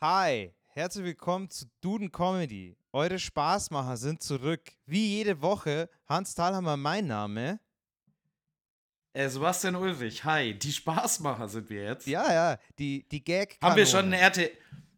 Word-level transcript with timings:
Hi, 0.00 0.54
herzlich 0.68 1.04
willkommen 1.04 1.50
zu 1.50 1.66
Duden 1.80 2.12
Comedy. 2.12 2.76
Eure 2.92 3.18
Spaßmacher 3.18 3.96
sind 3.96 4.22
zurück. 4.22 4.60
Wie 4.86 5.16
jede 5.16 5.42
Woche, 5.42 5.90
Hans 6.06 6.36
Thalhammer 6.36 6.76
mein 6.76 7.08
Name. 7.08 7.58
Äh, 9.12 9.28
Sebastian 9.28 9.74
Ulrich, 9.74 10.22
hi. 10.22 10.56
Die 10.56 10.70
Spaßmacher 10.70 11.48
sind 11.48 11.68
wir 11.68 11.82
jetzt. 11.82 12.06
Ja, 12.06 12.32
ja, 12.32 12.58
die, 12.78 13.08
die 13.08 13.24
gag 13.24 13.58
Haben 13.60 13.74
wir 13.74 13.86
schon 13.86 14.14
ein 14.14 14.24
RT 14.24 14.50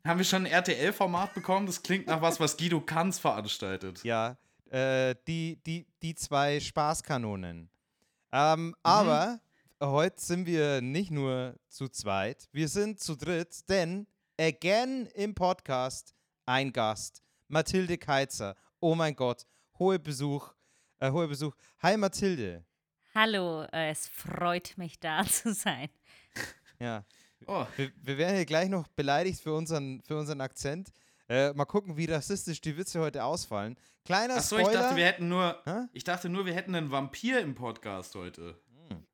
haben 0.07 0.19
wir 0.19 0.25
schon 0.25 0.45
ein 0.45 0.53
RTL-Format 0.53 1.33
bekommen? 1.33 1.65
Das 1.65 1.83
klingt 1.83 2.07
nach 2.07 2.21
was, 2.21 2.39
was 2.39 2.59
Guido 2.59 2.83
Kanz 2.83 3.19
veranstaltet. 3.19 4.05
Ja, 4.05 4.37
äh, 4.71 5.15
die, 5.27 5.59
die, 5.65 5.87
die 6.03 6.15
zwei 6.15 6.61
Spaßkanonen. 6.61 7.71
Ähm, 8.33 8.67
Mhm. 8.67 8.75
Aber 8.83 9.41
heute 9.83 10.21
sind 10.21 10.45
wir 10.45 10.83
nicht 10.83 11.11
nur 11.11 11.57
zu 11.69 11.89
zweit, 11.89 12.51
wir 12.53 12.69
sind 12.69 13.01
zu 13.01 13.17
dritt, 13.17 13.67
denn 13.71 14.07
again 14.41 15.07
im 15.15 15.35
Podcast 15.35 16.15
ein 16.47 16.73
Gast, 16.73 17.23
Mathilde 17.49 17.99
Keizer. 17.99 18.57
Oh 18.81 18.95
mein 18.95 19.15
Gott, 19.15 19.47
hohe 19.79 19.99
Besuch, 19.99 20.55
äh, 20.99 21.11
hoher 21.11 21.29
Besuch. 21.29 21.55
Hi 21.83 21.99
Mathilde. 21.99 22.65
Hallo, 23.15 23.65
äh, 23.65 23.91
es 23.91 24.09
freut 24.09 24.79
mich 24.79 24.99
da 24.99 25.25
zu 25.27 25.53
sein. 25.53 25.91
Ja, 26.79 27.05
Oh, 27.47 27.67
wir, 27.77 27.91
wir 28.03 28.19
werden 28.19 28.37
hier 28.37 28.45
gleich 28.45 28.69
noch 28.69 28.87
beleidigt 28.89 29.41
für 29.41 29.55
unseren, 29.55 30.03
für 30.03 30.17
unseren 30.19 30.41
Akzent. 30.43 30.91
Äh, 31.29 31.53
mal 31.55 31.65
gucken, 31.65 31.97
wie 31.97 32.05
rassistisch 32.05 32.61
die 32.61 32.77
Witze 32.77 33.01
heute 33.01 33.25
ausfallen. 33.25 33.77
Kleiner 34.05 34.37
achso, 34.37 34.59
Spoiler. 34.59 34.73
ich 34.73 34.79
dachte, 34.79 34.97
wir 34.97 35.05
hätten 35.07 35.29
nur. 35.29 35.63
Hä? 35.65 35.87
Ich 35.93 36.05
dachte 36.05 36.29
nur, 36.29 36.45
wir 36.45 36.55
hätten 36.55 36.75
einen 36.75 36.91
Vampir 36.91 37.41
im 37.41 37.55
Podcast 37.55 38.15
heute. 38.15 38.61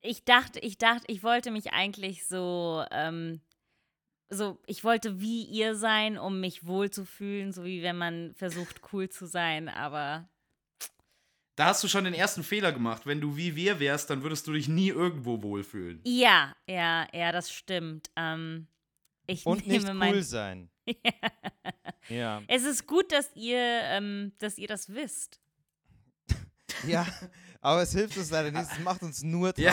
Ich 0.00 0.24
dachte, 0.24 0.58
ich 0.58 0.76
dachte, 0.76 1.04
ich 1.06 1.22
wollte 1.22 1.50
mich 1.52 1.72
eigentlich 1.72 2.26
so, 2.26 2.84
ähm, 2.90 3.40
so, 4.28 4.58
ich 4.66 4.82
wollte 4.84 5.20
wie 5.20 5.44
ihr 5.44 5.74
sein, 5.76 6.18
um 6.18 6.40
mich 6.40 6.66
wohlzufühlen, 6.66 7.52
so 7.52 7.64
wie 7.64 7.82
wenn 7.82 7.96
man 7.96 8.34
versucht, 8.34 8.80
cool 8.92 9.08
zu 9.08 9.26
sein, 9.26 9.68
aber 9.68 10.28
Da 11.54 11.66
hast 11.66 11.82
du 11.84 11.88
schon 11.88 12.04
den 12.04 12.14
ersten 12.14 12.42
Fehler 12.42 12.72
gemacht. 12.72 13.06
Wenn 13.06 13.20
du 13.20 13.36
wie 13.36 13.56
wir 13.56 13.78
wärst, 13.80 14.10
dann 14.10 14.22
würdest 14.22 14.46
du 14.46 14.52
dich 14.52 14.68
nie 14.68 14.88
irgendwo 14.88 15.42
wohlfühlen. 15.42 16.00
ja, 16.04 16.54
ja, 16.66 17.06
ja, 17.12 17.32
das 17.32 17.50
stimmt. 17.52 18.10
Ähm, 18.16 18.66
ich 19.26 19.46
Und 19.46 19.66
nehme 19.66 19.78
nicht 19.78 19.88
cool 19.88 19.94
mein. 19.94 20.22
sein. 20.22 20.70
ja. 22.08 22.42
Es 22.48 22.64
ist 22.64 22.86
gut, 22.86 23.10
dass 23.12 23.34
ihr, 23.34 23.58
ähm, 23.58 24.32
dass 24.38 24.58
ihr 24.58 24.68
das 24.68 24.92
wisst. 24.92 25.40
Ja, 26.86 27.06
aber 27.60 27.82
es 27.82 27.92
hilft 27.92 28.16
uns 28.18 28.30
leider 28.30 28.50
nicht. 28.50 28.70
Es 28.70 28.78
macht 28.80 29.02
uns 29.02 29.22
nur 29.22 29.52
Ja. 29.58 29.72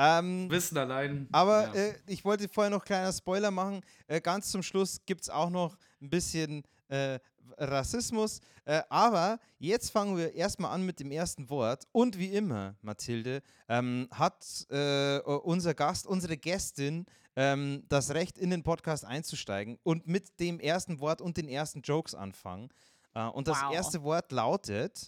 Ähm, 0.00 0.48
Wissen 0.48 0.78
allein. 0.78 1.26
aber 1.32 1.74
ja. 1.74 1.74
äh, 1.74 1.94
ich 2.06 2.24
wollte 2.24 2.48
vorher 2.48 2.70
noch 2.70 2.84
kleiner 2.84 3.12
Spoiler 3.12 3.50
machen. 3.50 3.80
Äh, 4.06 4.20
ganz 4.20 4.50
zum 4.52 4.62
Schluss 4.62 5.00
gibt 5.06 5.22
es 5.22 5.28
auch 5.28 5.50
noch 5.50 5.76
ein 6.00 6.08
bisschen 6.08 6.62
äh, 6.86 7.18
Rassismus. 7.58 8.40
Äh, 8.64 8.82
aber 8.90 9.40
jetzt 9.58 9.90
fangen 9.90 10.16
wir 10.16 10.34
erstmal 10.34 10.72
an 10.72 10.86
mit 10.86 11.00
dem 11.00 11.10
ersten 11.10 11.50
Wort. 11.50 11.84
Und 11.90 12.16
wie 12.18 12.28
immer, 12.32 12.76
Mathilde, 12.82 13.42
ähm, 13.68 14.08
hat 14.12 14.44
äh, 14.70 15.18
unser 15.20 15.74
Gast, 15.74 16.06
unsere 16.06 16.36
Gästin, 16.36 17.04
ähm, 17.34 17.82
das 17.88 18.10
Recht, 18.14 18.38
in 18.38 18.50
den 18.50 18.62
Podcast 18.62 19.04
einzusteigen 19.04 19.78
und 19.82 20.06
mit 20.06 20.38
dem 20.38 20.60
ersten 20.60 21.00
Wort 21.00 21.20
und 21.20 21.36
den 21.36 21.48
ersten 21.48 21.80
Jokes 21.80 22.14
anfangen. 22.14 22.68
Äh, 23.14 23.24
und 23.26 23.48
das 23.48 23.60
Wow. 23.62 23.74
erste 23.74 24.02
Wort 24.04 24.30
lautet. 24.30 25.06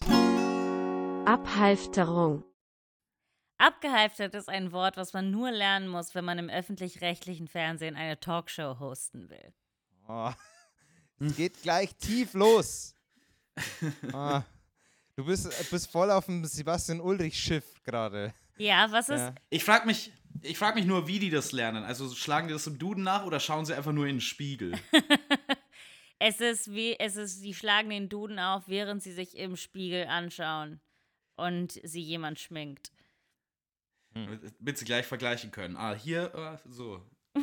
Abhalfterung. 1.25 2.43
Abgehalftert 3.61 4.33
ist 4.33 4.49
ein 4.49 4.71
Wort, 4.71 4.97
was 4.97 5.13
man 5.13 5.29
nur 5.29 5.51
lernen 5.51 5.87
muss, 5.87 6.15
wenn 6.15 6.25
man 6.25 6.39
im 6.39 6.49
öffentlich-rechtlichen 6.49 7.47
Fernsehen 7.47 7.95
eine 7.95 8.19
Talkshow 8.19 8.79
hosten 8.79 9.29
will. 9.29 9.53
Oh, 10.07 10.31
es 11.19 11.35
geht 11.35 11.61
gleich 11.61 11.95
tief 11.95 12.33
los. 12.33 12.95
Ah, 14.13 14.43
du 15.15 15.25
bist, 15.25 15.69
bist 15.69 15.91
voll 15.91 16.09
auf 16.09 16.25
dem 16.25 16.43
Sebastian 16.45 16.99
Ulrich-Schiff 17.01 17.83
gerade. 17.83 18.33
Ja, 18.57 18.91
was 18.91 19.09
ist, 19.09 19.19
Ja. 19.19 19.35
Ich 19.49 19.63
frage 19.63 19.85
mich, 19.85 20.11
ich 20.41 20.57
frag 20.57 20.73
mich 20.75 20.85
nur, 20.85 21.07
wie 21.07 21.19
die 21.19 21.29
das 21.29 21.51
lernen. 21.51 21.83
Also 21.83 22.09
schlagen 22.15 22.47
die 22.47 22.53
das 22.53 22.65
im 22.65 22.79
Duden 22.79 23.03
nach 23.03 23.25
oder 23.25 23.39
schauen 23.39 23.65
sie 23.65 23.75
einfach 23.75 23.91
nur 23.91 24.07
in 24.07 24.15
den 24.15 24.21
Spiegel? 24.21 24.73
Es 26.23 26.39
ist 26.39 26.71
wie, 26.71 26.99
es 26.99 27.15
ist, 27.15 27.39
sie 27.39 27.55
schlagen 27.55 27.89
den 27.89 28.07
Duden 28.07 28.37
auf, 28.37 28.67
während 28.67 29.01
sie 29.01 29.11
sich 29.11 29.35
im 29.35 29.57
Spiegel 29.57 30.05
anschauen 30.05 30.79
und 31.35 31.79
sie 31.83 31.99
jemand 31.99 32.39
schminkt. 32.39 32.91
Damit 34.13 34.77
sie 34.77 34.83
gleich 34.85 35.05
vergleichen 35.05 35.51
können. 35.51 35.77
Ah, 35.77 35.93
hier, 35.93 36.33
äh, 36.35 36.57
so. 36.69 37.01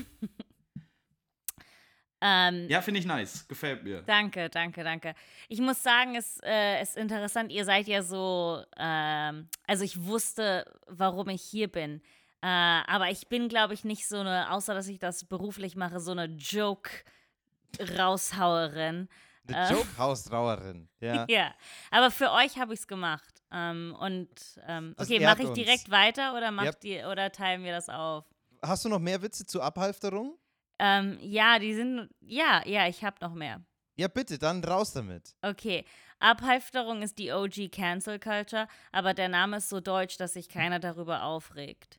Ähm, 2.21 2.67
Ja, 2.69 2.83
finde 2.83 2.99
ich 2.99 3.07
nice. 3.07 3.47
Gefällt 3.47 3.85
mir. 3.85 4.03
Danke, 4.03 4.51
danke, 4.51 4.83
danke. 4.83 5.15
Ich 5.49 5.61
muss 5.61 5.81
sagen, 5.85 6.17
es 6.17 6.41
äh, 6.43 6.83
ist 6.83 6.97
interessant, 6.97 7.53
ihr 7.53 7.65
seid 7.65 7.87
ja 7.87 8.03
so, 8.03 8.61
ähm, 8.77 9.49
also 9.69 9.85
ich 9.85 10.05
wusste, 10.05 10.65
warum 10.89 11.29
ich 11.29 11.43
hier 11.43 11.69
bin. 11.69 12.03
Äh, 12.43 12.49
aber 12.49 13.09
ich 13.11 13.29
bin, 13.29 13.49
glaube 13.49 13.75
ich, 13.75 13.85
nicht 13.85 14.09
so 14.09 14.19
eine, 14.19 14.51
außer 14.51 14.75
dass 14.75 14.89
ich 14.89 14.99
das 14.99 15.27
beruflich 15.27 15.77
mache, 15.77 16.01
so 16.01 16.11
eine 16.11 16.25
Joke-Raushauerin. 16.25 19.09
Eine 19.47 19.69
Äh. 19.69 19.73
Joke-Hausrauerin. 19.73 20.89
Ja. 21.01 21.25
Ja, 21.29 21.55
aber 21.93 22.11
für 22.11 22.33
euch 22.33 22.59
habe 22.59 22.75
ich 22.75 22.81
es 22.81 22.89
gemacht. 22.89 23.38
Ähm, 23.51 23.97
und 23.99 24.29
ähm, 24.67 24.95
okay, 24.99 25.21
mache 25.21 25.43
ich 25.43 25.49
uns. 25.49 25.55
direkt 25.57 25.91
weiter 25.91 26.37
oder 26.37 26.51
macht 26.51 26.85
Yep. 26.85 27.07
oder 27.11 27.33
teilen 27.33 27.65
wir 27.65 27.73
das 27.73 27.89
auf? 27.89 28.25
Hast 28.63 28.85
du 28.85 28.89
noch 28.89 28.99
mehr 28.99 29.23
Witze 29.23 29.47
zur 29.47 29.63
Abhalfterung? 29.65 30.37
Ähm, 30.79 31.19
ja, 31.23 31.59
die 31.59 31.75
sind, 31.75 32.09
ja, 32.21 32.63
ja, 32.67 32.87
ich 32.89 33.03
habe 33.05 33.17
noch 33.21 33.33
mehr. 33.35 33.63
Ja, 33.97 34.07
bitte, 34.09 34.39
dann 34.39 34.63
raus 34.63 34.93
damit. 34.93 35.35
Okay, 35.43 35.85
Abhalfterung 36.21 37.03
ist 37.03 37.19
die 37.19 37.33
OG 37.33 37.69
Cancel 37.73 38.19
Culture, 38.21 38.69
aber 38.93 39.13
der 39.15 39.29
Name 39.29 39.57
ist 39.57 39.69
so 39.71 39.81
deutsch, 39.81 40.19
dass 40.19 40.35
sich 40.35 40.49
keiner 40.49 40.79
darüber 40.79 41.25
aufregt. 41.25 41.99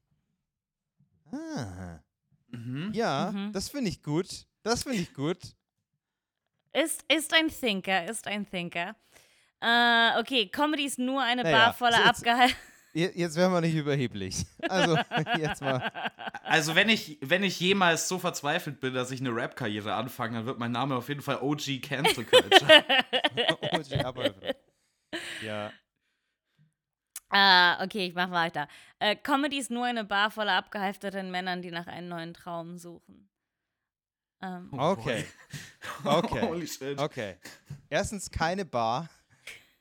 Ah. 1.32 2.00
Mhm. 2.52 2.92
Ja, 2.94 3.32
Mhm. 3.32 3.52
das 3.54 3.70
finde 3.70 3.90
ich 3.90 4.02
gut. 4.04 4.46
Das 4.64 4.84
finde 4.84 5.00
ich 5.00 5.14
gut. 5.14 5.38
Ist, 6.74 7.04
ist 7.12 7.34
ein 7.34 7.48
Thinker, 7.50 8.06
ist 8.06 8.28
ein 8.28 8.50
Thinker. 8.50 8.96
Äh, 9.62 10.20
okay, 10.20 10.48
Comedy 10.48 10.86
ist 10.86 11.00
nur 11.00 11.22
eine 11.22 11.44
Naja, 11.44 11.58
Bar 11.58 11.74
voller 11.74 11.98
so 11.98 12.04
jetzt- 12.04 12.20
abgehalten. 12.20 12.56
Je- 12.94 13.12
Jetzt 13.14 13.36
werden 13.36 13.54
wir 13.54 13.62
nicht 13.62 13.76
überheblich. 13.76 14.46
Also, 14.68 14.98
jetzt 15.38 15.62
mal. 15.62 15.92
Also, 16.44 16.74
wenn 16.76 16.90
ich, 16.90 17.20
wenn 17.22 17.44
ich 17.44 17.60
jemals 17.60 18.08
so 18.08 18.18
verzweifelt 18.18 18.80
bin, 18.80 18.94
dass 18.96 19.12
ich 19.12 19.20
eine 19.20 19.30
Rap-Karriere 19.36 19.94
anfange, 19.94 20.38
dann 20.38 20.46
wird 20.48 20.58
mein 20.60 20.72
Name 20.72 20.96
auf 20.96 21.08
jeden 21.08 21.22
Fall 21.22 21.38
OG 21.42 21.82
Cancel 21.84 22.26
Culture. 22.26 22.66
OG 23.74 23.94
Abhalfterung. 24.06 24.56
Ja. 25.44 25.72
Ah, 27.30 27.84
okay, 27.84 28.08
ich 28.08 28.16
mach 28.16 28.32
weiter. 28.32 28.68
Äh, 28.98 29.16
Comedy 29.16 29.60
ist 29.60 29.70
nur 29.70 29.86
eine 29.86 30.04
Bar 30.04 30.32
voller 30.32 30.54
abgehalfterten 30.54 31.30
Männern, 31.30 31.62
die 31.62 31.70
nach 31.70 31.86
einem 31.86 32.08
neuen 32.08 32.34
Traum 32.34 32.78
suchen. 32.80 33.30
Ähm, 34.42 34.70
Oh 34.74 34.92
Okay. 34.94 35.26
Okay. 36.04 36.42
Holy 36.42 36.68
shit. 36.68 36.98
Okay. 37.00 37.38
Erstens 37.90 38.32
keine 38.32 38.66
Bar. 38.66 39.10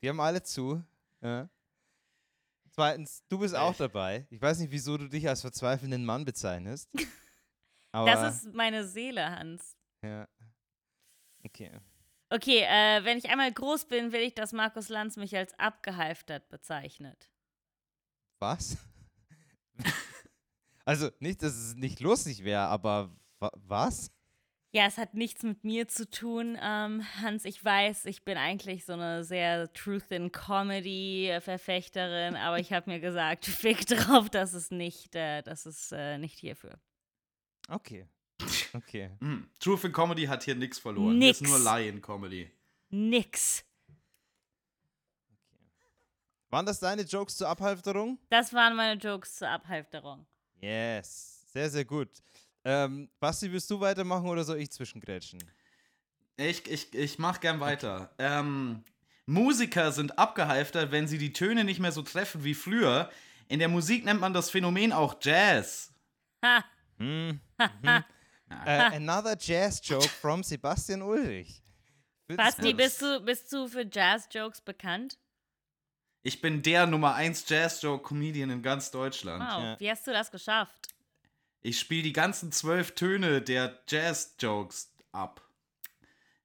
Die 0.02 0.08
haben 0.08 0.20
alle 0.20 0.42
zu. 0.42 0.82
Ja. 1.20 1.48
Zweitens, 2.70 3.24
du 3.28 3.38
bist 3.38 3.54
auch 3.54 3.72
Echt? 3.72 3.80
dabei. 3.80 4.26
Ich 4.30 4.40
weiß 4.40 4.60
nicht, 4.60 4.70
wieso 4.70 4.96
du 4.96 5.08
dich 5.08 5.28
als 5.28 5.40
verzweifelnden 5.40 6.04
Mann 6.04 6.24
bezeichnest. 6.24 6.90
Das 7.90 8.36
ist 8.36 8.54
meine 8.54 8.86
Seele, 8.86 9.30
Hans. 9.30 9.74
ja. 10.04 10.28
Okay. 11.42 11.72
Okay, 12.30 12.60
äh, 12.60 13.02
wenn 13.04 13.16
ich 13.16 13.30
einmal 13.30 13.50
groß 13.50 13.86
bin, 13.86 14.12
will 14.12 14.20
ich, 14.20 14.34
dass 14.34 14.52
Markus 14.52 14.90
Lanz 14.90 15.16
mich 15.16 15.34
als 15.34 15.58
abgehalftert 15.58 16.48
bezeichnet. 16.50 17.30
Was? 18.38 18.76
also 20.84 21.10
nicht, 21.18 21.42
dass 21.42 21.54
es 21.54 21.74
nicht 21.74 22.00
lustig 22.00 22.44
wäre, 22.44 22.66
aber 22.66 23.16
wa 23.40 23.50
was? 23.54 24.12
Ja, 24.70 24.84
es 24.84 24.98
hat 24.98 25.14
nichts 25.14 25.42
mit 25.44 25.64
mir 25.64 25.88
zu 25.88 26.10
tun, 26.10 26.58
ähm, 26.60 27.02
Hans. 27.22 27.46
Ich 27.46 27.64
weiß, 27.64 28.04
ich 28.04 28.24
bin 28.24 28.36
eigentlich 28.36 28.84
so 28.84 28.92
eine 28.92 29.24
sehr 29.24 29.72
Truth 29.72 30.10
in 30.10 30.30
Comedy 30.30 31.34
Verfechterin, 31.40 32.36
aber 32.36 32.58
ich 32.58 32.72
habe 32.74 32.90
mir 32.90 33.00
gesagt, 33.00 33.46
fick 33.46 33.86
drauf, 33.86 34.28
dass 34.28 34.52
es 34.52 34.70
nicht, 34.70 35.14
äh, 35.14 35.42
das 35.42 35.64
ist 35.64 35.92
äh, 35.92 36.18
nicht 36.18 36.38
hierfür. 36.38 36.78
Okay. 37.68 38.06
Okay. 38.74 39.10
Hm. 39.20 39.48
Truth 39.58 39.84
in 39.84 39.92
Comedy 39.92 40.26
hat 40.26 40.42
hier 40.42 40.54
nichts 40.54 40.78
verloren. 40.78 41.16
Nix. 41.16 41.38
Hier 41.38 41.48
ist 41.48 41.50
nur 41.50 41.58
Lion 41.58 42.02
Comedy. 42.02 42.50
Nix. 42.90 43.64
Waren 46.50 46.66
das 46.66 46.78
deine 46.78 47.02
Jokes 47.02 47.36
zur 47.36 47.48
Abhalfterung? 47.48 48.18
Das 48.30 48.52
waren 48.52 48.76
meine 48.76 49.00
Jokes 49.00 49.36
zur 49.36 49.48
Abhalfterung. 49.48 50.26
Yes. 50.60 51.46
Sehr, 51.52 51.70
sehr 51.70 51.84
gut. 51.84 52.10
Ähm, 52.64 53.08
Basti, 53.20 53.50
willst 53.52 53.70
du 53.70 53.80
weitermachen 53.80 54.28
oder 54.28 54.44
soll 54.44 54.58
ich 54.58 54.70
zwischengrätschen? 54.70 55.38
Ich, 56.36 56.66
ich, 56.70 56.94
ich 56.94 57.18
mach 57.18 57.40
gern 57.40 57.60
weiter. 57.60 58.10
Ähm, 58.18 58.84
Musiker 59.26 59.92
sind 59.92 60.18
abgehalftert, 60.18 60.92
wenn 60.92 61.08
sie 61.08 61.18
die 61.18 61.32
Töne 61.32 61.64
nicht 61.64 61.80
mehr 61.80 61.92
so 61.92 62.02
treffen 62.02 62.44
wie 62.44 62.54
früher. 62.54 63.10
In 63.48 63.58
der 63.58 63.68
Musik 63.68 64.04
nennt 64.04 64.20
man 64.20 64.32
das 64.32 64.50
Phänomen 64.50 64.92
auch 64.92 65.16
Jazz. 65.20 65.92
Ha, 66.44 66.64
Hm. 66.98 67.40
mhm. 67.58 68.04
Äh, 68.64 68.96
another 68.96 69.36
Jazz 69.38 69.80
Joke 69.84 70.08
from 70.08 70.42
Sebastian 70.42 71.02
Ulrich. 71.02 71.62
Basti, 72.28 72.72
bist 72.74 73.00
du, 73.02 73.20
bist 73.20 73.52
du 73.52 73.68
für 73.68 73.86
Jazz-Jokes 73.90 74.60
bekannt? 74.62 75.18
Ich 76.22 76.40
bin 76.40 76.62
der 76.62 76.86
Nummer 76.86 77.14
1 77.14 77.48
Jazz-Joke-Comedian 77.48 78.50
in 78.50 78.62
ganz 78.62 78.90
Deutschland. 78.90 79.42
Wow, 79.42 79.62
Ja. 79.62 79.80
wie 79.80 79.90
hast 79.90 80.06
du 80.06 80.12
das 80.12 80.30
geschafft? 80.30 80.88
Ich 81.60 81.78
spiele 81.78 82.02
die 82.04 82.12
ganzen 82.12 82.52
zwölf 82.52 82.94
Töne 82.94 83.42
der 83.42 83.82
Jazz-Jokes 83.88 84.94
ab. 85.12 85.42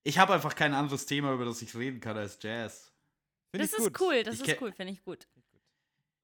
Ich 0.03 0.17
habe 0.17 0.33
einfach 0.33 0.55
kein 0.55 0.73
anderes 0.73 1.05
Thema, 1.05 1.33
über 1.33 1.45
das 1.45 1.61
ich 1.61 1.75
reden 1.75 1.99
kann 1.99 2.17
als 2.17 2.37
Jazz. 2.41 2.91
Find 3.51 3.63
Das 3.63 3.71
ich 3.73 3.79
ist 3.79 3.93
gut. 3.93 4.01
cool, 4.01 4.23
das 4.23 4.41
Ich 4.41 4.47
ist 4.47 4.61
cool, 4.61 4.71
finde 4.73 4.93
ich 4.93 5.03
gut. 5.03 5.27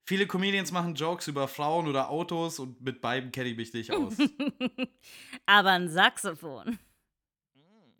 Viele 0.06 0.26
Comedians 0.26 0.72
machen 0.72 0.96
Jokes 0.96 1.28
über 1.28 1.48
Frauen 1.48 1.88
oder 1.88 2.10
Autos 2.10 2.58
und 2.58 2.82
mit 2.82 3.00
beiden 3.00 3.32
kenne 3.32 3.50
ich 3.50 3.58
mich 3.58 3.72
nicht 3.74 3.92
aus. 3.92 4.16
Aber 5.46 5.70
ein 5.70 5.88
Saxophon. 5.88 6.80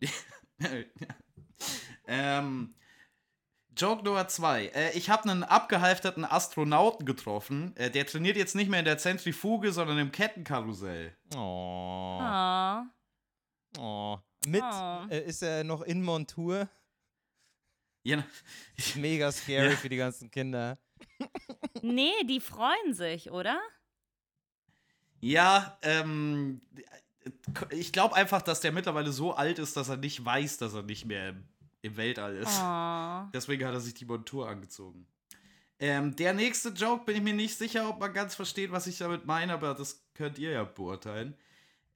ähm, 2.08 2.74
Joke 3.80 4.04
Nummer 4.04 4.28
2. 4.28 4.66
Äh, 4.66 4.90
ich 4.98 5.08
habe 5.08 5.30
einen 5.30 5.42
abgehalfterten 5.42 6.26
Astronauten 6.26 7.06
getroffen. 7.06 7.74
Äh, 7.76 7.90
der 7.90 8.06
trainiert 8.06 8.36
jetzt 8.36 8.54
nicht 8.54 8.68
mehr 8.68 8.80
in 8.80 8.84
der 8.84 8.98
Zentrifuge, 8.98 9.72
sondern 9.72 9.96
im 9.96 10.12
Kettenkarussell. 10.12 11.16
Oh. 11.34 12.20
Oh. 12.20 12.82
oh. 13.78 14.18
Mit, 14.46 14.62
Oh. 14.62 15.06
äh, 15.08 15.24
ist 15.24 15.42
er 15.42 15.64
noch 15.64 15.80
in 15.80 16.02
Montur? 16.02 16.68
Ja, 18.02 18.22
Mega 18.96 19.32
scary 19.32 19.70
Ja. 19.70 19.76
für 19.76 19.88
die 19.88 19.96
ganzen 19.96 20.30
Kinder. 20.30 20.78
Nee, 21.80 22.12
die 22.28 22.40
freuen 22.40 22.92
sich, 22.92 23.30
oder? 23.30 23.58
ja 25.22 25.78
ähm, 25.82 26.62
ich 27.70 27.92
glaube 27.92 28.14
einfach, 28.14 28.40
dass 28.40 28.60
der 28.60 28.72
mittlerweile 28.72 29.12
so 29.12 29.34
alt 29.34 29.58
ist, 29.58 29.76
dass 29.76 29.90
er 29.90 29.98
nicht 29.98 30.22
weiß, 30.24 30.56
dass 30.58 30.72
er 30.72 30.82
nicht 30.82 31.04
mehr 31.04 31.28
im, 31.30 31.48
im 31.82 31.96
Weltall 31.96 32.36
ist. 32.36 32.60
Oh. 32.60 33.28
Deswegen 33.32 33.64
hat 33.66 33.74
er 33.74 33.80
sich 33.80 33.94
die 33.94 34.04
Montur 34.04 34.48
angezogen. 34.48 35.06
Ähm, 35.78 36.14
der 36.16 36.34
nächste 36.34 36.68
Joke 36.70 37.06
bin 37.06 37.16
ich 37.16 37.22
mir 37.22 37.32
nicht 37.32 37.56
sicher, 37.56 37.88
ob 37.88 38.00
man 38.00 38.12
ganz 38.12 38.34
versteht, 38.34 38.70
was 38.70 38.86
ich 38.86 38.98
damit 38.98 39.24
meine, 39.24 39.54
aber 39.54 39.74
das 39.74 40.04
könnt 40.14 40.38
ihr 40.38 40.50
ja 40.50 40.64
beurteilen. 40.64 41.34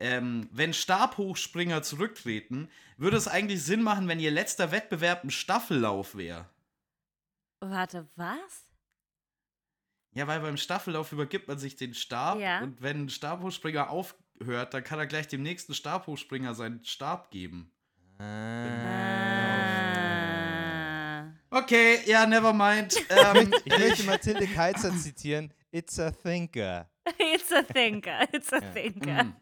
Ähm, 0.00 0.48
wenn 0.50 0.72
Stabhochspringer 0.72 1.82
zurücktreten, 1.82 2.68
würde 2.96 3.16
es 3.16 3.28
eigentlich 3.28 3.62
Sinn 3.62 3.82
machen, 3.82 4.08
wenn 4.08 4.20
ihr 4.20 4.30
letzter 4.30 4.72
Wettbewerb 4.72 5.22
ein 5.22 5.30
Staffellauf 5.30 6.16
wäre. 6.16 6.48
Warte, 7.60 8.08
was? 8.16 8.64
Ja, 10.12 10.26
weil 10.26 10.40
beim 10.40 10.56
Staffellauf 10.56 11.12
übergibt 11.12 11.48
man 11.48 11.58
sich 11.58 11.76
den 11.76 11.92
Stab 11.92 12.38
Ja. 12.38 12.60
und 12.60 12.80
wenn 12.80 13.04
ein 13.04 13.08
Stabhochspringer 13.10 13.90
aufhört, 13.90 14.72
dann 14.72 14.84
kann 14.84 14.98
er 14.98 15.06
gleich 15.06 15.28
dem 15.28 15.42
nächsten 15.42 15.74
Stabhochspringer 15.74 16.54
seinen 16.54 16.84
Stab 16.84 17.30
geben. 17.30 17.70
Ah. 18.18 19.33
Okay, 21.54 22.00
ja, 22.06 22.26
never 22.26 22.52
mind. 22.52 22.94
ähm, 23.10 23.54
Ich 23.64 23.78
möchte 23.78 24.02
Mathilde 24.02 24.44
Keizer 24.48 24.90
zitieren. 24.96 25.52
It's 25.70 26.00
a 26.00 26.10
thinker. 26.10 26.88
It's 27.16 27.52
a 27.52 27.62
thinker, 27.62 28.26
it's 28.32 28.52
a 28.52 28.60
thinker. 28.60 29.24
mm. 29.24 29.34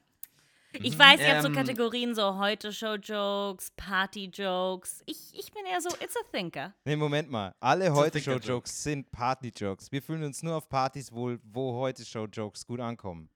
Ich 0.75 0.99
weiß, 0.99 1.21
ihr 1.21 1.33
habt 1.35 1.43
so 1.43 1.49
Ähm. 1.49 1.55
Kategorien, 1.55 2.15
so 2.15 2.37
Heute-Show-Jokes, 2.37 3.71
Party-Jokes. 3.77 5.03
Ich, 5.07 5.19
ich 5.39 5.51
bin 5.53 5.65
eher 5.65 5.81
so, 5.81 5.89
it's 6.01 6.17
a 6.17 6.23
thinker. 6.31 6.75
Nee, 6.85 6.97
Moment 6.97 7.31
mal. 7.31 7.55
Alle 7.61 7.93
Heute-Show-Jokes 7.95 8.83
sind 8.83 9.11
Party-Jokes. 9.11 9.91
Wir 9.91 10.03
fühlen 10.03 10.25
uns 10.25 10.43
nur 10.43 10.57
auf 10.57 10.69
Partys 10.69 11.13
wohl, 11.13 11.41
wo 11.45 11.75
Heute-Show-Jokes 11.81 12.67
gut 12.67 12.81
ankommen. 12.81 13.31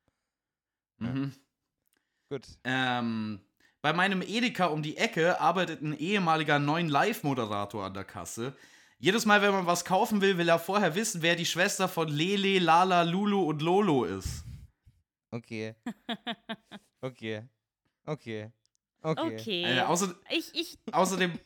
mhm. 0.99 1.33
Gut. 2.29 2.47
Ähm, 2.65 3.41
bei 3.83 3.93
meinem 3.93 4.23
Edeka 4.23 4.67
um 4.67 4.83
die 4.83 4.97
Ecke 4.97 5.41
arbeitet 5.41 5.83
ein 5.83 5.97
ehemaliger 5.97 6.59
neuen 6.59 6.89
Live-Moderator 6.89 7.85
an 7.85 7.95
der 7.95 8.05
Kasse. 8.05 8.57
Jedes 8.99 9.27
Mal, 9.27 9.43
wenn 9.43 9.53
man 9.53 9.67
was 9.67 9.85
kaufen 9.85 10.21
will, 10.21 10.39
will 10.39 10.49
er 10.49 10.59
vorher 10.59 10.95
wissen, 10.95 11.23
wer 11.23 11.37
die 11.37 11.45
Schwester 11.45 11.87
von 11.89 12.09
Lele, 12.09 12.59
Lala, 12.59 13.03
Lulu 13.03 13.43
und 13.43 13.61
Lolo 13.63 14.05
ist. 14.05 14.45
Okay. 15.31 15.75
Okay. 17.03 17.47
Okay. 18.07 18.51
Okay. 19.03 19.35
Okay. 19.35 19.63
Äh, 19.65 19.81
außer, 19.83 20.15
ich, 20.31 20.53
ich, 20.55 20.79
außerdem, 20.93 21.39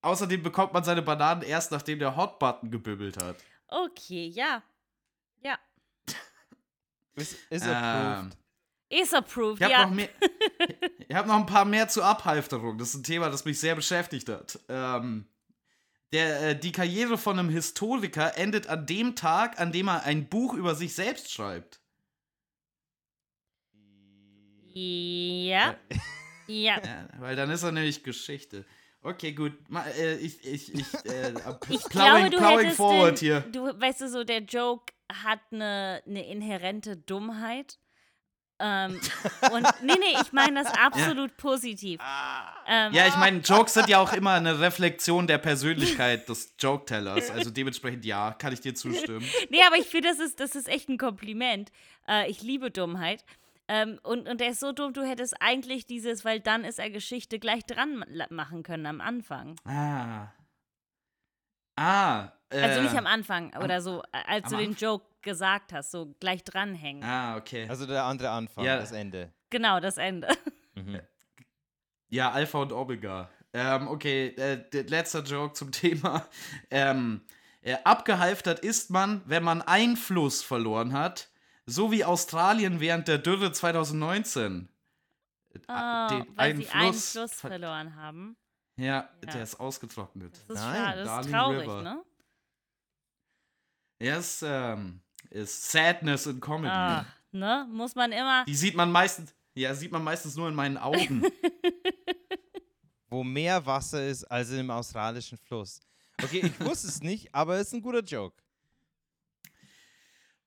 außerdem 0.00 0.42
bekommt 0.42 0.72
man 0.72 0.82
seine 0.82 1.02
Bananen 1.02 1.42
erst, 1.42 1.70
nachdem 1.70 1.98
der 1.98 2.16
Hot-Button 2.16 2.70
gebibbelt 2.70 3.22
hat. 3.22 3.36
okay, 3.68 4.26
ja. 4.28 4.62
Ja. 5.42 5.58
Ist, 7.14 7.36
ist 7.50 7.64
Ähm, 7.66 8.30
approved. 8.90 9.02
Is 9.02 9.14
approved, 9.14 9.60
ich 9.60 9.64
habe 9.64 9.72
ja. 9.72 9.86
noch, 9.86 9.94
mehr- 9.94 10.08
ich 11.08 11.14
hab 11.14 11.26
noch 11.26 11.36
ein 11.36 11.46
paar 11.46 11.64
mehr 11.64 11.88
zur 11.88 12.04
Abhalfterung. 12.04 12.78
Das 12.78 12.88
ist 12.90 12.94
ein 12.96 13.02
Thema, 13.04 13.30
das 13.30 13.44
mich 13.44 13.58
sehr 13.58 13.74
beschäftigt 13.74 14.28
hat. 14.28 14.58
Ähm, 14.68 15.26
der, 16.12 16.50
äh, 16.50 16.58
die 16.58 16.72
Karriere 16.72 17.18
von 17.18 17.38
einem 17.38 17.48
Historiker 17.50 18.36
endet 18.38 18.68
an 18.68 18.86
dem 18.86 19.16
Tag, 19.16 19.60
an 19.60 19.72
dem 19.72 19.88
er 19.88 20.04
ein 20.04 20.28
Buch 20.28 20.54
über 20.54 20.74
sich 20.74 20.94
selbst 20.94 21.32
schreibt. 21.32 21.80
Ja. 24.74 25.76
Ja. 26.46 26.80
Ja, 26.84 27.08
weil 27.18 27.34
dann 27.34 27.50
ist 27.50 27.64
er 27.64 27.72
nämlich 27.72 28.04
Geschichte. 28.04 28.64
Okay, 29.02 29.32
gut. 29.32 29.52
Ma, 29.68 29.84
äh, 29.86 30.14
ich, 30.18 30.44
ich, 30.44 30.72
ich, 30.72 30.86
äh, 31.04 31.32
Ich 31.68 31.82
plowing, 31.84 31.90
glaube, 31.90 32.30
du 32.30 32.36
plowing 32.38 32.58
hättest 32.60 32.76
forward 32.76 33.20
den, 33.20 33.26
hier. 33.26 33.40
Du, 33.40 33.62
weißt 33.80 34.02
du, 34.02 34.08
so 34.08 34.22
der 34.22 34.42
Joke 34.42 34.92
hat 35.12 35.40
eine, 35.50 36.02
eine 36.06 36.24
inhärente 36.28 36.96
Dummheit. 36.96 37.78
Ähm, 38.58 38.98
und 39.52 39.66
nee, 39.82 39.92
nee, 39.98 40.18
ich 40.22 40.32
meine 40.32 40.62
das 40.64 40.72
absolut 40.78 41.36
positiv. 41.36 42.00
Ähm, 42.66 42.92
Ja, 42.94 43.06
ich 43.06 43.16
meine, 43.16 43.38
Jokes 43.40 43.74
sind 43.74 43.88
ja 43.88 43.98
auch 43.98 44.12
immer 44.14 44.32
eine 44.32 44.58
Reflexion 44.60 45.26
der 45.26 45.38
Persönlichkeit 45.38 46.28
des 46.28 46.54
Joke-Tellers. 46.58 47.30
Also 47.30 47.50
dementsprechend 47.50 48.04
ja, 48.06 48.32
kann 48.32 48.52
ich 48.54 48.60
dir 48.60 48.74
zustimmen. 48.74 49.26
Nee, 49.50 49.60
aber 49.66 49.76
ich 49.76 49.86
finde, 49.86 50.08
das 50.08 50.18
ist, 50.20 50.40
das 50.40 50.54
ist 50.56 50.68
echt 50.68 50.88
ein 50.88 50.96
Kompliment. 50.98 51.70
Äh, 52.08 52.30
ich 52.30 52.42
liebe 52.42 52.70
Dummheit. 52.70 53.24
Ähm, 53.68 53.98
und, 54.04 54.28
und 54.28 54.40
er 54.40 54.50
ist 54.50 54.60
so 54.60 54.72
dumm, 54.72 54.92
du 54.94 55.02
hättest 55.02 55.34
eigentlich 55.42 55.86
dieses, 55.86 56.24
weil 56.24 56.38
dann 56.40 56.64
ist 56.64 56.78
er 56.78 56.88
Geschichte 56.88 57.38
gleich 57.40 57.64
dran 57.66 57.96
ma- 57.96 58.06
machen 58.30 58.62
können 58.62 58.86
am 58.86 59.00
Anfang. 59.00 59.56
Ah. 59.64 60.28
Ah. 61.76 62.28
Äh, 62.48 62.60
Also 62.62 62.80
nicht 62.82 62.94
am 62.96 63.06
Anfang 63.06 63.54
oder 63.56 63.80
so, 63.80 64.02
äh, 64.12 64.18
als 64.28 64.44
am 64.46 64.52
du 64.52 64.56
den 64.58 64.74
Joke 64.76 65.04
gesagt 65.26 65.74
hast, 65.74 65.90
so 65.90 66.14
gleich 66.20 66.42
dranhängen. 66.44 67.02
Ah, 67.04 67.36
okay. 67.36 67.68
Also 67.68 67.84
der 67.84 68.04
andere 68.04 68.30
Anfang, 68.30 68.64
Ja. 68.64 68.78
das 68.78 68.92
Ende. 68.92 69.30
Genau, 69.50 69.78
das 69.80 69.98
Ende. 69.98 70.28
Mhm. 70.74 71.00
Ja, 72.08 72.30
Alpha 72.32 72.58
und 72.58 72.70
Omega. 72.72 73.28
Ähm, 73.54 73.88
okay, 73.88 74.28
äh, 74.36 74.80
letzter 74.82 75.22
Joke 75.22 75.54
zum 75.54 75.72
Thema. 75.72 76.28
Ähm, 76.70 77.22
äh, 77.62 77.76
abgehalftert 77.82 78.60
ist 78.60 78.90
man, 78.90 79.22
wenn 79.24 79.42
man 79.42 79.62
Einfluss 79.62 80.42
verloren 80.42 80.92
hat, 80.92 81.30
so 81.64 81.90
wie 81.92 82.04
Australien 82.04 82.78
während 82.80 83.08
der 83.08 83.16
Dürre 83.18 83.52
2019. 83.52 84.68
Äh, 85.54 85.58
Oh, 85.68 86.08
den 86.10 86.36
weil 86.36 86.56
sie 86.56 86.68
Einfluss 86.68 87.16
Einfluss 87.16 87.32
ver- 87.40 87.48
verloren 87.48 87.96
haben. 87.96 88.36
Ja, 88.76 88.84
Ja. 88.84 89.08
der 89.32 89.42
ist 89.42 89.58
ausgetrocknet. 89.58 90.34
Das 90.48 90.58
ist 90.58 90.62
Nein, 90.64 90.76
schade, 90.84 90.96
das 90.98 91.06
ist 91.06 91.08
Darling 91.08 91.32
traurig, 91.32 91.60
River. 91.62 91.82
ne? 91.82 92.02
Ja, 94.02 94.16
ist, 94.18 94.42
ähm, 94.46 95.00
ist 95.30 95.70
Sadness 95.70 96.26
in 96.26 96.40
Comedy. 96.40 96.72
Ah, 96.74 97.06
ne? 97.32 97.66
Muss 97.70 97.94
man 97.94 98.12
immer. 98.12 98.44
Die 98.46 98.54
sieht 98.54 98.74
man 98.74 98.90
meistens, 98.92 99.34
ja, 99.54 99.74
sieht 99.74 99.92
man 99.92 100.02
meistens 100.04 100.36
nur 100.36 100.48
in 100.48 100.54
meinen 100.54 100.76
Augen. 100.76 101.22
Wo 103.08 103.22
mehr 103.22 103.64
Wasser 103.64 104.06
ist 104.06 104.24
als 104.24 104.50
im 104.50 104.70
australischen 104.70 105.38
Fluss. 105.38 105.80
Okay, 106.22 106.40
ich 106.44 106.60
wusste 106.66 106.88
es 106.88 107.00
nicht, 107.02 107.34
aber 107.34 107.56
es 107.56 107.68
ist 107.68 107.74
ein 107.74 107.82
guter 107.82 108.02
Joke. 108.02 108.36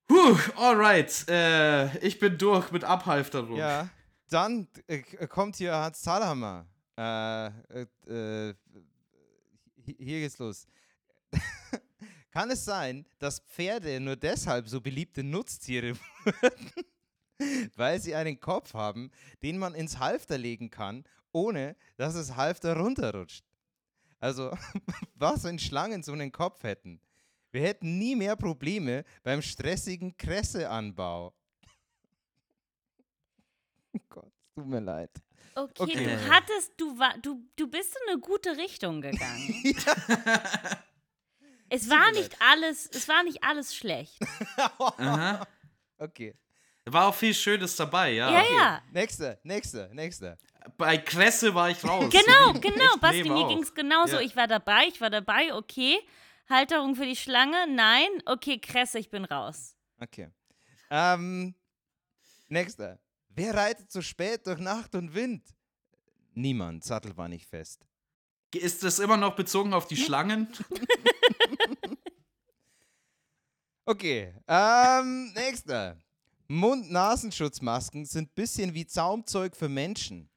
Puh, 0.07 0.37
alright. 0.55 1.25
Äh, 1.29 1.97
ich 1.99 2.17
bin 2.19 2.37
durch 2.37 2.71
mit 2.71 2.83
Abhalfterung. 2.83 3.55
Ja. 3.55 3.87
Dann 4.29 4.67
äh, 4.87 4.99
k- 4.99 5.27
kommt 5.27 5.55
hier 5.55 5.73
Hans 5.75 6.01
Thalhammer. 6.01 6.65
Äh, 6.97 7.47
äh, 7.47 7.51
äh, 8.07 8.53
hi- 9.85 9.95
hier 9.99 10.19
geht's 10.21 10.37
los. 10.39 10.67
Kann 12.39 12.51
es 12.51 12.63
sein, 12.63 13.05
dass 13.17 13.41
Pferde 13.41 13.99
nur 13.99 14.15
deshalb 14.15 14.69
so 14.69 14.79
beliebte 14.79 15.23
Nutztiere 15.25 15.97
wurden, 16.23 16.71
weil 17.75 17.99
sie 17.99 18.15
einen 18.15 18.39
Kopf 18.39 18.73
haben, 18.73 19.11
den 19.43 19.57
man 19.57 19.75
ins 19.75 19.99
Halfter 19.99 20.37
legen 20.37 20.69
kann, 20.69 21.03
ohne 21.33 21.75
dass 21.97 22.13
das 22.13 22.37
Halfter 22.37 22.77
runterrutscht? 22.77 23.43
Also, 24.19 24.57
was, 25.15 25.43
wenn 25.43 25.59
Schlangen 25.59 26.01
so 26.01 26.13
einen 26.13 26.31
Kopf 26.31 26.63
hätten? 26.63 27.01
Wir 27.51 27.59
hätten 27.63 27.97
nie 27.97 28.15
mehr 28.15 28.37
Probleme 28.37 29.03
beim 29.21 29.41
stressigen 29.41 30.15
Kresseanbau. 30.15 31.33
Oh 33.91 33.99
Gott, 34.07 34.31
tut 34.55 34.65
mir 34.65 34.79
leid. 34.79 35.11
Okay, 35.55 35.73
Okay. 35.83 36.05
du 36.05 36.29
hattest, 36.29 36.71
du 36.77 36.97
war, 36.97 37.17
du, 37.17 37.43
du 37.57 37.67
bist 37.69 37.97
in 37.97 38.13
eine 38.13 38.21
gute 38.21 38.55
Richtung 38.55 39.01
gegangen. 39.01 39.75
Es 41.69 41.89
war 41.89 42.11
nicht 42.11 42.35
alles, 42.41 42.89
es 42.91 43.07
war 43.07 43.23
nicht 43.23 43.43
alles 43.43 43.75
schlecht. 43.75 44.17
Aha. 44.97 45.45
Okay. 45.97 46.35
War 46.85 47.07
auch 47.07 47.15
viel 47.15 47.33
Schönes 47.33 47.75
dabei, 47.75 48.13
ja. 48.13 48.31
Ja, 48.31 48.43
ja. 48.51 48.81
Nächster, 48.91 49.37
nächster, 49.43 49.93
nächster. 49.93 50.37
Bei 50.77 50.97
Kresse 50.97 51.53
war 51.53 51.69
ich 51.69 51.83
raus. 51.83 52.11
Genau, 52.11 52.53
genau. 52.59 52.97
Basti, 52.99 53.29
mir 53.29 53.47
ging 53.47 53.61
es 53.61 53.73
genauso. 53.73 54.15
Ja. 54.15 54.21
Ich 54.21 54.35
war 54.35 54.47
dabei, 54.47 54.87
ich 54.87 54.99
war 54.99 55.09
dabei, 55.09 55.53
okay. 55.53 55.99
Halterung 56.49 56.95
für 56.95 57.05
die 57.05 57.15
Schlange, 57.15 57.67
nein. 57.67 58.07
Okay, 58.25 58.59
Kresse, 58.59 58.97
ich 58.97 59.09
bin 59.09 59.25
raus. 59.25 59.75
Okay. 59.99 60.29
Ähm, 60.89 61.53
nächster. 62.47 62.99
Wer 63.29 63.53
reitet 63.53 63.91
so 63.91 64.01
spät 64.01 64.47
durch 64.47 64.59
Nacht 64.59 64.95
und 64.95 65.13
Wind? 65.13 65.43
Niemand. 66.33 66.83
Sattel 66.83 67.15
war 67.15 67.27
nicht 67.27 67.45
fest. 67.47 67.85
Ist 68.53 68.83
das 68.83 68.99
immer 68.99 69.17
noch 69.17 69.35
bezogen 69.35 69.73
auf 69.73 69.87
die 69.87 69.97
Schlangen? 69.97 70.47
Okay. 73.89 74.33
Ähm, 74.47 75.33
nächster. 75.33 75.97
Mund-Nasenschutzmasken 76.47 78.05
sind 78.05 78.35
bisschen 78.35 78.75
wie 78.75 78.85
Zaumzeug 78.85 79.55
für 79.55 79.67
Menschen. 79.67 80.29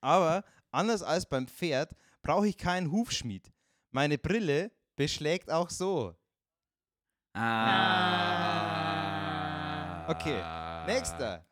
Aber 0.00 0.42
anders 0.70 1.02
als 1.02 1.26
beim 1.26 1.46
Pferd 1.46 1.94
brauche 2.22 2.48
ich 2.48 2.56
keinen 2.56 2.90
Hufschmied. 2.90 3.52
Meine 3.90 4.16
Brille 4.16 4.72
beschlägt 4.96 5.50
auch 5.50 5.68
so. 5.68 6.14
Ah. 7.34 8.22
Okay, 10.08 10.42
nächster. 10.86 11.44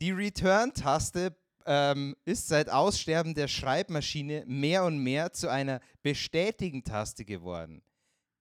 Die 0.00 0.12
Return-Taste 0.12 1.36
ähm, 1.66 2.16
ist 2.24 2.48
seit 2.48 2.68
Aussterben 2.68 3.34
der 3.34 3.48
Schreibmaschine 3.48 4.44
mehr 4.46 4.84
und 4.84 4.98
mehr 4.98 5.32
zu 5.32 5.50
einer 5.50 5.80
Bestätigen-Taste 6.02 7.24
geworden. 7.24 7.82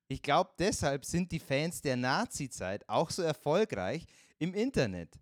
Ich 0.07 0.21
glaube, 0.21 0.51
deshalb 0.59 1.05
sind 1.05 1.31
die 1.31 1.39
Fans 1.39 1.81
der 1.81 1.95
Nazi-Zeit 1.95 2.87
auch 2.89 3.09
so 3.09 3.21
erfolgreich 3.21 4.05
im 4.39 4.53
Internet. 4.53 5.19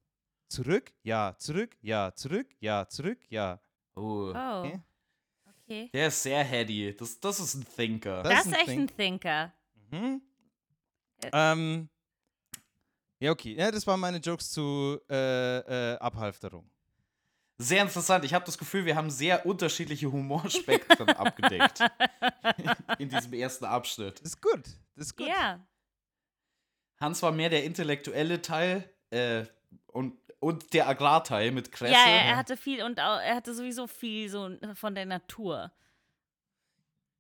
Zurück, 0.48 0.92
ja, 1.04 1.36
zurück, 1.38 1.78
ja, 1.82 2.12
zurück, 2.16 2.48
ja, 2.60 2.88
zurück, 2.88 3.20
ja. 3.30 3.60
Oh. 3.96 4.34
Oh. 4.34 4.60
Okay. 4.60 4.80
Okay. 5.70 5.90
Der 5.94 6.08
ist 6.08 6.24
sehr 6.24 6.44
heady. 6.44 6.96
Das, 6.98 7.20
das 7.20 7.40
ist 7.40 7.54
ein 7.54 7.68
Thinker. 7.76 8.24
Das 8.24 8.34
Das 8.34 8.46
ist 8.48 8.54
ein 8.54 8.60
echt 8.62 8.70
ein 8.70 8.88
Thinker. 8.88 9.54
Mhm. 9.92 10.22
Äh. 11.22 11.30
Ähm, 11.32 11.90
ja, 13.20 13.32
okay. 13.32 13.54
Ja, 13.54 13.70
das 13.70 13.86
waren 13.86 14.00
meine 14.00 14.18
Jokes 14.18 14.50
zu 14.50 15.00
äh, 15.10 15.94
äh, 15.94 15.98
Abhalfterung. 16.00 16.68
Sehr 17.62 17.82
interessant. 17.82 18.24
Ich 18.24 18.34
habe 18.34 18.46
das 18.46 18.58
Gefühl, 18.58 18.86
wir 18.86 18.96
haben 18.96 19.10
sehr 19.10 19.46
unterschiedliche 19.46 20.10
Humorspektren 20.10 21.10
abgedeckt. 21.18 21.82
In 22.98 23.10
diesem 23.10 23.34
ersten 23.34 23.66
Abschnitt. 23.66 24.22
Das 24.22 24.30
ist 24.30 24.42
gut. 24.42 24.64
Das 24.96 25.08
ist 25.08 25.18
gut. 25.18 25.28
Ja. 25.28 25.60
Hans 27.02 27.22
war 27.22 27.34
mehr 27.34 27.50
der 27.50 27.66
intellektuelle 27.66 28.42
Teil 28.42 28.90
äh, 29.10 29.44
und, 29.88 30.18
und 30.40 30.74
der 30.74 30.88
Agrarteil 30.88 31.52
mit 31.52 31.72
Kresse. 31.74 31.92
Ja, 31.94 32.06
er, 32.08 32.22
er 32.30 32.38
hatte 32.38 32.56
viel 32.56 32.82
und 32.82 32.98
auch, 33.00 33.20
er 33.20 33.36
hatte 33.36 33.54
sowieso 33.54 33.88
viel 33.88 34.30
so 34.30 34.50
von 34.76 34.96
der 34.96 35.06
Natur. 35.06 35.70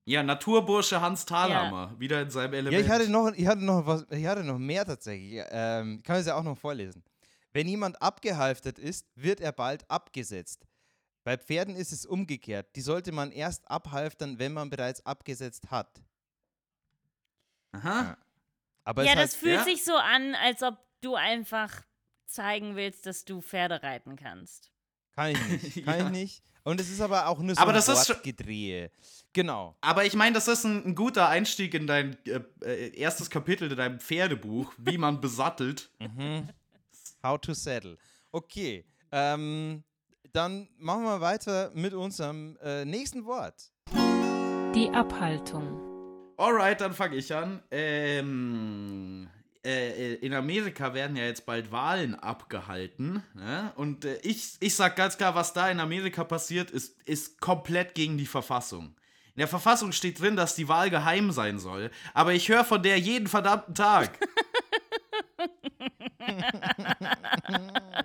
Ja, 0.06 0.24
Naturbursche 0.24 1.02
Hans 1.02 1.26
Thalhammer. 1.26 1.94
Wieder 2.00 2.22
in 2.22 2.30
seinem 2.32 2.54
Ja, 2.54 2.60
Element. 2.60 2.86
ich 2.86 2.90
hatte 2.90 3.10
noch, 3.10 3.32
ich 3.34 3.46
hatte 3.46 3.64
noch 3.64 3.86
was, 3.86 4.06
ich 4.10 4.26
hatte 4.26 4.44
noch 4.44 4.58
mehr 4.58 4.86
tatsächlich. 4.86 5.44
Ähm, 5.52 5.98
ich 5.98 6.04
kann 6.04 6.16
es 6.16 6.26
ja 6.28 6.36
auch 6.36 6.44
noch 6.44 6.58
vorlesen. 6.58 7.04
Wenn 7.60 7.68
jemand 7.68 8.02
abgehalftert 8.02 8.80
ist, 8.80 9.06
wird 9.16 9.42
er 9.42 9.52
bald 9.52 9.84
abgesetzt. 9.92 10.66
Bei 11.26 11.38
Pferden 11.38 11.76
ist 11.76 11.92
es 11.92 12.06
umgekehrt. 12.06 12.74
Die 12.78 12.80
sollte 12.80 13.12
man 13.12 13.34
erst 13.34 13.70
abhalftern, 13.70 14.40
wenn 14.40 14.54
man 14.54 14.70
bereits 14.70 15.06
abgesetzt 15.06 15.70
hat. 15.70 16.02
Aha. 17.74 18.18
Aber 18.86 19.04
ja, 19.04 19.12
das 19.14 19.34
halt, 19.34 19.34
fühlt 19.34 19.56
ja. 19.56 19.64
sich 19.66 19.84
so 19.84 19.94
an, 19.94 20.36
als 20.36 20.64
ob 20.64 20.78
du 21.02 21.16
einfach 21.16 21.82
zeigen 22.28 22.78
willst, 22.78 23.06
dass 23.06 23.26
du 23.26 23.42
Pferde 23.42 23.84
reiten 23.84 24.16
kannst. 24.16 24.72
kann 25.12 25.32
ich 25.32 25.48
nicht. 25.50 25.84
Kann 25.86 26.00
Ja. 26.00 26.06
ich 26.06 26.12
nicht. 26.12 26.44
Und 26.64 26.80
es 26.80 26.90
ist 26.90 27.02
aber 27.02 27.28
auch 27.28 27.40
nur 27.40 27.56
so 27.56 27.62
Aber 27.62 27.72
ein 27.72 27.76
das 27.76 27.90
ist 27.90 28.08
schon- 28.08 28.16
Wortgedrehe. 28.16 28.90
Genau. 29.34 29.76
Aber 29.82 30.06
ich 30.06 30.14
meine, 30.14 30.34
das 30.36 30.48
ist 30.48 30.64
ein, 30.64 30.86
ein 30.86 30.96
guter 30.96 31.28
Einstieg 31.28 31.74
in 31.74 31.88
dein 31.88 32.18
äh, 32.26 32.40
äh, 32.64 32.96
erstes 32.98 33.30
Kapitel 33.30 33.70
in 33.70 33.78
deinem 33.78 34.00
Pferdebuch, 34.00 34.74
wie 34.78 34.98
man 34.98 35.20
besattelt. 35.20 35.92
Mhm. 36.00 36.48
How 37.24 37.40
to 37.40 37.54
settle. 37.54 37.98
Okay. 38.32 38.86
Ähm, 39.12 39.84
dann 40.34 40.70
machen 40.78 41.04
wir 41.04 41.22
weiter 41.22 41.72
mit 41.74 41.94
unserem 41.94 42.58
äh, 42.62 42.86
nächsten 42.86 43.26
Wort. 43.26 43.72
Die 44.76 44.90
Abhaltung. 44.94 45.82
Alright, 46.38 46.80
dann 46.80 46.94
fange 46.94 47.16
ich 47.16 47.34
an. 47.34 47.62
Ähm, 47.72 49.28
äh, 49.66 50.14
in 50.16 50.34
Amerika 50.34 50.94
werden 50.94 51.18
ja 51.18 51.26
jetzt 51.26 51.46
bald 51.46 51.72
Wahlen 51.72 52.16
abgehalten. 52.16 53.24
Ne? 53.34 53.74
Und 53.76 54.06
äh, 54.06 54.20
ich, 54.22 54.56
ich 54.60 54.76
sag 54.76 54.96
ganz 54.96 55.18
klar, 55.18 55.36
was 55.36 55.54
da 55.54 55.70
in 55.70 55.80
Amerika 55.80 56.24
passiert, 56.24 56.72
ist, 56.72 57.02
ist 57.04 57.42
komplett 57.42 57.96
gegen 57.96 58.18
die 58.18 58.26
Verfassung. 58.26 58.96
In 59.36 59.42
der 59.42 59.48
Verfassung 59.48 59.92
steht 59.92 60.20
drin, 60.20 60.36
dass 60.36 60.56
die 60.56 60.68
Wahl 60.68 60.90
geheim 60.90 61.32
sein 61.32 61.60
soll. 61.60 61.92
Aber 62.14 62.34
ich 62.34 62.50
höre 62.50 62.64
von 62.64 62.84
der 62.84 63.00
jeden 63.00 63.28
verdammten 63.28 63.74
Tag. 63.76 64.18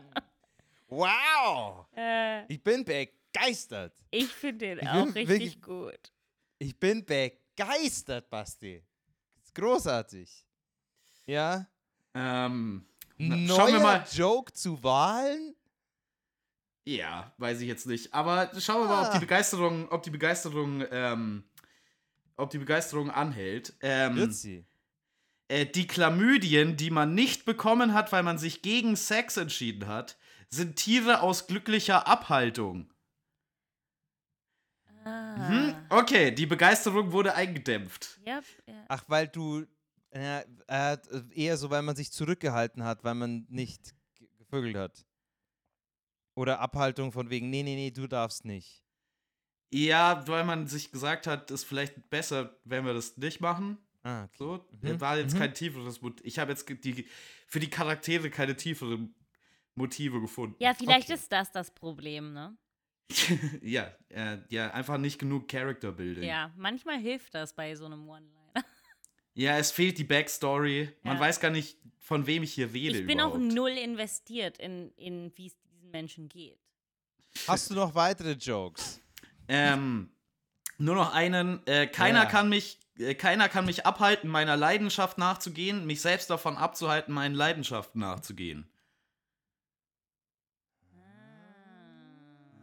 Wow! 0.88 1.86
Äh, 1.96 2.44
Ich 2.52 2.62
bin 2.62 2.84
begeistert. 2.84 3.94
ich 4.10 4.28
finde 4.28 4.76
den 4.76 4.78
Ich 4.80 4.88
auch 4.88 5.06
richtig 5.06 5.28
wirklich- 5.28 5.62
gut. 5.62 6.12
Ich 6.58 6.78
bin 6.78 7.04
begeistert, 7.04 8.30
Basti. 8.30 8.82
Das 9.36 9.46
ist 9.46 9.54
großartig. 9.54 10.46
Ja. 11.26 11.66
ähm, 12.14 12.86
na, 13.16 13.36
Neuer 13.36 13.56
schauen 13.56 13.72
wir 13.72 13.80
mal. 13.80 14.04
Joke 14.12 14.52
zu 14.52 14.80
Wahlen? 14.82 15.54
Ja, 16.84 17.32
weiß 17.38 17.60
ich 17.60 17.66
jetzt 17.68 17.86
nicht. 17.86 18.12
Aber 18.14 18.50
schauen 18.60 18.82
wir 18.82 18.88
mal, 18.88 19.06
ob 19.06 19.10
die 19.12 19.16
Ah. 19.16 19.20
Begeisterung, 19.20 19.88
ob 19.90 20.02
die 20.02 20.10
Begeisterung, 20.10 20.84
ähm, 20.90 21.44
ob 22.36 22.50
die 22.50 22.58
Begeisterung 22.58 23.10
anhält. 23.10 23.74
Ähm, 23.80 24.16
Wird 24.16 24.34
sie. 24.34 24.64
Äh, 25.48 25.66
die 25.66 25.86
Chlamydien, 25.86 26.76
die 26.76 26.90
man 26.90 27.14
nicht 27.14 27.44
bekommen 27.44 27.94
hat, 27.94 28.12
weil 28.12 28.22
man 28.22 28.38
sich 28.38 28.62
gegen 28.62 28.96
Sex 28.96 29.36
entschieden 29.36 29.86
hat, 29.86 30.16
sind 30.48 30.76
Tiere 30.76 31.20
aus 31.20 31.46
glücklicher 31.46 32.06
Abhaltung. 32.06 32.92
Ah. 35.04 35.48
Hm? 35.48 35.74
Okay, 35.90 36.30
die 36.30 36.46
Begeisterung 36.46 37.12
wurde 37.12 37.34
eingedämpft. 37.34 38.18
Yep, 38.26 38.44
ja. 38.66 38.84
Ach, 38.88 39.04
weil 39.08 39.28
du. 39.28 39.66
Äh, 40.10 40.44
äh, 40.68 40.96
eher 41.34 41.56
so, 41.56 41.70
weil 41.70 41.82
man 41.82 41.96
sich 41.96 42.12
zurückgehalten 42.12 42.84
hat, 42.84 43.02
weil 43.02 43.16
man 43.16 43.46
nicht 43.48 43.94
ge- 44.14 44.28
gevögelt 44.38 44.76
hat. 44.76 45.04
Oder 46.36 46.60
Abhaltung 46.60 47.10
von 47.10 47.30
wegen, 47.30 47.50
nee, 47.50 47.64
nee, 47.64 47.74
nee, 47.74 47.90
du 47.90 48.06
darfst 48.06 48.44
nicht. 48.44 48.84
Ja, 49.72 50.26
weil 50.28 50.44
man 50.44 50.68
sich 50.68 50.92
gesagt 50.92 51.26
hat, 51.26 51.50
ist 51.50 51.64
vielleicht 51.64 52.10
besser, 52.10 52.56
wenn 52.64 52.86
wir 52.86 52.94
das 52.94 53.16
nicht 53.16 53.40
machen. 53.40 53.76
Ah, 54.04 54.24
okay. 54.24 54.34
So, 54.38 54.64
Mhm, 54.82 55.00
war 55.00 55.18
jetzt 55.18 55.34
mhm. 55.34 55.38
kein 55.38 55.54
tieferes 55.54 56.00
Motiv. 56.02 56.24
Ich 56.26 56.38
habe 56.38 56.52
jetzt 56.52 56.68
die, 56.68 57.06
für 57.48 57.58
die 57.58 57.70
Charaktere 57.70 58.30
keine 58.30 58.54
tieferen 58.56 59.14
Motive 59.74 60.20
gefunden. 60.20 60.54
ja, 60.60 60.72
vielleicht 60.74 61.06
Okay. 61.08 61.14
ist 61.14 61.32
das 61.32 61.50
das 61.50 61.72
Problem, 61.74 62.32
ne? 62.32 62.56
ja, 63.62 63.92
äh, 64.10 64.38
ja, 64.48 64.70
einfach 64.72 64.98
nicht 64.98 65.18
genug 65.18 65.48
Character 65.48 65.90
Building. 65.92 66.24
Ja, 66.24 66.52
manchmal 66.56 66.98
hilft 66.98 67.34
das 67.34 67.54
bei 67.54 67.74
so 67.74 67.86
einem 67.86 68.08
One-Liner. 68.08 68.52
Ja, 69.36 69.58
es 69.58 69.72
fehlt 69.72 69.98
die 69.98 70.04
Backstory. 70.04 70.90
Man 71.02 71.16
Ja. 71.16 71.20
weiß 71.22 71.40
gar 71.40 71.50
nicht, 71.50 71.76
von 71.98 72.24
wem 72.28 72.44
ich 72.44 72.52
hier 72.54 72.72
rede. 72.72 73.00
Ich 73.00 73.06
bin 73.06 73.18
überhaupt. 73.18 73.34
auch 73.34 73.40
null 73.40 73.70
investiert 73.72 74.58
in, 74.58 74.92
in 74.92 75.32
wie 75.36 75.48
es 75.48 75.58
diesen 75.58 75.90
Menschen 75.90 76.28
geht. 76.28 76.56
Hast 77.48 77.68
du 77.68 77.74
noch 77.74 77.96
weitere 77.96 78.34
Jokes? 78.34 79.00
Ähm, 79.48 80.08
nur 80.78 80.94
noch 80.94 81.12
einen. 81.12 81.66
Äh, 81.66 81.88
keiner 81.88 82.20
Ja. 82.22 82.26
kann 82.26 82.48
mich. 82.48 82.78
Äh, 82.98 83.14
keiner 83.14 83.48
kann 83.48 83.66
mich 83.66 83.86
abhalten, 83.86 84.28
meiner 84.30 84.56
Leidenschaft 84.56 85.18
nachzugehen, 85.18 85.86
mich 85.86 86.00
selbst 86.00 86.30
davon 86.30 86.56
abzuhalten, 86.56 87.12
meinen 87.12 87.34
Leidenschaften 87.34 88.00
nachzugehen. 88.00 88.68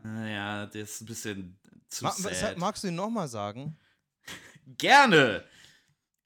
Naja, 0.04 0.66
das 0.66 0.76
ist 0.76 1.02
ein 1.02 1.06
bisschen 1.06 1.60
zu 1.88 2.06
Ma 2.06 2.12
sad. 2.12 2.58
magst 2.58 2.84
du 2.84 2.88
ihn 2.88 2.96
nochmal 2.96 3.28
sagen? 3.28 3.78
Gerne! 4.66 5.46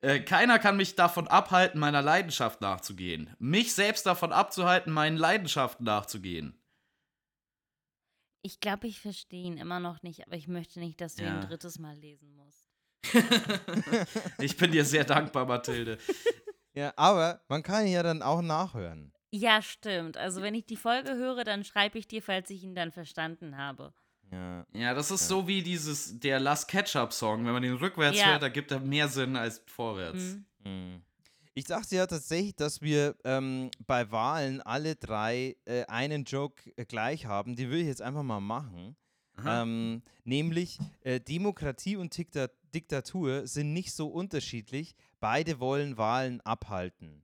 Äh, 0.01 0.19
keiner 0.21 0.59
kann 0.59 0.77
mich 0.77 0.95
davon 0.95 1.27
abhalten, 1.27 1.79
meiner 1.79 2.01
Leidenschaft 2.01 2.61
nachzugehen. 2.61 3.35
Mich 3.39 3.73
selbst 3.73 4.05
davon 4.05 4.31
abzuhalten, 4.31 4.93
meinen 4.93 5.17
Leidenschaften 5.17 5.83
nachzugehen. 5.85 6.61
Ich 8.43 8.59
glaube, 8.59 8.87
ich 8.87 8.99
verstehe 8.99 9.45
ihn 9.45 9.57
immer 9.57 9.79
noch 9.79 10.03
nicht, 10.03 10.27
aber 10.27 10.35
ich 10.35 10.47
möchte 10.47 10.79
nicht, 10.79 11.01
dass 11.01 11.15
du 11.15 11.23
ihn 11.23 11.27
Ja. 11.29 11.39
ein 11.39 11.47
drittes 11.47 11.79
Mal 11.79 11.95
lesen 11.97 12.35
musst. 12.35 12.64
Ich 14.39 14.57
bin 14.57 14.71
dir 14.71 14.85
sehr 14.85 15.03
dankbar, 15.03 15.45
Mathilde. 15.45 15.97
Ja, 16.77 16.91
aber 16.97 17.39
man 17.47 17.63
kann 17.63 17.85
ihn 17.85 17.93
ja 17.93 18.03
dann 18.03 18.21
auch 18.21 18.41
nachhören. 18.41 19.13
Ja, 19.31 19.61
stimmt. 19.61 20.17
Also 20.17 20.41
wenn 20.41 20.53
ich 20.55 20.65
die 20.65 20.75
Folge 20.75 21.15
höre, 21.15 21.45
dann 21.45 21.63
schreibe 21.63 21.97
ich 21.97 22.05
dir, 22.05 22.21
falls 22.21 22.49
ich 22.49 22.63
ihn 22.63 22.75
dann 22.75 22.91
verstanden 22.91 23.55
habe. 23.55 23.93
Ja. 24.29 24.65
Ja, 24.73 24.93
das 24.93 25.09
ist 25.09 25.29
so 25.29 25.47
wie 25.47 25.61
dieses, 25.63 26.19
der 26.19 26.41
Last 26.41 26.67
Ketchup-Song. 26.67 27.45
Wenn 27.45 27.53
man 27.53 27.61
den 27.61 27.75
rückwärts 27.75 28.19
Ja. 28.19 28.31
hört, 28.31 28.43
da 28.43 28.49
gibt 28.49 28.71
er 28.71 28.81
mehr 28.81 29.07
Sinn 29.07 29.37
als 29.37 29.61
vorwärts. 29.67 30.19
Hm. 30.21 30.45
Hm. 30.65 31.01
Ich 31.53 31.63
dachte 31.63 31.95
ja 31.95 32.05
tatsächlich, 32.07 32.57
dass 32.57 32.81
wir 32.81 33.15
ähm, 33.23 33.71
bei 33.87 34.11
Wahlen 34.11 34.61
alle 34.61 34.97
drei 34.97 35.55
äh, 35.63 35.85
einen 35.85 36.25
Joke 36.25 36.61
äh, 36.75 36.83
gleich 36.83 37.25
haben. 37.25 37.55
Den 37.55 37.71
will 37.71 37.79
ich 37.79 37.87
jetzt 37.87 38.01
einfach 38.01 38.23
mal 38.23 38.41
machen. 38.41 38.97
Ähm, 39.45 40.01
nämlich 40.23 40.77
äh, 41.01 41.19
Demokratie 41.19 41.95
und 41.97 42.17
Dikta 42.17 42.47
Diktatur 42.75 43.47
sind 43.47 43.73
nicht 43.73 43.93
so 43.93 44.07
unterschiedlich. 44.07 44.95
Beide 45.19 45.59
wollen 45.59 45.97
Wahlen 45.97 46.41
abhalten. 46.41 47.23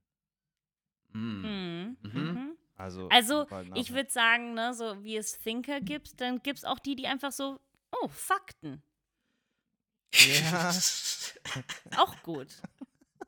Hm. 1.12 1.42
Mhm. 1.42 1.96
Mhm. 2.02 2.22
Mhm. 2.32 2.56
Also, 2.76 3.08
Also, 3.10 3.46
ich 3.74 3.92
würde 3.92 4.10
sagen, 4.10 4.54
ne, 4.54 4.74
so 4.74 5.04
wie 5.04 5.16
es 5.16 5.38
Thinker 5.38 5.80
gibt, 5.80 6.20
dann 6.20 6.42
gibt 6.42 6.58
es 6.58 6.64
auch 6.64 6.78
die, 6.78 6.96
die 6.96 7.06
einfach 7.06 7.30
so, 7.30 7.60
oh, 7.92 8.08
Fakten. 8.08 8.82
Ja. 10.14 10.72
Auch 11.96 12.22
gut. 12.22 12.48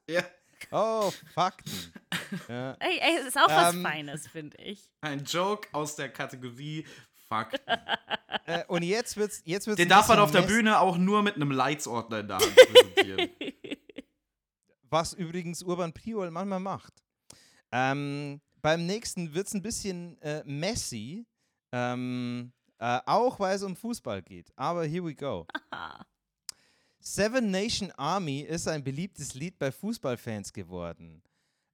ja. 0.08 0.22
Oh, 0.70 1.12
Fakten. 1.34 1.92
ja. 2.48 2.72
Ey, 2.80 2.98
ey, 3.00 3.18
es 3.20 3.28
ist 3.28 3.38
auch 3.38 3.48
was 3.48 3.74
Ähm, 3.74 3.82
Feines, 3.82 4.26
finde 4.28 4.56
ich. 4.58 4.90
Ein 5.00 5.24
Joke 5.24 5.68
aus 5.72 5.96
der 5.96 6.10
Kategorie 6.10 6.86
Fuck. 7.34 7.60
äh, 8.46 8.64
und 8.68 8.82
jetzt 8.82 9.16
wird's, 9.16 9.42
jetzt 9.44 9.66
wird's 9.66 9.78
Den 9.78 9.88
darf 9.88 10.08
man 10.08 10.18
auf 10.18 10.30
der 10.30 10.42
Bühne 10.42 10.78
auch 10.78 10.96
nur 10.96 11.22
mit 11.22 11.36
einem 11.36 11.50
Leitsordner 11.50 12.20
in 12.20 12.28
der 12.28 12.38
Hand 12.38 12.54
präsentieren. 12.54 13.30
Was 14.90 15.12
übrigens 15.12 15.62
Urban 15.62 15.92
Priol 15.92 16.30
manchmal 16.30 16.60
macht. 16.60 16.94
Ähm, 17.72 18.40
beim 18.62 18.86
nächsten 18.86 19.34
wird 19.34 19.48
es 19.48 19.54
ein 19.54 19.62
bisschen 19.62 20.20
äh, 20.22 20.42
messy, 20.44 21.26
ähm, 21.72 22.52
äh, 22.78 23.00
auch 23.06 23.40
weil 23.40 23.56
es 23.56 23.62
um 23.64 23.74
Fußball 23.74 24.22
geht. 24.22 24.52
Aber 24.56 24.84
here 24.84 25.04
we 25.04 25.14
go. 25.14 25.46
Seven 27.00 27.50
Nation 27.50 27.90
Army 27.92 28.40
ist 28.40 28.68
ein 28.68 28.82
beliebtes 28.84 29.34
Lied 29.34 29.58
bei 29.58 29.72
Fußballfans 29.72 30.52
geworden. 30.52 31.22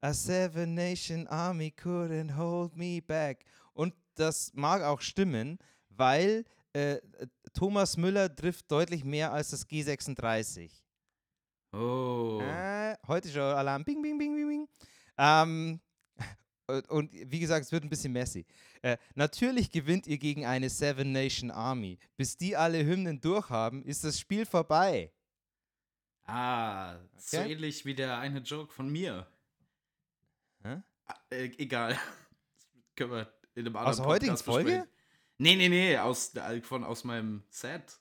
A 0.00 0.14
Seven 0.14 0.74
Nation 0.74 1.26
Army 1.28 1.74
couldn't 1.76 2.34
hold 2.34 2.74
me 2.74 3.02
back. 3.02 3.44
Und 3.74 3.94
das 4.20 4.52
mag 4.54 4.82
auch 4.82 5.00
stimmen, 5.00 5.58
weil 5.88 6.44
äh, 6.72 6.98
Thomas 7.54 7.96
Müller 7.96 8.34
trifft 8.34 8.70
deutlich 8.70 9.04
mehr 9.04 9.32
als 9.32 9.50
das 9.50 9.68
G36. 9.68 10.70
Oh. 11.72 12.40
Äh, 12.42 12.96
heute 13.06 13.28
schon 13.28 13.42
Alarm. 13.42 13.84
Bing, 13.84 14.02
bing, 14.02 14.18
bing, 14.18 14.34
bing, 14.34 14.48
bing. 14.48 14.68
Ähm, 15.18 15.80
und, 16.88 17.12
wie 17.12 17.40
gesagt, 17.40 17.64
es 17.64 17.72
wird 17.72 17.84
ein 17.84 17.90
bisschen 17.90 18.12
messy. 18.12 18.44
Äh, 18.82 18.96
natürlich 19.14 19.70
gewinnt 19.70 20.06
ihr 20.06 20.18
gegen 20.18 20.46
eine 20.46 20.68
Seven 20.68 21.12
Nation 21.12 21.50
Army. 21.50 21.98
Bis 22.16 22.36
die 22.36 22.56
alle 22.56 22.84
Hymnen 22.84 23.20
durchhaben, 23.20 23.84
ist 23.84 24.04
das 24.04 24.18
Spiel 24.18 24.46
vorbei. 24.46 25.12
Ah, 26.24 26.98
so 27.16 27.38
Okay. 27.38 27.52
ähnlich 27.52 27.84
wie 27.84 27.94
der 27.94 28.18
eine 28.18 28.40
Joke 28.40 28.72
von 28.72 28.88
mir. 28.88 29.26
Ah, 30.62 30.82
äh, 31.30 31.46
egal. 31.58 31.98
Können 32.96 33.12
wir 33.12 33.39
in 33.54 33.66
einem 33.66 33.76
anderen 33.76 33.90
Aus 33.90 33.96
der 33.96 34.06
heutigen 34.06 34.36
Folge? 34.36 34.64
besprechen. 34.64 34.88
Nee, 35.38 35.56
nee, 35.56 35.68
nee, 35.68 35.96
aus, 35.96 36.34
äh, 36.34 36.60
von, 36.60 36.84
aus 36.84 37.04
meinem 37.04 37.42
Set. 37.48 37.98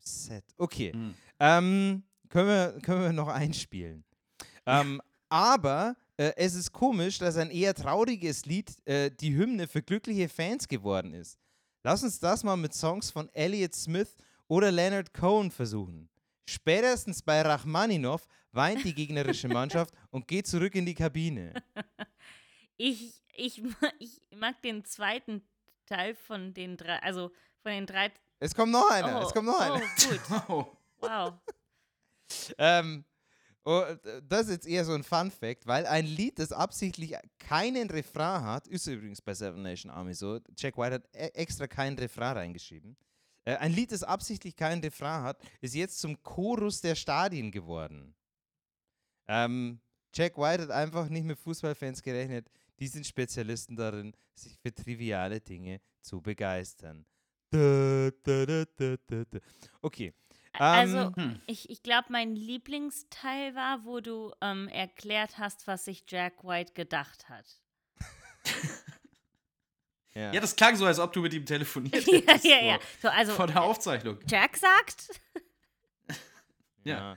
Set. 0.00 0.44
Okay. 0.58 0.92
Hm. 0.92 1.14
Ähm, 1.40 2.02
können, 2.28 2.48
wir, 2.48 2.80
können 2.82 3.02
wir 3.02 3.12
noch 3.12 3.28
einspielen. 3.28 4.04
Ähm, 4.66 5.00
aber 5.28 5.96
äh, 6.16 6.32
es 6.36 6.54
ist 6.54 6.72
komisch, 6.72 7.18
dass 7.18 7.36
ein 7.36 7.50
eher 7.50 7.74
trauriges 7.74 8.44
Lied 8.44 8.70
äh, 8.86 9.10
die 9.10 9.34
Hymne 9.34 9.66
für 9.66 9.82
glückliche 9.82 10.28
Fans 10.28 10.68
geworden 10.68 11.14
ist. 11.14 11.38
Lass 11.82 12.02
uns 12.02 12.20
das 12.20 12.44
mal 12.44 12.56
mit 12.56 12.74
Songs 12.74 13.10
von 13.10 13.28
Elliott 13.30 13.74
Smith 13.74 14.16
oder 14.46 14.70
Leonard 14.70 15.12
Cohen 15.12 15.50
versuchen. 15.50 16.08
Spätestens 16.46 17.22
bei 17.22 17.42
Rachmaninov 17.42 18.26
weint 18.52 18.84
die 18.84 18.94
gegnerische 18.94 19.48
Mannschaft 19.48 19.94
und 20.10 20.28
geht 20.28 20.46
zurück 20.46 20.74
in 20.74 20.86
die 20.86 20.94
Kabine. 20.94 21.52
Ich, 22.76 23.22
ich, 23.34 23.62
ich 23.98 24.20
mag 24.36 24.60
den 24.62 24.84
zweiten 24.84 25.42
Teil 25.86 26.14
von 26.14 26.54
den 26.54 26.76
drei, 26.76 26.98
also 27.00 27.30
von 27.62 27.72
den 27.72 27.86
drei. 27.86 28.12
Es 28.40 28.54
kommt 28.54 28.72
noch 28.72 28.90
einer, 28.90 29.20
oh, 29.20 29.26
es 29.26 29.32
kommt 29.32 29.46
noch 29.46 29.58
oh, 29.58 29.62
einer. 29.62 29.80
gut. 29.80 30.20
Oh. 30.48 30.66
Wow. 31.00 31.34
Ähm, 32.58 33.04
oh, 33.64 33.84
das 34.22 34.46
ist 34.46 34.52
jetzt 34.52 34.66
eher 34.66 34.84
so 34.84 34.92
ein 34.92 35.04
Fun 35.04 35.30
Fact, 35.30 35.66
weil 35.66 35.86
ein 35.86 36.06
Lied, 36.06 36.38
das 36.38 36.52
absichtlich 36.52 37.14
keinen 37.38 37.90
Refrain 37.90 38.42
hat, 38.42 38.66
ist 38.66 38.86
übrigens 38.86 39.20
bei 39.20 39.34
Seven 39.34 39.62
Nation 39.62 39.90
Army 39.90 40.14
so, 40.14 40.40
Jack 40.56 40.76
White 40.78 40.94
hat 40.94 41.04
e 41.12 41.28
extra 41.34 41.66
keinen 41.66 41.98
Refrain 41.98 42.36
reingeschrieben. 42.36 42.96
Äh, 43.44 43.56
ein 43.56 43.72
Lied, 43.72 43.92
das 43.92 44.02
absichtlich 44.02 44.56
keinen 44.56 44.82
Refrain 44.82 45.22
hat, 45.22 45.42
ist 45.60 45.74
jetzt 45.74 46.00
zum 46.00 46.22
Chorus 46.22 46.80
der 46.80 46.94
Stadien 46.94 47.50
geworden. 47.50 48.14
Ähm, 49.28 49.80
Jack 50.14 50.38
White 50.38 50.62
hat 50.62 50.70
einfach 50.70 51.08
nicht 51.08 51.24
mit 51.24 51.38
Fußballfans 51.38 52.02
gerechnet. 52.02 52.48
Die 52.80 52.88
sind 52.88 53.06
Spezialisten 53.06 53.76
darin, 53.76 54.16
sich 54.34 54.56
für 54.58 54.74
triviale 54.74 55.40
Dinge 55.40 55.80
zu 56.02 56.20
begeistern. 56.20 57.06
Okay. 59.82 60.12
Also, 60.52 60.98
Ähm, 60.98 61.14
Hm. 61.16 61.40
ich, 61.46 61.68
ich 61.70 61.82
glaube, 61.82 62.06
mein 62.10 62.34
Lieblingsteil 62.36 63.54
war, 63.54 63.84
wo 63.84 64.00
du 64.00 64.32
ähm, 64.40 64.68
erklärt 64.68 65.38
hast, 65.38 65.66
was 65.66 65.84
sich 65.84 66.04
Jack 66.08 66.44
White 66.44 66.74
gedacht 66.74 67.28
hat. 67.28 67.44
ja. 70.14 70.32
Ja, 70.32 70.40
das 70.40 70.54
klang 70.54 70.76
so, 70.76 70.84
als 70.86 70.98
ob 71.00 71.12
du 71.12 71.20
mit 71.22 71.32
ihm 71.34 71.44
telefoniert 71.46 72.06
ja, 72.06 72.18
hättest 72.18 72.44
ja, 72.44 72.62
ja. 72.62 72.78
Vor, 72.78 72.88
So, 73.00 73.08
also, 73.08 73.32
vor 73.32 73.46
der 73.48 73.62
Aufzeichnung. 73.62 74.18
Jack 74.28 74.56
sagt. 74.56 75.08
Ja. 76.86 77.16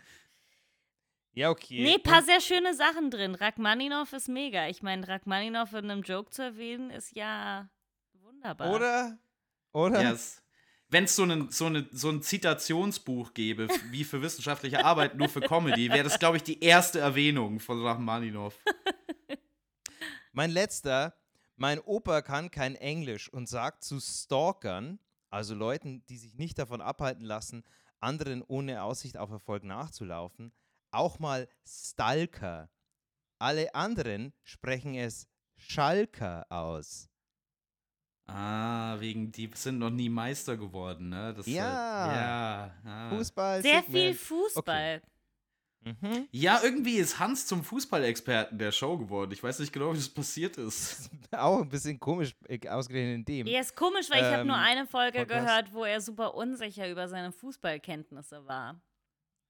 Ja, 1.38 1.52
okay. 1.52 1.84
Nee, 1.84 2.00
paar 2.00 2.24
sehr 2.24 2.42
schöne 2.42 2.74
Sachen 2.74 3.12
drin. 3.12 3.36
Rachmaninov 3.36 4.12
ist 4.12 4.28
mega. 4.28 4.68
Ich 4.70 4.82
meine, 4.82 5.08
Rachmaninov 5.08 5.72
in 5.74 5.92
einem 5.92 6.02
Joke 6.02 6.32
zu 6.32 6.42
erwähnen, 6.42 6.90
ist 6.90 7.16
ja 7.16 7.70
wunderbar. 8.14 8.74
Oder? 8.74 9.20
Oder? 9.72 10.02
Ja, 10.02 10.16
wenn 10.90 11.04
es 11.04 11.16
so, 11.16 11.22
einen- 11.22 11.52
so, 11.52 11.68
eine, 11.68 11.88
so 11.92 12.10
ein 12.10 12.24
Zitationsbuch 12.24 13.36
gäbe, 13.36 13.68
wie 13.92 14.04
für 14.04 14.20
wissenschaftliche 14.24 14.84
Arbeit, 14.84 15.16
nur 15.16 15.30
für 15.30 15.42
Comedy, 15.42 15.92
wäre 15.92 16.06
das, 16.06 16.18
glaube 16.18 16.38
ich, 16.38 16.44
die 16.44 16.60
erste 16.60 16.98
Erwähnung 17.02 17.60
von 17.60 17.84
Rachmaninov. 17.86 18.58
Mein 20.32 20.50
letzter. 20.50 21.14
Mein 21.56 21.80
Opa 21.80 22.24
kann 22.24 22.50
kein 22.50 22.74
Englisch 22.76 23.32
und 23.32 23.48
sagt 23.48 23.84
zu 23.84 24.00
Stalkern, 24.00 24.98
also 25.30 25.54
Leuten, 25.54 26.04
die 26.08 26.18
sich 26.18 26.34
nicht 26.34 26.58
davon 26.58 26.82
abhalten 26.82 27.26
lassen, 27.26 27.64
anderen 28.00 28.42
ohne 28.42 28.82
Aussicht 28.82 29.18
auf 29.18 29.30
Erfolg 29.30 29.64
nachzulaufen, 29.64 30.52
auch 30.92 31.20
mal 31.20 31.48
Stalker. 31.68 32.70
Alle 33.40 33.74
anderen 33.76 34.34
sprechen 34.44 34.96
es 34.96 35.28
Schalker 35.58 36.46
aus. 36.50 37.10
Ah, 38.30 38.98
wegen 39.00 39.32
die 39.32 39.50
sind 39.56 39.80
noch 39.80 39.90
nie 39.90 40.10
Meister 40.10 40.58
geworden, 40.58 41.10
ne? 41.10 41.34
Das, 41.34 41.46
Ja. 41.48 42.14
ja. 42.14 42.76
ah. 42.84 43.10
Fußball. 43.10 43.62
Sehr 43.62 43.84
viel 43.84 44.14
Fußball. 44.14 45.02
Mhm. 45.86 46.28
Ja, 46.32 46.60
irgendwie 46.62 46.98
ist 46.98 47.18
Hans 47.20 47.46
zum 47.48 47.64
Fußballexperten 47.64 48.58
der 48.58 48.74
Show 48.74 48.98
geworden. 48.98 49.32
Ich 49.32 49.42
weiß 49.42 49.60
nicht 49.60 49.72
genau, 49.72 49.94
wie 49.94 49.98
das 49.98 50.10
passiert 50.10 50.58
ist. 50.58 51.10
Auch 51.32 51.62
ein 51.62 51.70
bisschen 51.70 51.98
komisch, 52.00 52.36
äh, 52.50 52.68
ausgerechnet 52.68 53.16
in 53.20 53.26
dem. 53.26 53.48
Ja, 53.48 53.62
ist 53.62 53.76
komisch, 53.76 54.10
weil 54.10 54.20
ich 54.20 54.26
habe 54.32 54.44
nur 54.44 54.58
Ähm, 54.58 54.64
eine 54.64 54.88
Folge 54.88 55.20
Podcast. 55.20 55.46
gehört, 55.46 55.74
wo 55.74 55.86
er 55.86 56.02
super 56.02 56.34
unsicher 56.36 56.90
über 56.90 57.08
seine 57.08 57.32
Fußballkenntnisse 57.32 58.46
war. 58.46 58.82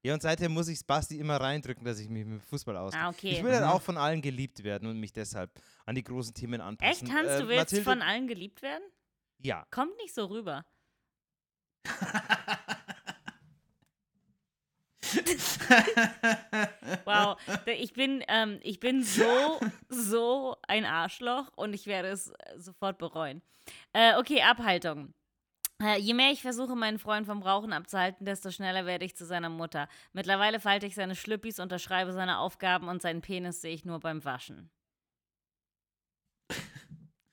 Ja, 0.08 0.14
und 0.14 0.22
seitdem 0.22 0.54
muss 0.54 0.70
ich 0.70 0.86
Basti 0.86 1.20
immer 1.20 1.36
reindrücken, 1.36 1.84
dass 1.84 2.00
ich 2.00 2.08
mich 2.08 2.26
mit 2.26 2.42
Fußball 2.44 2.78
auskenne. 2.78 3.04
Ah, 3.04 3.10
okay. 3.10 3.30
Ich 3.32 3.44
will 3.44 3.52
halt 3.52 3.64
Mhm. 3.66 3.70
auch 3.72 3.82
von 3.82 3.98
allen 3.98 4.22
geliebt 4.22 4.64
werden 4.64 4.88
und 4.88 5.00
mich 5.02 5.12
deshalb 5.12 5.52
an 5.86 5.96
die 5.96 6.04
großen 6.04 6.34
Themen 6.34 6.62
anpassen. 6.62 7.08
Echt, 7.08 7.14
Hans, 7.14 7.28
Äh, 7.30 7.42
du 7.42 7.48
willst 7.50 7.60
Mathilde- 7.74 7.84
von 7.84 8.02
allen 8.02 8.26
geliebt 8.28 8.62
werden? 8.62 8.84
Ja. 9.40 9.66
Kommt 9.70 9.98
nicht 9.98 10.14
so 10.16 10.26
rüber. 10.28 10.64
Wow, 17.06 17.38
ich 17.66 17.94
bin, 17.94 18.24
ähm, 18.28 18.60
ich 18.64 18.80
bin 18.80 19.04
so, 19.04 19.60
so 19.90 20.56
ein 20.68 20.86
Arschloch 20.86 21.50
und 21.56 21.74
ich 21.74 21.86
werde 21.88 22.10
es 22.10 22.28
äh, 22.30 22.58
sofort 22.60 22.98
bereuen. 22.98 23.42
Äh, 23.94 24.16
okay, 24.18 24.42
Abhaltung. 24.42 25.14
Äh, 25.82 26.00
je 26.00 26.14
mehr 26.14 26.32
ich 26.32 26.42
versuche, 26.42 26.76
meinen 26.76 26.98
Freund 26.98 27.28
vom 27.28 27.44
Rauchen 27.44 27.72
abzuhalten, 27.72 28.26
desto 28.26 28.50
schneller 28.50 28.86
werde 28.86 29.06
ich 29.06 29.16
zu 29.16 29.26
seiner 29.26 29.50
Mutter. 29.50 29.88
Mittlerweile 30.12 30.60
falte 30.60 30.88
ich 30.88 30.96
seine 30.96 31.16
Schlüppis, 31.16 31.60
unterschreibe 31.60 32.14
seine 32.14 32.40
Aufgaben 32.40 32.88
und 32.88 33.02
seinen 33.02 33.22
Penis 33.22 33.62
sehe 33.62 33.74
ich 33.74 33.86
nur 33.86 34.00
beim 34.00 34.26
Waschen. 34.26 34.72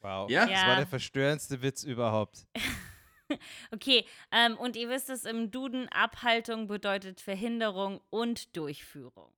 Wow. 0.00 0.28
Ja? 0.28 0.46
Das 0.46 0.66
war 0.66 0.76
der 0.76 0.86
verstörendste 0.86 1.62
Witz 1.62 1.82
überhaupt. 1.82 2.46
Okay, 3.72 4.04
ähm, 4.30 4.56
und 4.58 4.76
ihr 4.76 4.90
wisst 4.90 5.08
es 5.08 5.24
im 5.24 5.50
Duden, 5.50 5.88
Abhaltung 5.88 6.66
bedeutet 6.66 7.22
Verhinderung 7.22 8.02
und 8.10 8.54
Durchführung. 8.54 9.32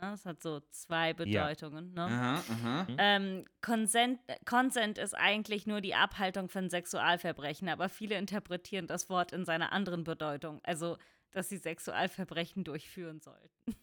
Ja, 0.00 0.12
das 0.12 0.24
hat 0.24 0.40
so 0.42 0.60
zwei 0.70 1.12
Bedeutungen. 1.12 1.92
Ne? 1.92 2.02
aha, 2.02 2.42
aha. 2.48 2.86
Ähm, 2.96 3.44
Consent, 3.60 4.18
Consent 4.46 4.96
ist 4.98 5.14
eigentlich 5.14 5.66
nur 5.66 5.80
die 5.80 5.94
Abhaltung 5.94 6.48
von 6.48 6.70
Sexualverbrechen, 6.70 7.68
aber 7.68 7.88
viele 7.88 8.16
interpretieren 8.16 8.86
das 8.86 9.10
Wort 9.10 9.32
in 9.32 9.44
seiner 9.44 9.72
anderen 9.72 10.04
Bedeutung, 10.04 10.60
also 10.62 10.96
dass 11.32 11.48
sie 11.48 11.58
Sexualverbrechen 11.58 12.64
durchführen 12.64 13.20
sollten. 13.20 13.76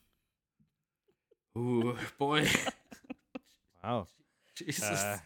Uh, 1.56 1.93
boy. 2.17 2.47
Wow. 3.82 4.08
Jesus. 4.56 4.89
Äh, 4.89 5.17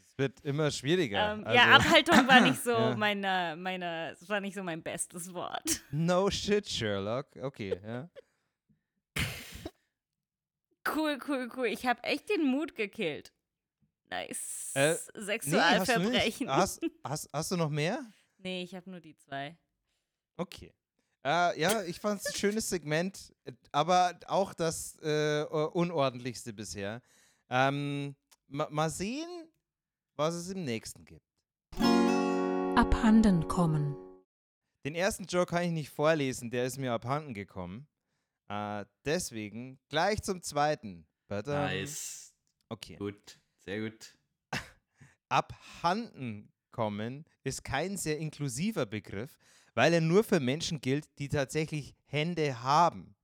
es 0.00 0.18
wird 0.18 0.40
immer 0.44 0.70
schwieriger. 0.70 1.32
Ähm, 1.32 1.44
also, 1.44 1.56
ja, 1.56 1.76
Abhaltung 1.76 2.28
war 2.28 2.40
nicht 2.40 2.62
so 2.62 2.70
Ja. 2.72 2.96
meine, 2.96 3.56
meine, 3.58 4.12
es 4.12 4.28
war 4.28 4.40
nicht 4.40 4.54
so 4.54 4.62
mein 4.62 4.82
bestes 4.82 5.32
Wort. 5.34 5.82
No 5.90 6.30
shit, 6.30 6.68
Sherlock. 6.68 7.26
Okay, 7.40 7.80
ja. 7.84 8.08
Cool, 10.86 11.18
cool, 11.28 11.48
cool. 11.56 11.66
Ich 11.66 11.86
habe 11.86 12.02
echt 12.02 12.28
den 12.28 12.46
Mut 12.46 12.74
gekillt. 12.74 13.32
Nice. 14.10 14.72
Äh, 14.74 14.90
Nee, 14.90 14.92
hast 14.92 15.08
du. 15.16 15.22
Sexualverbrechen. 15.24 16.48
Hast, 16.50 16.80
hast, 17.04 17.28
hast 17.32 17.50
du 17.50 17.56
noch 17.56 17.70
mehr? 17.70 18.04
nee, 18.38 18.62
ich 18.62 18.74
habe 18.74 18.90
nur 18.90 19.00
die 19.00 19.16
zwei. 19.16 19.56
Okay. 20.36 20.72
Äh, 21.24 21.58
ja, 21.58 21.82
ich 21.84 21.98
fand 22.00 22.20
es 22.20 22.26
ein 22.26 22.34
schönes 22.34 22.68
Segment, 22.68 23.32
aber 23.72 24.18
auch 24.26 24.52
das 24.52 24.96
äh, 25.00 25.42
unordentlichste 25.44 26.52
bisher. 26.52 27.00
Ähm, 27.48 28.14
ma 28.46 28.68
mal 28.70 28.90
sehen, 28.90 29.48
was 30.16 30.34
es 30.34 30.50
im 30.50 30.64
nächsten 30.64 31.04
gibt. 31.06 31.24
Abhanden 32.76 33.48
kommen. 33.48 33.96
Den 34.84 34.94
ersten 34.94 35.24
Joke 35.24 35.46
kann 35.50 35.62
ich 35.62 35.70
nicht 35.70 35.88
vorlesen, 35.88 36.50
der 36.50 36.66
ist 36.66 36.76
mir 36.76 36.92
abhanden 36.92 37.32
gekommen. 37.32 37.86
Äh, 38.48 38.84
deswegen 39.04 39.78
gleich 39.88 40.22
zum 40.22 40.42
zweiten. 40.42 41.06
Badam. 41.28 41.64
Nice. 41.64 42.34
Okay. 42.68 42.96
Gut. 42.96 43.40
Sehr 43.58 43.80
gut. 43.80 44.16
Abhanden 45.28 46.52
kommen 46.70 47.24
ist 47.44 47.64
kein 47.64 47.96
sehr 47.96 48.18
inklusiver 48.18 48.84
Begriff, 48.84 49.38
weil 49.74 49.94
er 49.94 50.00
nur 50.00 50.24
für 50.24 50.40
Menschen 50.40 50.80
gilt, 50.80 51.08
die 51.18 51.28
tatsächlich 51.28 51.94
Hände 52.04 52.62
haben. 52.62 53.16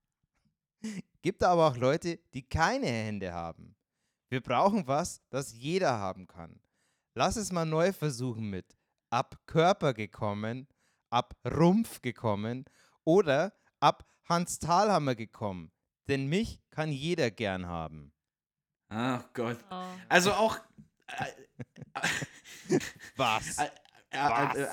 Gibt 1.23 1.43
aber 1.43 1.69
auch 1.69 1.77
Leute, 1.77 2.19
die 2.33 2.49
keine 2.49 2.87
Hände 2.87 3.33
haben. 3.33 3.77
Wir 4.31 4.41
brauchen 4.41 4.87
was, 4.87 5.21
das 5.29 5.53
jeder 5.53 5.99
haben 5.99 6.27
kann. 6.27 6.61
Lass 7.15 7.37
es 7.37 7.53
mal 7.53 7.67
neu 7.67 7.93
versuchen 7.93 8.49
mit 8.49 8.77
ab 9.11 9.39
Körper 9.47 9.93
gekommen, 9.93 10.69
ab 11.11 11.35
Rumpf 11.45 12.01
gekommen 12.01 12.65
oder 13.05 13.53
ab 13.81 14.07
Hans 14.31 14.61
Thalhammer 14.61 15.17
gekommen. 15.17 15.73
Denn 16.09 16.27
mich 16.29 16.61
kann 16.71 16.91
jeder 16.93 17.31
gern 17.31 17.67
haben. 17.67 18.13
Ach 18.89 19.25
Gott. 19.35 19.59
Oh. 19.71 19.83
Also 20.09 20.33
auch. 20.33 20.57
Was? 23.17 23.59
Äh, 23.59 23.71
äh, 24.13 24.19
äh, 24.19 24.63
äh, 24.63 24.69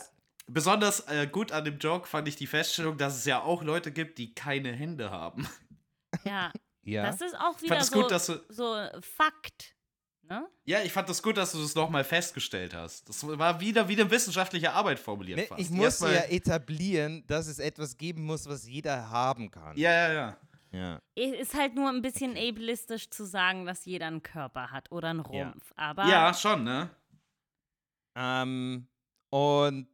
besonders 0.48 1.02
äh, 1.08 1.28
gut 1.28 1.52
an 1.52 1.66
dem 1.66 1.78
Joke 1.80 2.08
fand 2.08 2.28
ich 2.28 2.36
die 2.36 2.48
Feststellung, 2.48 2.98
dass 2.98 3.16
es 3.18 3.26
ja 3.26 3.42
auch 3.42 3.64
Leute 3.64 3.92
gibt, 3.92 4.18
die 4.20 4.34
keine 4.34 4.72
Hände 4.74 5.12
haben. 5.12 5.48
Ja, 6.24 6.52
Ja. 6.84 7.04
das 7.04 7.22
ist 7.22 7.36
auch 7.38 7.62
wieder 7.62 7.84
so, 7.84 8.02
gut, 8.02 8.12
dass 8.12 8.28
du. 8.28 8.40
so 8.50 8.76
Fakt. 9.02 9.76
Ne? 10.30 10.46
Ja, 10.66 10.82
ich 10.82 10.92
fand 10.92 11.08
das 11.08 11.24
gut, 11.24 11.38
dass 11.38 11.54
du 11.54 11.62
das 11.62 11.74
nochmal 11.74 12.04
festgestellt 12.04 12.74
hast. 12.74 13.08
Das 13.08 13.26
war 13.26 13.60
wieder, 13.62 13.88
wieder 13.88 14.10
wissenschaftliche 14.12 14.74
Arbeit 14.74 15.00
formuliert 15.00 15.40
Nee, 15.40 15.46
fast. 15.46 15.62
ich 15.62 15.70
muss 15.70 15.86
Erstmal- 16.02 16.16
ja 16.16 16.22
etablieren, 16.24 17.24
dass 17.28 17.48
es 17.48 17.60
etwas 17.60 17.98
geben 17.98 18.26
muss, 18.26 18.46
was 18.48 18.68
jeder 18.68 19.10
haben 19.10 19.50
kann. 19.50 19.78
Ja, 19.78 19.92
ja, 20.10 20.14
ja. 20.14 20.38
ja. 20.72 21.02
Ist 21.16 21.54
halt 21.54 21.76
nur 21.76 21.88
ein 21.90 22.02
bisschen 22.02 22.36
ableistisch 22.38 23.10
zu 23.10 23.26
sagen, 23.26 23.66
dass 23.66 23.86
jeder 23.86 24.08
einen 24.08 24.22
Körper 24.22 24.72
hat 24.72 24.92
oder 24.92 25.10
einen 25.12 25.24
Ja. 25.32 25.50
Rumpf. 25.50 25.72
Aber 25.78 26.06
Ja, 26.08 26.34
schon, 26.34 26.64
ne? 26.66 26.90
Ähm, 28.16 28.88
und 29.30 29.88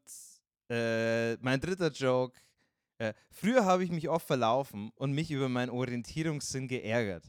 äh, 0.70 1.36
mein 1.38 1.60
dritter 1.60 1.92
Joke. 1.92 2.40
Äh, 2.98 3.14
früher 3.32 3.66
habe 3.66 3.84
ich 3.84 3.92
mich 3.92 4.08
oft 4.08 4.26
verlaufen 4.26 4.92
und 4.96 5.12
mich 5.14 5.30
über 5.32 5.50
meinen 5.50 5.70
Orientierungssinn 5.70 6.68
geärgert. 6.68 7.26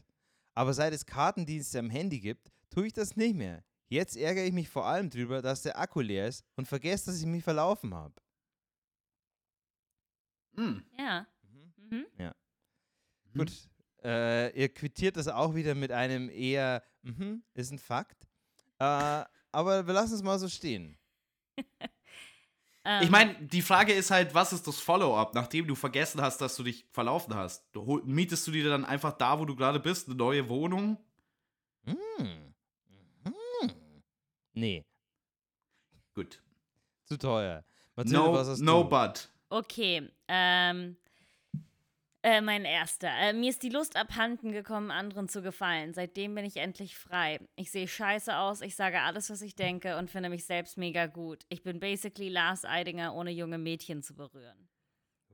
Aber 0.53 0.73
seit 0.73 0.93
es 0.93 1.05
Kartendienste 1.05 1.79
am 1.79 1.89
Handy 1.89 2.19
gibt, 2.19 2.51
tue 2.75 2.87
ich 2.87 2.93
das 2.93 3.15
nicht 3.15 3.35
mehr. 3.35 3.63
Jetzt 3.87 4.17
ärgere 4.17 4.43
ich 4.45 4.53
mich 4.53 4.67
vor 4.67 4.85
allem 4.85 5.09
drüber, 5.09 5.41
dass 5.41 5.61
der 5.61 5.79
Akku 5.79 6.01
leer 6.01 6.27
ist 6.27 6.43
und 6.55 6.67
vergesse, 6.67 7.05
dass 7.05 7.19
ich 7.19 7.25
mich 7.25 7.43
verlaufen 7.43 7.93
habe. 7.93 8.13
Hm. 10.55 10.83
ja. 10.97 11.25
Mhm. 11.89 12.05
Gut. 13.37 13.51
Äh, 14.03 14.59
ihr 14.59 14.69
quittiert 14.69 15.17
das 15.17 15.27
auch 15.27 15.55
wieder 15.55 15.73
mit 15.75 15.91
einem 15.91 16.29
eher, 16.29 16.83
mhm, 17.01 17.43
ist 17.53 17.71
ein 17.71 17.79
Fakt. 17.79 18.27
Äh, 18.79 19.23
aber 19.51 19.87
wir 19.87 19.93
lassen 19.93 20.15
es 20.15 20.23
mal 20.23 20.39
so 20.39 20.49
stehen. 20.49 20.97
Ähm, 22.87 23.01
Ich 23.01 23.09
meine, 23.09 23.33
die 23.47 23.63
Frage 23.63 23.93
ist 23.93 24.11
halt, 24.11 24.35
was 24.35 24.53
ist 24.53 24.67
das 24.67 24.77
Follow-up, 24.77 25.33
nachdem 25.33 25.65
du 25.65 25.73
vergessen 25.73 26.21
hast, 26.21 26.39
dass 26.39 26.55
du 26.55 26.61
dich 26.61 26.85
verlaufen 26.91 27.33
hast? 27.33 27.65
Du, 27.71 27.99
mietest 28.05 28.45
du 28.45 28.51
dir 28.51 28.69
dann 28.69 28.85
einfach 28.85 29.13
da, 29.13 29.39
wo 29.39 29.45
du 29.45 29.55
gerade 29.55 29.79
bist, 29.79 30.07
eine 30.07 30.15
neue 30.15 30.47
Wohnung? 30.49 30.99
Hm. 31.85 32.44
Nee, 34.55 34.83
Gut. 36.15 36.41
zu 37.05 37.17
teuer. 37.17 37.63
Mathilde, 37.95 38.17
No, 38.17 38.33
was 38.33 38.47
hast 38.47 38.59
no 38.61 38.83
du? 38.83 38.89
but. 38.89 39.29
Okay, 39.49 40.09
ähm, 40.27 40.97
äh, 42.23 42.41
mein 42.41 42.65
erster. 42.65 43.09
Äh, 43.09 43.33
mir 43.33 43.49
ist 43.49 43.61
die 43.63 43.69
Lust 43.69 43.95
abhanden 43.95 44.51
gekommen, 44.51 44.89
anderen 44.91 45.29
zu 45.29 45.41
gefallen. 45.41 45.93
Seitdem 45.93 46.33
bin 46.35 46.43
ich 46.45 46.57
endlich 46.57 46.97
frei. 46.97 47.39
Ich 47.55 47.69
sehe 47.71 47.87
scheiße 47.87 48.35
aus, 48.37 48.61
ich 48.61 48.75
sage 48.75 49.01
alles, 49.01 49.29
was 49.29 49.41
ich 49.41 49.55
denke 49.55 49.97
und 49.97 50.09
finde 50.09 50.29
mich 50.29 50.45
selbst 50.45 50.77
mega 50.77 51.05
gut. 51.05 51.45
Ich 51.49 51.61
bin 51.63 51.79
basically 51.79 52.29
Lars 52.29 52.65
Eidinger, 52.65 53.13
ohne 53.13 53.31
junge 53.31 53.57
Mädchen 53.59 54.01
zu 54.01 54.15
berühren. 54.15 54.67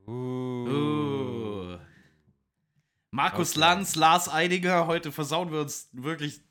Uh. 0.07 0.67
Uh. 0.67 1.79
Markus 3.11 3.51
Okay. 3.51 3.59
Lanz, 3.59 3.95
Lars 3.95 4.29
Eidinger, 4.29 4.87
heute 4.87 5.11
versauen 5.11 5.51
wir 5.51 5.61
uns 5.61 5.89
wirklich, 5.93 6.41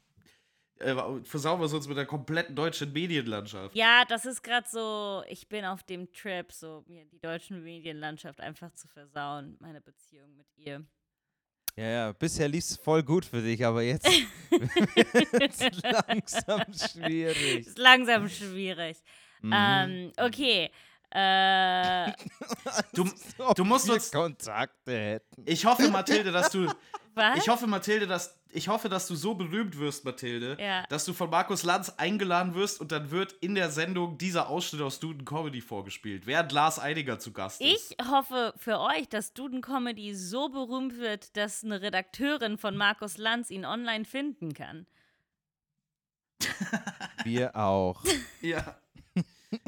äh, 0.81 0.95
versauen 1.25 1.61
wir 1.61 1.67
es 1.67 1.73
uns 1.73 1.87
mit 1.89 1.97
der 1.97 2.07
kompletten 2.07 2.55
deutschen 2.57 2.93
Medienlandschaft. 2.93 3.75
Ja, 3.77 4.05
das 4.09 4.25
ist 4.27 4.43
gerade 4.43 4.67
so, 4.69 5.23
ich 5.29 5.49
bin 5.49 5.65
auf 5.65 5.83
dem 5.85 6.11
Trip, 6.13 6.51
so 6.53 6.85
mir 6.89 7.05
die 7.07 7.21
deutsche 7.21 7.55
Medienlandschaft 7.55 8.41
einfach 8.41 8.73
zu 8.75 8.89
versauen, 8.89 9.57
meine 9.61 9.81
Beziehung 9.81 10.35
mit 10.37 10.47
ihr. 10.57 10.85
Ja, 11.77 11.85
ja, 11.89 12.13
bisher 12.13 12.49
lief 12.49 12.65
es 12.65 12.77
voll 12.77 13.03
gut 13.03 13.25
für 13.25 13.41
dich, 13.41 13.65
aber 13.65 13.83
jetzt 13.83 14.05
wird's 14.51 15.61
langsam 15.83 16.63
schwierig. 16.73 17.67
Ist 17.67 17.79
langsam 17.79 18.29
schwierig. 18.29 18.99
Mhm. 19.41 19.53
Ähm, 19.55 20.13
okay. 20.19 20.71
Äh, 21.13 22.13
Du, 22.93 23.05
du 23.57 23.65
musst 23.65 23.89
uns- 23.91 24.11
Kontakte 24.11 24.93
hätten. 24.99 25.43
ich 25.47 25.65
hoffe, 25.65 25.89
Mathilde, 25.91 26.31
dass 26.33 26.51
du, 26.51 26.69
was? 27.15 27.39
ich 27.39 27.49
hoffe, 27.49 27.67
Mathilde, 27.67 28.07
dass, 28.07 28.39
ich 28.51 28.69
hoffe, 28.69 28.89
dass 28.89 29.07
du 29.09 29.15
so 29.15 29.35
berühmt 29.35 29.79
wirst, 29.79 30.05
Mathilde, 30.05 30.57
Ja. 30.61 30.87
dass 30.89 31.05
du 31.05 31.13
von 31.13 31.31
Markus 31.31 31.63
Lanz 31.63 31.91
eingeladen 31.97 32.55
wirst 32.55 32.81
und 32.81 32.93
dann 32.93 33.11
wird 33.11 33.33
in 33.41 33.55
der 33.55 33.71
Sendung 33.71 34.19
dieser 34.19 34.49
Ausschnitt 34.49 34.83
aus 34.83 34.97
Student 34.97 35.27
Comedy 35.27 35.61
vorgespielt, 35.61 36.27
während 36.27 36.53
Lars 36.53 36.79
Eidinger 36.79 37.19
zu 37.19 37.33
Gast 37.33 37.61
ist. 37.61 37.95
Ich 38.01 38.07
hoffe 38.11 38.55
für 38.57 38.79
euch, 38.81 39.09
dass 39.09 39.29
Student 39.29 39.65
Comedy 39.65 40.15
so 40.15 40.49
berühmt 40.49 40.99
wird, 40.99 41.37
dass 41.37 41.63
eine 41.65 41.81
Redakteurin 41.83 42.59
von 42.59 42.77
Markus 42.77 43.19
Lanz 43.19 43.51
ihn 43.51 43.65
online 43.65 44.05
finden 44.05 44.55
kann. 44.55 44.87
Wir 47.25 47.55
auch. 47.57 48.03
Ja. 48.41 48.77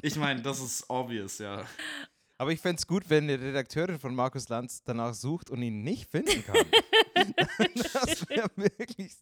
Ich 0.00 0.16
meine, 0.16 0.40
das 0.40 0.60
ist 0.60 0.88
obvious, 0.88 1.38
ja. 1.38 1.64
Aber 2.42 2.50
ich 2.50 2.60
fände 2.60 2.80
es 2.80 2.88
gut, 2.88 3.08
wenn 3.08 3.28
die 3.28 3.34
Redakteurin 3.34 4.00
von 4.00 4.16
Markus 4.16 4.48
Lanz 4.48 4.82
danach 4.82 5.14
sucht 5.14 5.48
und 5.48 5.62
ihn 5.62 5.84
nicht 5.84 6.10
finden 6.10 6.44
kann. 6.44 6.56
das 7.14 8.28
wäre 8.28 8.50
wirklich 8.56 9.14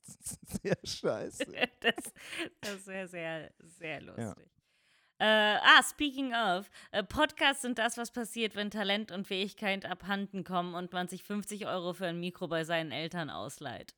sehr 0.62 0.78
scheiße. 0.82 1.44
das 1.80 1.94
das 2.62 2.86
wäre 2.86 3.08
sehr, 3.08 3.50
sehr 3.58 4.00
lustig. 4.00 4.48
Äh, 5.18 5.26
ah, 5.26 5.82
speaking 5.82 6.32
of, 6.32 6.70
äh, 6.92 7.02
Podcasts 7.02 7.60
sind 7.60 7.76
das, 7.76 7.98
was 7.98 8.10
passiert, 8.10 8.56
wenn 8.56 8.70
Talent 8.70 9.12
und 9.12 9.26
Fähigkeit 9.26 9.84
abhanden 9.84 10.42
kommen 10.42 10.74
und 10.74 10.94
man 10.94 11.06
sich 11.06 11.22
50 11.22 11.66
Euro 11.66 11.92
für 11.92 12.06
ein 12.06 12.20
Mikro 12.20 12.48
bei 12.48 12.64
seinen 12.64 12.90
Eltern 12.90 13.28
ausleiht. 13.28 13.94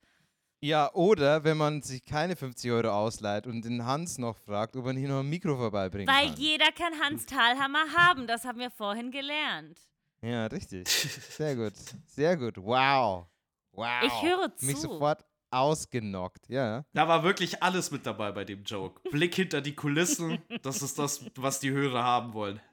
Ja, 0.64 0.92
oder 0.94 1.42
wenn 1.42 1.56
man 1.56 1.82
sich 1.82 2.04
keine 2.04 2.36
50 2.36 2.70
Euro 2.70 2.88
ausleiht 2.90 3.48
und 3.48 3.64
den 3.64 3.84
Hans 3.84 4.18
noch 4.18 4.36
fragt, 4.36 4.76
ob 4.76 4.86
er 4.86 4.92
nicht 4.92 5.08
noch 5.08 5.18
ein 5.18 5.28
Mikro 5.28 5.56
vorbeibringen 5.56 6.06
Weil 6.06 6.28
kann. 6.28 6.36
jeder 6.38 6.70
kann 6.70 6.92
Hans 7.02 7.26
Thalhammer 7.26 7.84
haben, 7.96 8.28
das 8.28 8.44
haben 8.44 8.60
wir 8.60 8.70
vorhin 8.70 9.10
gelernt. 9.10 9.80
Ja, 10.22 10.46
richtig. 10.46 10.88
Sehr 10.88 11.56
gut. 11.56 11.72
Sehr 12.06 12.36
gut. 12.36 12.56
Wow. 12.58 13.26
Wow. 13.72 13.88
Ich 14.04 14.22
höre 14.22 14.52
Mich 14.60 14.76
zu. 14.76 14.82
sofort 14.82 15.24
ausgenockt. 15.50 16.48
Ja. 16.48 16.84
Da 16.92 17.08
war 17.08 17.24
wirklich 17.24 17.60
alles 17.60 17.90
mit 17.90 18.06
dabei 18.06 18.30
bei 18.30 18.44
dem 18.44 18.62
Joke. 18.62 19.00
Blick 19.10 19.34
hinter 19.34 19.60
die 19.62 19.74
Kulissen, 19.74 20.38
das 20.62 20.80
ist 20.80 20.96
das, 20.96 21.24
was 21.34 21.58
die 21.58 21.72
Hörer 21.72 22.04
haben 22.04 22.34
wollen. 22.34 22.60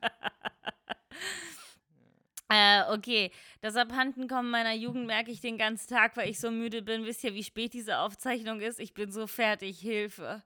Äh, 2.49 2.83
okay. 2.91 3.31
Das 3.61 3.75
Abhandenkommen 3.75 4.49
meiner 4.51 4.73
Jugend 4.73 5.05
merke 5.05 5.29
ich 5.31 5.39
den 5.41 5.57
ganzen 5.57 5.87
Tag, 5.89 6.17
weil 6.17 6.29
ich 6.29 6.39
so 6.39 6.49
müde 6.51 6.81
bin. 6.81 7.05
Wisst 7.05 7.23
ihr, 7.23 7.33
wie 7.35 7.43
spät 7.43 7.73
diese 7.73 7.99
Aufzeichnung 7.99 8.59
ist? 8.61 8.79
Ich 8.79 8.93
bin 8.93 9.11
so 9.11 9.27
fertig. 9.27 9.79
Hilfe. 9.79 10.43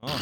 Oh. 0.00 0.08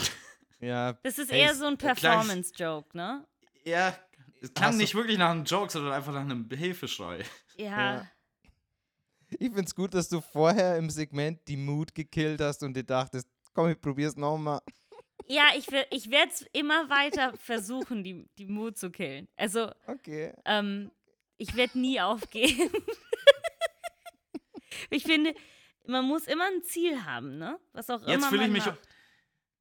Ja. 0.61 0.92
Das 1.02 1.18
ist 1.18 1.32
Hey, 1.32 1.40
eher 1.40 1.56
so 1.56 1.66
ein 1.66 1.76
gleich- 1.76 2.00
Performance-Joke, 2.00 2.96
ne? 2.96 3.26
Ja, 3.64 3.98
es 4.40 4.54
klang 4.54 4.76
nicht 4.76 4.94
wirklich 4.94 5.18
nach 5.18 5.30
einem 5.32 5.42
Joke, 5.42 5.72
sondern 5.72 5.92
einfach 5.92 6.12
nach 6.12 6.20
einem 6.20 6.48
Hilfeschrei. 6.50 7.24
Ja. 7.56 7.64
Ja. 7.96 8.11
Ich 9.40 9.52
find's 9.52 9.74
gut, 9.74 9.92
dass 9.92 10.08
du 10.08 10.20
vorher 10.20 10.76
im 10.76 10.88
Segment 10.88 11.40
die 11.48 11.56
Mut 11.56 11.92
gekillt 11.96 12.40
hast 12.40 12.62
und 12.62 12.74
dir 12.74 12.85
dachtest, 12.85 13.26
komm, 13.54 13.70
ich 13.70 13.80
probier's 13.80 14.14
nochmal. 14.14 14.61
Ja, 15.26 15.44
ich, 15.56 15.70
will- 15.70 15.87
ich 15.90 16.11
werde 16.11 16.32
es 16.32 16.42
immer 16.52 16.88
weiter 16.90 17.32
versuchen, 17.38 18.02
die, 18.04 18.28
die 18.38 18.46
Mut 18.46 18.78
zu 18.78 18.90
killen. 18.90 19.28
Also, 19.37 19.70
Okay. 19.87 20.32
ähm, 20.44 20.90
ich 21.38 21.56
werde 21.56 21.78
nie 21.78 22.00
aufgeben. 22.00 22.70
ich 24.90 25.04
finde, 25.04 25.35
man 25.87 26.04
muss 26.04 26.26
immer 26.26 26.46
ein 26.46 26.62
Ziel 26.62 27.04
haben, 27.04 27.38
ne? 27.38 27.58
Was 27.72 27.90
auch 27.90 28.00
Jetzt 28.02 28.14
immer 28.14 28.28
fühle 28.28 28.42
ich 28.42 28.48
man 28.48 28.52
mich. 28.52 28.66
macht. 28.66 28.78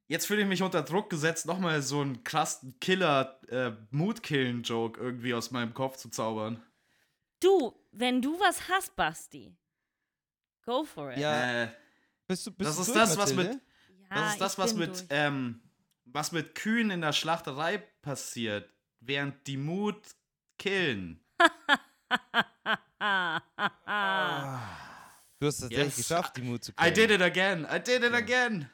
Jetzt 0.07 0.25
fühle 0.27 0.41
ich 0.41 0.47
mich 0.47 0.61
unter 0.61 0.83
Druck 0.83 1.09
gesetzt, 1.09 1.45
nochmal 1.45 1.81
so 1.81 2.01
einen 2.01 2.23
krassen 2.23 2.77
Killer, 2.81 3.39
äh, 3.47 3.71
irgendwie 4.97 5.33
aus 5.33 5.51
meinem 5.51 5.73
Kopf 5.73 5.95
zu 5.97 6.09
zaubern. 6.09 6.61
Du, 7.39 7.73
wenn 7.91 8.21
du 8.21 8.37
was 8.39 8.67
hast, 8.67 8.95
Basti, 8.97 9.55
go 10.65 10.83
for 10.83 11.11
it. 11.13 11.17
Ja, 11.17 11.63
Äh, 11.63 11.67
bist 12.27 12.45
du, 12.45 12.51
bist 12.51 12.69
das 12.69 12.75
du 12.75 12.81
ist 12.83 12.95
das, 12.95 13.17
was 13.17 13.33
mit- 13.33 13.59
das 14.13 14.33
ist 14.33 14.41
das, 14.41 14.57
was 14.57 14.73
mit, 14.75 15.05
ähm, 15.09 15.61
was 16.05 16.31
mit 16.31 16.55
Kühen 16.55 16.91
in 16.91 17.01
der 17.01 17.13
Schlachterei 17.13 17.77
passiert, 18.01 18.69
während 18.99 19.47
die 19.47 19.57
Mut 19.57 20.01
killen. 20.57 21.19
Du 25.39 25.47
hast 25.47 25.55
es 25.55 25.61
tatsächlich 25.61 25.87
Yes. 25.87 26.07
geschafft, 26.07 26.37
die 26.37 26.41
Mut 26.43 26.63
zu 26.63 26.71
I 26.73 26.75
killen. 26.75 26.93
did 26.93 27.11
it 27.11 27.21
again. 27.21 27.65
I 27.71 27.79
did 27.79 28.03
it 28.03 28.13
again. 28.13 28.69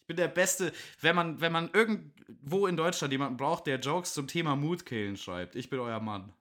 Ich 0.00 0.06
bin 0.08 0.16
der 0.16 0.26
Beste. 0.28 0.72
Wenn 1.00 1.14
man, 1.14 1.40
wenn 1.40 1.52
man 1.52 1.70
irgendwo 1.72 2.66
in 2.66 2.76
Deutschland 2.76 3.12
jemanden 3.12 3.36
braucht, 3.36 3.66
der 3.66 3.78
Jokes 3.78 4.12
zum 4.14 4.26
Thema 4.26 4.56
Mutkillen 4.56 5.16
schreibt, 5.16 5.54
ich 5.54 5.70
bin 5.70 5.78
euer 5.78 6.00
Mann. 6.00 6.32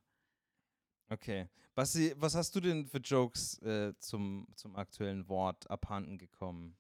Okay. 1.09 1.47
Basti, 1.75 2.15
was 2.17 2.33
hast 2.33 2.55
du 2.55 2.59
denn 2.61 2.87
für 2.87 2.97
Jokes 2.97 3.59
äh, 3.61 3.93
zum, 3.99 4.47
zum 4.55 4.75
aktuellen 4.75 5.27
Wort 5.29 5.69
abhanden 5.69 6.17
gekommen? 6.17 6.75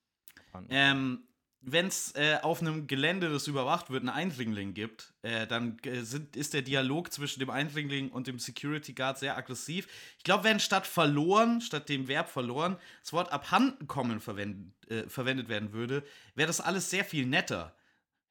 Ähm, 0.69 1.27
wenn 1.69 1.87
es 1.87 2.15
äh, 2.15 2.37
auf 2.41 2.61
einem 2.61 2.87
Gelände, 2.87 3.29
das 3.29 3.47
überwacht 3.47 3.89
wird, 3.89 4.01
einen 4.01 4.09
Eindringling 4.09 4.73
gibt, 4.73 5.13
äh, 5.21 5.45
dann 5.47 5.77
äh, 5.83 6.01
sind, 6.01 6.35
ist 6.35 6.53
der 6.53 6.61
Dialog 6.61 7.11
zwischen 7.11 7.39
dem 7.39 7.49
Eindringling 7.49 8.09
und 8.09 8.27
dem 8.27 8.39
Security 8.39 8.93
Guard 8.93 9.19
sehr 9.19 9.37
aggressiv. 9.37 9.87
Ich 10.17 10.23
glaube, 10.23 10.45
wenn 10.45 10.59
statt 10.59 10.87
verloren, 10.87 11.59
statt 11.59 11.89
dem 11.89 12.07
Verb 12.07 12.29
verloren, 12.29 12.77
das 13.01 13.11
Wort 13.11 13.31
abhanden 13.33 13.87
kommen 13.87 14.21
verwend, 14.21 14.73
äh, 14.89 15.09
verwendet 15.09 15.49
werden 15.49 15.73
würde, 15.73 16.03
wäre 16.35 16.47
das 16.47 16.61
alles 16.61 16.89
sehr 16.89 17.03
viel 17.03 17.25
netter. 17.25 17.75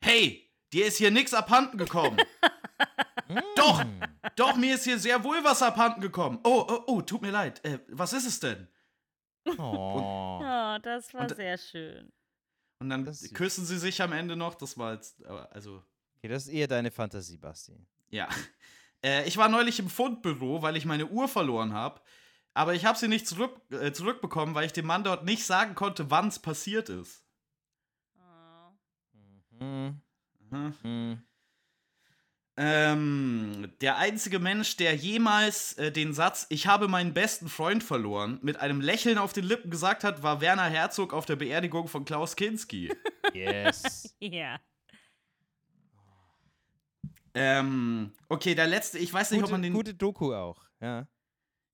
Hey, 0.01 0.49
dir 0.73 0.87
ist 0.87 0.97
hier 0.97 1.11
nichts 1.11 1.35
abhanden 1.35 1.77
gekommen. 1.79 2.17
doch, 3.57 3.85
doch, 4.37 4.57
mir 4.57 4.77
ist 4.77 4.85
hier 4.85 4.99
sehr 4.99 5.23
wohl 5.25 5.45
was 5.45 5.63
abhanden 5.63 6.01
gekommen. 6.01 6.39
Oh, 6.43 6.65
oh, 6.69 6.85
oh, 6.87 7.03
tut 7.03 7.21
mir 7.23 7.33
leid. 7.33 7.63
Äh, 7.65 7.81
was 7.89 8.15
ist 8.15 8.27
es 8.27 8.41
denn? 8.41 8.69
Oh. 9.59 10.41
Oh, 10.49 10.79
das 10.83 11.13
war 11.15 11.23
Und- 11.23 11.35
sehr 11.37 11.57
schön. 11.59 12.13
Und 12.79 12.91
dann 12.91 13.05
küssen 13.33 13.65
sie 13.65 13.79
sich 13.79 14.03
am 14.03 14.13
Ende 14.13 14.37
noch. 14.37 14.55
Das 14.55 14.77
war 14.77 14.93
jetzt, 14.95 15.23
äh, 15.23 15.29
also, 15.29 15.83
Okay, 16.19 16.29
das 16.29 16.45
ist 16.47 16.53
eher 16.53 16.67
deine 16.69 16.91
Fantasie, 16.91 17.37
Basti. 17.39 17.75
Ja. 18.11 18.29
Äh, 19.05 19.29
ich 19.29 19.37
war 19.37 19.49
neulich 19.51 19.79
im 19.79 19.91
Fundbüro, 19.91 20.63
weil 20.63 20.75
ich 20.77 20.87
meine 20.87 21.07
Uhr 21.07 21.29
verloren 21.29 21.75
habe. 21.75 22.01
Aber 22.55 22.73
ich 22.75 22.87
habe 22.87 22.99
sie 22.99 23.09
nicht 23.09 23.29
zurück, 23.29 23.61
äh, 23.71 23.93
zurückbekommen, 23.93 24.55
weil 24.55 24.65
ich 24.65 24.73
dem 24.73 24.87
Mann 24.87 25.05
dort 25.05 25.23
nicht 25.25 25.45
sagen 25.45 25.75
konnte, 25.75 26.11
wann 26.11 26.29
es 26.29 26.39
passiert 26.39 26.89
ist. 26.89 27.23
Oh. 28.19 28.73
Mhm. 29.61 30.01
Mhm. 30.51 30.75
Mhm. 30.83 31.23
Ähm, 32.59 33.71
der 33.83 33.99
einzige 33.99 34.39
Mensch, 34.39 34.77
der 34.79 34.97
jemals 34.97 35.75
äh, 35.75 35.93
den 35.93 36.15
Satz 36.15 36.47
Ich 36.49 36.67
habe 36.67 36.89
meinen 36.89 37.13
besten 37.13 37.49
Freund 37.51 37.83
verloren 37.85 38.39
mit 38.43 38.59
einem 38.59 38.81
Lächeln 38.81 39.19
auf 39.19 39.35
den 39.35 39.45
Lippen 39.45 39.71
gesagt 39.71 40.05
hat, 40.05 40.23
war 40.23 40.41
Werner 40.41 40.65
Herzog 40.65 41.13
auf 41.13 41.27
der 41.27 41.37
Beerdigung 41.37 41.87
von 41.89 42.05
Klaus 42.05 42.35
Kinski. 42.37 42.93
Yes. 43.35 44.15
Ja. 44.21 44.59
ähm, 47.35 48.13
okay, 48.29 48.55
der 48.55 48.67
letzte, 48.67 48.99
ich 48.99 49.13
weiß 49.13 49.33
nicht, 49.33 49.43
ob 49.43 49.51
man 49.51 49.61
gute, 49.61 49.69
den. 49.69 49.75
gute 49.75 49.95
Doku 49.95 50.33
auch, 50.33 50.65
ja. 50.81 51.07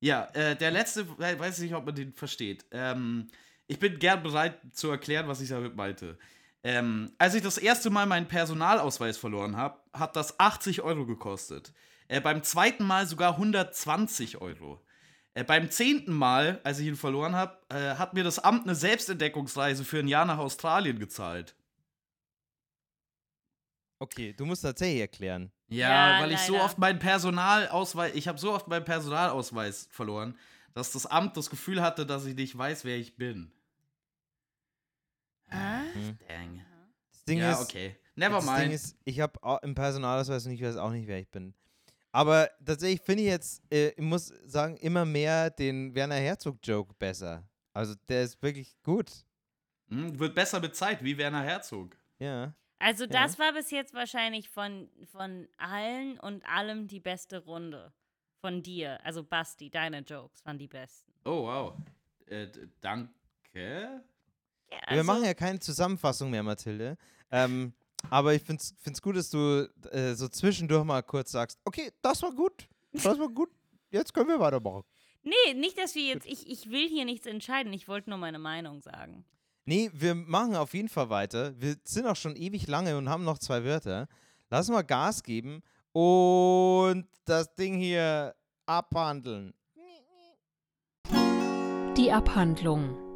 Ja, 0.01 0.25
äh, 0.35 0.57
der 0.57 0.73
letzte, 0.73 1.09
we- 1.09 1.39
weiß 1.39 1.61
nicht, 1.61 1.75
ob 1.75 1.87
man 1.87 1.95
den 1.95 2.13
versteht. 2.15 2.65
Ähm, 2.73 3.29
ich 3.69 3.79
bin 3.79 3.99
gern 4.01 4.23
bereit 4.23 4.59
zu 4.73 4.91
erklären, 4.91 5.29
was 5.29 5.41
ich 5.41 5.51
damit 5.51 5.77
meinte. 5.77 6.19
Ähm, 6.65 7.13
als 7.19 7.35
ich 7.35 7.43
das 7.43 7.59
erste 7.59 7.91
Mal 7.91 8.07
meinen 8.07 8.29
Personalausweis 8.29 9.17
verloren 9.19 9.57
habe, 9.57 9.81
hat 9.93 10.15
das 10.17 10.39
80 10.39 10.83
Euro 10.83 11.07
gekostet. 11.07 11.73
Äh, 12.09 12.21
beim 12.21 12.43
zweiten 12.43 12.85
Mal 12.85 13.07
sogar 13.07 13.33
120 13.33 14.41
Euro. 14.41 14.81
Äh, 15.35 15.45
beim 15.45 15.71
zehnten 15.71 16.13
Mal, 16.13 16.61
als 16.63 16.79
ich 16.79 16.87
ihn 16.87 16.97
verloren 16.97 17.35
habe, 17.35 17.59
äh, 17.69 17.97
hat 17.97 18.15
mir 18.15 18.23
das 18.23 18.39
Amt 18.39 18.65
eine 18.65 18.75
Selbstentdeckungsreise 18.75 19.85
für 19.85 19.99
ein 19.99 20.09
Jahr 20.09 20.25
nach 20.25 20.39
Australien 20.39 20.99
gezahlt. 20.99 21.57
Okay, 23.99 24.33
du 24.33 24.45
musst 24.45 24.63
tatsächlich 24.63 25.01
erklären. 25.01 25.53
Ja, 25.69 26.17
Ja, 26.17 26.23
weil 26.23 26.33
ich 26.33 26.41
so 26.41 26.53
leider. 26.55 26.65
oft 26.65 26.79
meinen 26.79 26.99
Personalausweis, 26.99 28.15
ich 28.15 28.29
habe 28.29 28.39
so 28.39 28.53
oft 28.53 28.69
meinen 28.69 28.85
Personalausweis 28.85 29.89
verloren, 29.91 30.37
dass 30.75 30.91
das 30.93 31.07
Amt 31.07 31.37
das 31.37 31.51
Gefühl 31.51 31.81
hatte, 31.83 32.05
dass 32.05 32.27
ich 32.27 32.35
nicht 32.35 32.57
weiß, 32.57 32.85
wer 32.85 32.97
ich 32.97 33.17
bin. 33.17 33.53
Ah? 35.53 35.83
Mhm. 35.95 36.19
Dang. 36.29 36.65
Das 37.11 37.25
Ding 37.25 37.39
ja, 37.39 37.53
ist, 37.53 37.63
okay. 37.63 37.97
Never 38.15 38.37
das 38.37 38.47
Ding 38.47 38.55
mind. 38.55 38.73
ist, 38.73 38.97
ich 39.05 39.21
habe 39.21 39.39
im 39.63 39.75
Personalausweis 39.75 40.47
und 40.47 40.53
ich 40.53 40.63
weiß 40.63 40.77
auch 40.77 40.91
nicht, 40.91 41.07
wer 41.07 41.19
ich 41.19 41.29
bin. 41.29 41.55
Aber 42.11 42.51
tatsächlich 42.65 43.01
finde 43.01 43.23
ich 43.23 43.29
jetzt, 43.29 43.63
äh, 43.73 43.89
ich 43.89 44.03
muss 44.03 44.27
sagen, 44.45 44.77
immer 44.77 45.05
mehr 45.05 45.51
den 45.51 45.95
Werner 45.95 46.17
Herzog-Joke 46.17 46.95
besser. 46.99 47.49
Also 47.73 47.95
der 48.09 48.23
ist 48.23 48.43
wirklich 48.43 48.77
gut. 48.83 49.11
Hm, 49.89 50.19
wird 50.19 50.35
besser 50.35 50.61
mit 50.61 50.77
Zeit, 50.77 51.03
wie 51.03 51.17
Werner 51.17 51.43
Herzog. 51.43 51.97
Ja. 52.19 52.55
Also 52.79 53.07
das 53.07 53.39
war 53.39 53.53
bis 53.53 53.71
jetzt 53.71 53.95
wahrscheinlich 53.95 54.51
von, 54.51 54.91
von 55.11 55.49
allen 55.57 56.19
und 56.19 56.45
allem 56.45 56.89
die 56.89 57.01
beste 57.01 57.39
Runde. 57.45 57.93
Von 58.41 58.63
dir. 58.63 58.99
Also 59.05 59.23
Basti, 59.23 59.71
deine 59.71 60.01
Jokes 60.01 60.45
waren 60.45 60.59
die 60.59 60.67
besten. 60.67 61.13
Oh, 61.25 61.45
wow. 61.45 61.75
Äh, 62.27 62.49
danke. 62.81 64.03
Ja, 64.73 64.91
Wir 64.91 64.99
also, 64.99 65.05
machen 65.05 65.25
ja 65.25 65.35
keine 65.35 65.59
Zusammenfassung 65.59 66.31
mehr, 66.31 66.43
Mathilde. 66.43 66.97
Ähm, 67.31 67.73
aber 68.11 68.35
ich 68.35 68.43
finde 68.43 68.63
es 68.63 69.03
gut, 69.03 69.17
dass 69.17 69.31
du 69.31 69.69
äh, 69.91 70.15
so 70.15 70.29
zwischendurch 70.29 70.85
mal 70.85 71.03
kurz 71.03 71.33
sagst, 71.33 71.59
okay, 71.65 71.91
das 72.03 72.23
war 72.23 72.33
gut, 72.33 72.69
das 72.93 73.19
war 73.19 73.29
gut, 73.29 73.51
jetzt 73.91 74.13
können 74.13 74.29
wir 74.29 74.41
weitermachen. 74.41 74.85
Nee, 75.23 75.55
nicht, 75.55 75.79
dass 75.79 75.95
wir 75.95 76.03
jetzt. 76.03 76.27
Ich, 76.27 76.49
ich 76.49 76.71
will 76.71 76.89
hier 76.89 77.05
nichts 77.05 77.27
entscheiden. 77.27 77.73
Ich 77.73 77.87
wollte 77.87 78.11
nur 78.11 78.19
meine 78.19 78.41
Meinung 78.41 78.81
sagen. 78.81 79.25
Nee, 79.65 79.91
wir 79.95 80.17
machen 80.17 80.57
auf 80.57 80.75
jeden 80.75 80.89
Fall 80.89 81.11
weiter. 81.11 81.53
Wir 81.61 81.77
sind 81.85 82.07
auch 82.07 82.17
schon 82.17 82.35
ewig 82.35 82.67
lange 82.67 82.97
und 82.99 83.09
haben 83.09 83.23
noch 83.23 83.39
zwei 83.39 83.65
Wörter. 83.65 84.09
Lass 84.51 84.69
mal 84.69 84.83
Gas 84.83 85.23
geben 85.23 85.63
und 85.93 87.07
das 87.25 87.55
Ding 87.55 87.75
hier 87.75 88.35
abhandeln. 88.67 89.55
Die 91.97 92.11
Abhandlung. 92.11 93.12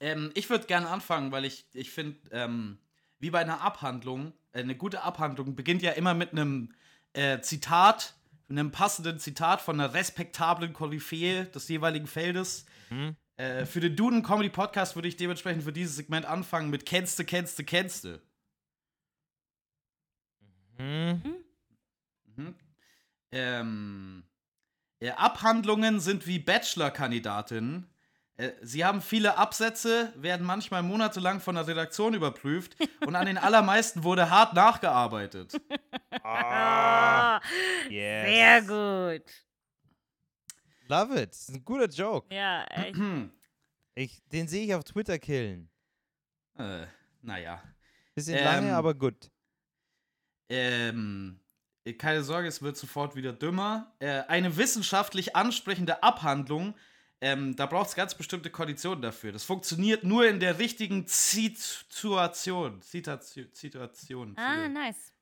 Ähm, 0.00 0.30
ich 0.34 0.48
würde 0.50 0.66
gerne 0.66 0.88
anfangen, 0.88 1.30
weil 1.30 1.44
ich, 1.44 1.66
ich 1.72 1.90
finde, 1.90 2.18
ähm, 2.32 2.78
wie 3.18 3.30
bei 3.30 3.40
einer 3.40 3.60
Abhandlung, 3.60 4.32
äh, 4.52 4.60
eine 4.60 4.74
gute 4.74 5.02
Abhandlung 5.02 5.54
beginnt 5.54 5.82
ja 5.82 5.92
immer 5.92 6.14
mit 6.14 6.32
einem 6.32 6.74
äh, 7.12 7.40
Zitat, 7.40 8.14
einem 8.48 8.72
passenden 8.72 9.18
Zitat 9.18 9.60
von 9.60 9.78
einer 9.78 9.94
respektablen 9.94 10.72
Koryphäe 10.72 11.44
des 11.44 11.68
jeweiligen 11.68 12.06
Feldes. 12.06 12.64
Mhm. 12.88 13.16
Äh, 13.36 13.66
für 13.66 13.80
den 13.80 13.94
Duden 13.94 14.22
Comedy 14.22 14.48
Podcast 14.48 14.96
würde 14.96 15.08
ich 15.08 15.16
dementsprechend 15.16 15.62
für 15.62 15.72
dieses 15.72 15.96
Segment 15.96 16.26
anfangen 16.26 16.70
mit 16.70 16.86
Kennste, 16.86 17.24
Kennste, 17.24 17.64
Kennste. 17.64 18.20
Hm. 20.76 21.22
Mhm. 22.36 22.54
Ähm, 23.32 24.24
äh, 24.98 25.10
Abhandlungen 25.10 26.00
sind 26.00 26.26
wie 26.26 26.38
Bachelor-Kandidatinnen. 26.38 27.89
Äh, 28.40 28.52
sie 28.62 28.84
haben 28.84 29.02
viele 29.02 29.36
Absätze, 29.36 30.12
werden 30.16 30.46
manchmal 30.46 30.82
monatelang 30.82 31.40
von 31.40 31.56
der 31.56 31.66
Redaktion 31.66 32.14
überprüft 32.14 32.74
und 33.06 33.14
an 33.14 33.26
den 33.26 33.36
allermeisten 33.36 34.02
wurde 34.02 34.30
hart 34.30 34.54
nachgearbeitet. 34.54 35.60
Ah, 36.22 37.40
Yes. 37.90 38.26
Sehr 38.28 38.62
gut. 38.62 39.30
Love 40.88 41.20
it. 41.20 41.30
Das 41.32 41.48
ist 41.48 41.54
ein 41.54 41.64
guter 41.64 41.86
Joke. 41.88 42.34
Ja, 42.34 42.64
echt. 42.64 42.96
Ich, 43.96 44.22
den 44.28 44.46
sehe 44.48 44.64
ich 44.64 44.74
auf 44.74 44.84
Twitter 44.84 45.18
killen. 45.18 45.68
Äh, 46.56 46.86
naja. 47.20 47.60
Bisschen 48.14 48.38
Ähm, 48.38 48.44
lange, 48.44 48.74
aber 48.74 48.94
gut. 48.94 49.30
Ähm, 50.48 51.40
äh, 51.84 51.92
keine 51.94 52.22
Sorge, 52.22 52.48
es 52.48 52.62
wird 52.62 52.76
sofort 52.76 53.16
wieder 53.16 53.32
dümmer. 53.32 53.92
Äh, 53.98 54.22
eine 54.28 54.56
wissenschaftlich 54.56 55.36
ansprechende 55.36 56.02
Abhandlung, 56.02 56.74
ähm, 57.20 57.54
da 57.54 57.66
braucht 57.66 57.90
es 57.90 57.94
ganz 57.94 58.14
bestimmte 58.14 58.50
Konditionen 58.50 59.02
dafür. 59.02 59.32
Das 59.32 59.44
funktioniert 59.44 60.04
nur 60.04 60.26
in 60.26 60.40
der 60.40 60.58
richtigen 60.58 61.04
Situation. 61.06 62.80
Zitation. 62.80 63.48
Situation. 63.52 64.36
Ah, 64.38 64.68
nice. 64.68 65.12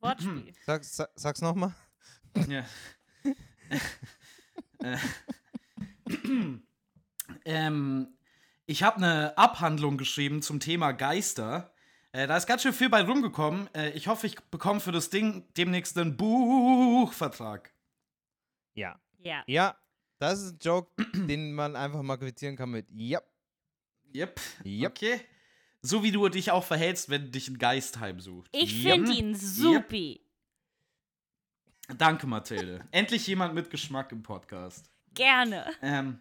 Wortspiel. 0.00 0.52
Sag, 0.66 0.84
sag, 0.84 1.10
sag's 1.14 1.40
nochmal. 1.40 1.74
Ja. 2.48 2.64
äh, 4.80 4.96
ähm, 7.44 8.18
ich 8.66 8.82
habe 8.82 8.96
eine 8.96 9.38
Abhandlung 9.38 9.98
geschrieben 9.98 10.42
zum 10.42 10.58
Thema 10.60 10.92
Geister. 10.92 11.72
Äh, 12.12 12.26
da 12.26 12.36
ist 12.36 12.46
ganz 12.46 12.62
schön 12.62 12.72
viel 12.72 12.88
bei 12.88 13.02
rumgekommen. 13.02 13.72
Äh, 13.74 13.90
ich 13.90 14.08
hoffe, 14.08 14.26
ich 14.26 14.36
bekomme 14.50 14.80
für 14.80 14.92
das 14.92 15.10
Ding 15.10 15.46
demnächst 15.56 15.96
einen 15.96 16.16
Buchvertrag. 16.16 17.72
Ja. 18.74 19.00
Ja. 19.18 19.42
Ja, 19.46 19.76
das 20.18 20.40
ist 20.40 20.52
ein 20.54 20.58
Joke, 20.60 20.90
den 21.14 21.52
man 21.52 21.76
einfach 21.76 22.02
mal 22.02 22.16
quittieren 22.16 22.56
kann 22.56 22.70
mit 22.70 22.86
Ja. 22.90 23.20
Yep. 24.14 24.40
Yep. 24.64 24.90
Okay. 24.92 25.20
So 25.82 26.02
wie 26.02 26.10
du 26.10 26.28
dich 26.28 26.50
auch 26.50 26.64
verhältst, 26.64 27.08
wenn 27.08 27.30
dich 27.30 27.48
ein 27.48 27.58
Geist 27.58 28.00
heimsucht. 28.00 28.48
Ich 28.52 28.84
Yep. 28.84 28.92
finde 28.92 29.12
ihn 29.12 29.34
supi. 29.34 30.20
Danke, 31.96 32.26
Mathilde. 32.26 32.84
Endlich 32.90 33.26
jemand 33.26 33.54
mit 33.54 33.70
Geschmack 33.70 34.12
im 34.12 34.22
Podcast. 34.22 34.90
Gerne. 35.14 35.64
Ähm, 35.82 36.20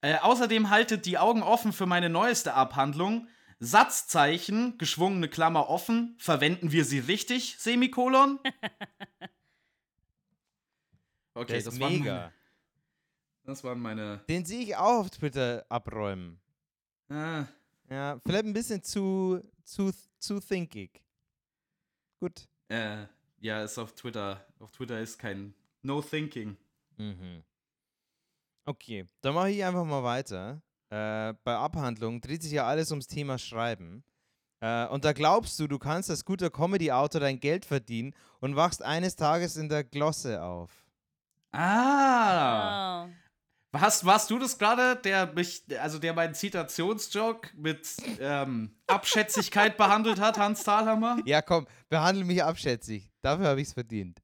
äh, 0.00 0.16
außerdem 0.18 0.70
haltet 0.70 1.06
die 1.06 1.18
Augen 1.18 1.42
offen 1.42 1.72
für 1.72 1.86
meine 1.86 2.08
neueste 2.10 2.54
Abhandlung. 2.54 3.28
Satzzeichen, 3.60 4.76
geschwungene 4.78 5.28
Klammer 5.28 5.68
offen, 5.70 6.16
verwenden 6.18 6.72
wir 6.72 6.84
sie 6.84 6.98
richtig? 6.98 7.56
Semikolon? 7.58 8.38
Okay, 11.36 11.58
ist 11.58 11.66
das 11.66 11.80
waren, 11.80 11.98
mega. 11.98 12.32
Das 13.44 13.62
waren 13.64 13.80
meine. 13.80 14.18
Den 14.28 14.44
sehe 14.44 14.60
ich 14.62 14.76
auch 14.76 15.00
auf 15.00 15.10
Twitter 15.10 15.64
abräumen. 15.68 16.38
Äh, 17.10 17.44
Ja, 17.90 18.18
vielleicht 18.24 18.44
ein 18.46 18.52
bisschen 18.52 18.82
zu, 18.82 19.40
zu, 19.64 19.90
zu 20.18 20.40
thinkig. 20.40 21.02
Gut. 22.20 22.48
äh, 22.68 23.06
ja, 23.40 23.62
ist 23.62 23.78
auf 23.78 23.92
Twitter. 23.94 24.44
Auf 24.58 24.70
Twitter 24.72 24.98
ist 25.00 25.18
kein 25.18 25.54
No 25.82 26.00
Thinking. 26.00 26.56
Mhm. 26.96 27.42
Okay, 28.64 29.04
dann 29.20 29.34
mache 29.34 29.50
ich 29.50 29.62
einfach 29.62 29.84
mal 29.84 30.02
weiter. 30.02 30.62
Äh, 30.88 31.34
bei 31.44 31.54
Abhandlungen 31.56 32.20
dreht 32.22 32.42
sich 32.42 32.52
ja 32.52 32.66
alles 32.66 32.90
ums 32.90 33.06
Thema 33.06 33.36
Schreiben. 33.36 34.02
Äh, 34.60 34.86
und 34.86 35.04
da 35.04 35.12
glaubst 35.12 35.58
du, 35.60 35.66
du 35.66 35.78
kannst 35.78 36.08
als 36.08 36.24
guter 36.24 36.48
Comedy-Autor 36.48 37.20
dein 37.20 37.38
Geld 37.40 37.66
verdienen 37.66 38.14
und 38.40 38.56
wachst 38.56 38.82
eines 38.82 39.16
Tages 39.16 39.56
in 39.58 39.68
der 39.68 39.84
Glosse 39.84 40.42
auf. 40.42 40.70
Ah! 41.52 43.04
Oh. 43.04 43.10
Warst, 43.74 44.04
warst 44.04 44.30
du 44.30 44.38
das 44.38 44.56
gerade, 44.56 44.94
der 44.94 45.32
mich, 45.32 45.64
also 45.80 45.98
der 45.98 46.12
meinen 46.12 46.32
Zitationsjoke 46.32 47.50
mit 47.56 47.88
ähm, 48.20 48.70
Abschätzigkeit 48.86 49.76
behandelt 49.76 50.20
hat, 50.20 50.38
Hans 50.38 50.62
Thalhammer? 50.62 51.18
Ja, 51.24 51.42
komm, 51.42 51.66
behandle 51.88 52.24
mich 52.24 52.40
abschätzig. 52.44 53.10
Dafür 53.20 53.48
habe 53.48 53.60
ich 53.60 53.66
es 53.66 53.72
verdient. 53.72 54.22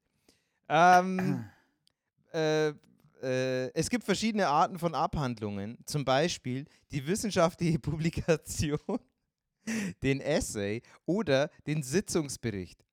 Ähm, 0.68 1.50
äh, 2.32 2.68
äh, 2.68 3.72
es 3.74 3.90
gibt 3.90 4.04
verschiedene 4.04 4.46
Arten 4.46 4.78
von 4.78 4.94
Abhandlungen. 4.94 5.78
Zum 5.84 6.04
Beispiel 6.04 6.64
die 6.92 7.04
wissenschaftliche 7.08 7.78
Publikation, 7.80 8.78
den 10.04 10.20
Essay 10.20 10.80
oder 11.06 11.50
den 11.66 11.82
Sitzungsbericht. 11.82 12.84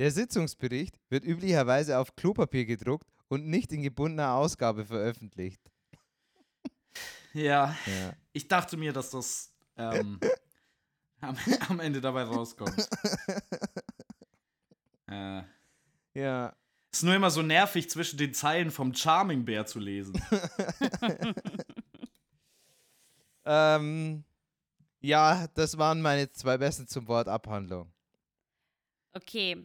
Der 0.00 0.10
Sitzungsbericht 0.10 0.98
wird 1.10 1.26
üblicherweise 1.26 1.98
auf 1.98 2.16
Klopapier 2.16 2.64
gedruckt 2.64 3.10
und 3.28 3.46
nicht 3.46 3.72
in 3.72 3.82
gebundener 3.82 4.32
Ausgabe 4.32 4.86
veröffentlicht. 4.86 5.60
Ja, 7.34 7.76
Ja. 7.86 8.12
ich 8.32 8.48
dachte 8.48 8.76
mir, 8.76 8.92
dass 8.92 9.10
das 9.10 9.52
ähm, 9.76 10.18
am, 11.20 11.36
am 11.68 11.80
Ende 11.80 12.00
dabei 12.00 12.22
rauskommt. 12.24 12.76
äh, 15.10 15.42
Ja. 16.14 16.56
ist 16.92 17.02
nur 17.02 17.14
immer 17.14 17.30
so 17.30 17.42
nervig, 17.42 17.90
zwischen 17.90 18.18
den 18.18 18.34
Zeilen 18.34 18.70
vom 18.70 18.94
Charming 18.94 19.44
Bear 19.44 19.66
zu 19.66 19.78
lesen. 19.78 20.20
Ähm, 23.50 24.24
ja, 25.00 25.46
das 25.54 25.78
waren 25.78 26.02
meine 26.02 26.30
zwei 26.32 26.58
besten 26.58 26.86
zum 26.86 27.08
Wort 27.08 27.28
Abhandlung. 27.28 27.90
Okay. 29.14 29.56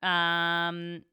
Ähm, 0.00 1.04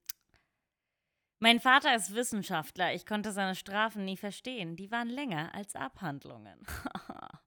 mein 1.39 1.59
Vater 1.59 1.95
ist 1.95 2.15
Wissenschaftler. 2.15 2.93
Ich 2.93 3.05
konnte 3.05 3.31
seine 3.31 3.55
Strafen 3.55 4.05
nie 4.05 4.17
verstehen. 4.17 4.75
Die 4.75 4.91
waren 4.91 5.09
länger 5.09 5.53
als 5.53 5.75
Abhandlungen. 5.75 6.57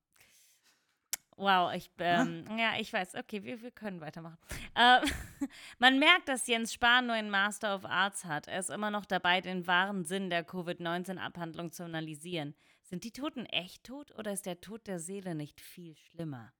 wow, 1.36 1.72
ich, 1.74 1.90
ähm, 1.98 2.44
ja, 2.56 2.78
ich 2.78 2.92
weiß. 2.92 3.16
Okay, 3.16 3.42
wir, 3.42 3.60
wir 3.62 3.72
können 3.72 4.00
weitermachen. 4.00 4.38
Äh, 4.74 5.00
man 5.78 5.98
merkt, 5.98 6.28
dass 6.28 6.46
Jens 6.46 6.72
Spahn 6.72 7.06
nur 7.06 7.16
einen 7.16 7.30
Master 7.30 7.74
of 7.74 7.84
Arts 7.84 8.24
hat. 8.24 8.46
Er 8.46 8.60
ist 8.60 8.70
immer 8.70 8.90
noch 8.90 9.06
dabei, 9.06 9.40
den 9.40 9.66
wahren 9.66 10.04
Sinn 10.04 10.30
der 10.30 10.44
Covid-19-Abhandlung 10.44 11.72
zu 11.72 11.84
analysieren. 11.84 12.54
Sind 12.82 13.04
die 13.04 13.12
Toten 13.12 13.46
echt 13.46 13.84
tot 13.84 14.12
oder 14.16 14.32
ist 14.32 14.46
der 14.46 14.60
Tod 14.60 14.86
der 14.86 15.00
Seele 15.00 15.34
nicht 15.34 15.60
viel 15.60 15.96
schlimmer? 15.96 16.52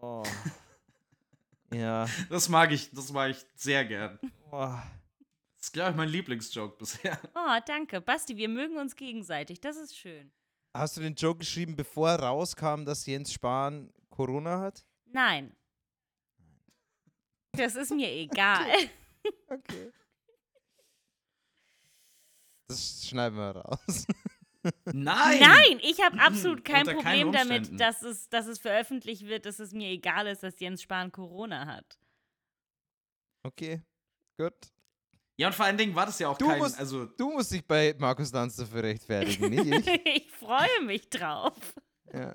Oh. 0.00 0.22
ja. 1.72 2.06
Das 2.28 2.48
mag 2.48 2.72
ich, 2.72 2.90
das 2.90 3.10
mag 3.12 3.30
ich 3.30 3.46
sehr 3.54 3.84
gern. 3.86 4.18
Oh. 4.50 4.76
Das 5.64 5.68
ist, 5.68 5.72
glaube 5.72 5.90
ich, 5.92 5.96
mein 5.96 6.08
Lieblingsjoke 6.10 6.76
bisher. 6.76 7.18
Oh, 7.34 7.58
danke. 7.66 8.02
Basti, 8.02 8.36
wir 8.36 8.50
mögen 8.50 8.76
uns 8.76 8.94
gegenseitig. 8.94 9.62
Das 9.62 9.78
ist 9.78 9.96
schön. 9.96 10.30
Hast 10.74 10.98
du 10.98 11.00
den 11.00 11.14
Joke 11.14 11.38
geschrieben, 11.38 11.74
bevor 11.74 12.10
rauskam, 12.10 12.84
dass 12.84 13.06
Jens 13.06 13.32
Spahn 13.32 13.90
Corona 14.10 14.60
hat? 14.60 14.84
Nein. 15.06 15.56
Das 17.52 17.76
ist 17.76 17.92
mir 17.92 18.10
egal. 18.12 18.66
Okay. 19.48 19.90
Das 22.68 23.08
schneiden 23.08 23.38
wir 23.38 23.56
raus. 23.56 24.06
Nein! 24.92 25.40
Nein, 25.40 25.80
ich 25.80 26.02
habe 26.02 26.20
absolut 26.20 26.62
kein 26.62 26.86
Unter 26.86 26.94
Problem 26.96 27.32
damit, 27.32 27.80
dass 27.80 28.02
es, 28.02 28.28
dass 28.28 28.46
es 28.48 28.58
veröffentlicht 28.58 29.24
wird, 29.24 29.46
dass 29.46 29.60
es 29.60 29.72
mir 29.72 29.88
egal 29.88 30.26
ist, 30.26 30.42
dass 30.42 30.60
Jens 30.60 30.82
Spahn 30.82 31.10
Corona 31.10 31.64
hat. 31.64 31.98
Okay, 33.42 33.80
gut. 34.36 34.73
Ja, 35.36 35.48
und 35.48 35.52
vor 35.54 35.64
allen 35.66 35.76
Dingen 35.76 35.94
war 35.94 36.06
das 36.06 36.18
ja 36.20 36.28
auch 36.28 36.38
Du 36.38 36.46
kein, 36.46 36.58
musst- 36.58 36.78
also 36.78 37.06
Du 37.06 37.30
musst 37.32 37.50
dich 37.50 37.66
bei 37.66 37.94
Markus 37.98 38.32
Lanz 38.32 38.56
dafür 38.56 38.82
rechtfertigen, 38.84 39.50
nicht 39.50 39.86
ich. 39.86 40.00
ich 40.26 40.30
freue 40.30 40.82
mich 40.84 41.08
drauf. 41.10 41.54
Ja. 42.12 42.34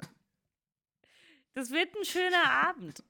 Das 1.53 1.71
wird 1.71 1.95
ein 1.95 2.03
schöner 2.05 2.43
Abend. 2.67 3.03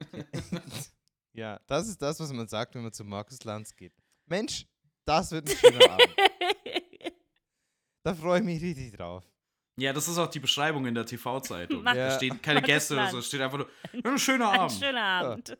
ja, 1.32 1.60
das 1.66 1.88
ist 1.88 2.00
das, 2.00 2.18
was 2.20 2.32
man 2.32 2.48
sagt, 2.48 2.74
wenn 2.74 2.82
man 2.82 2.92
zu 2.92 3.04
Markus 3.04 3.42
Lanz 3.44 3.74
geht. 3.74 3.92
Mensch, 4.26 4.66
das 5.04 5.30
wird 5.30 5.48
ein 5.50 5.56
schöner 5.56 5.90
Abend. 5.92 6.16
Da 8.02 8.14
freue 8.14 8.38
ich 8.40 8.44
mich 8.44 8.62
richtig 8.62 8.96
drauf. 8.96 9.24
Ja, 9.78 9.92
das 9.92 10.08
ist 10.08 10.16
auch 10.16 10.28
die 10.28 10.40
Beschreibung 10.40 10.86
in 10.86 10.94
der 10.94 11.04
TV-Zeitung. 11.04 11.84
Da 11.84 11.94
Ja. 11.94 12.10
stehen 12.16 12.40
keine 12.40 12.62
Gäste 12.62 12.94
oder 12.94 13.10
so, 13.10 13.18
es 13.18 13.26
steht 13.26 13.42
einfach 13.42 13.58
nur, 13.58 13.68
ein 14.04 14.18
schöner 14.18 14.50
Ein 14.50 14.60
Abend. 14.60 14.78
schöner 14.78 15.02
Abend. 15.02 15.58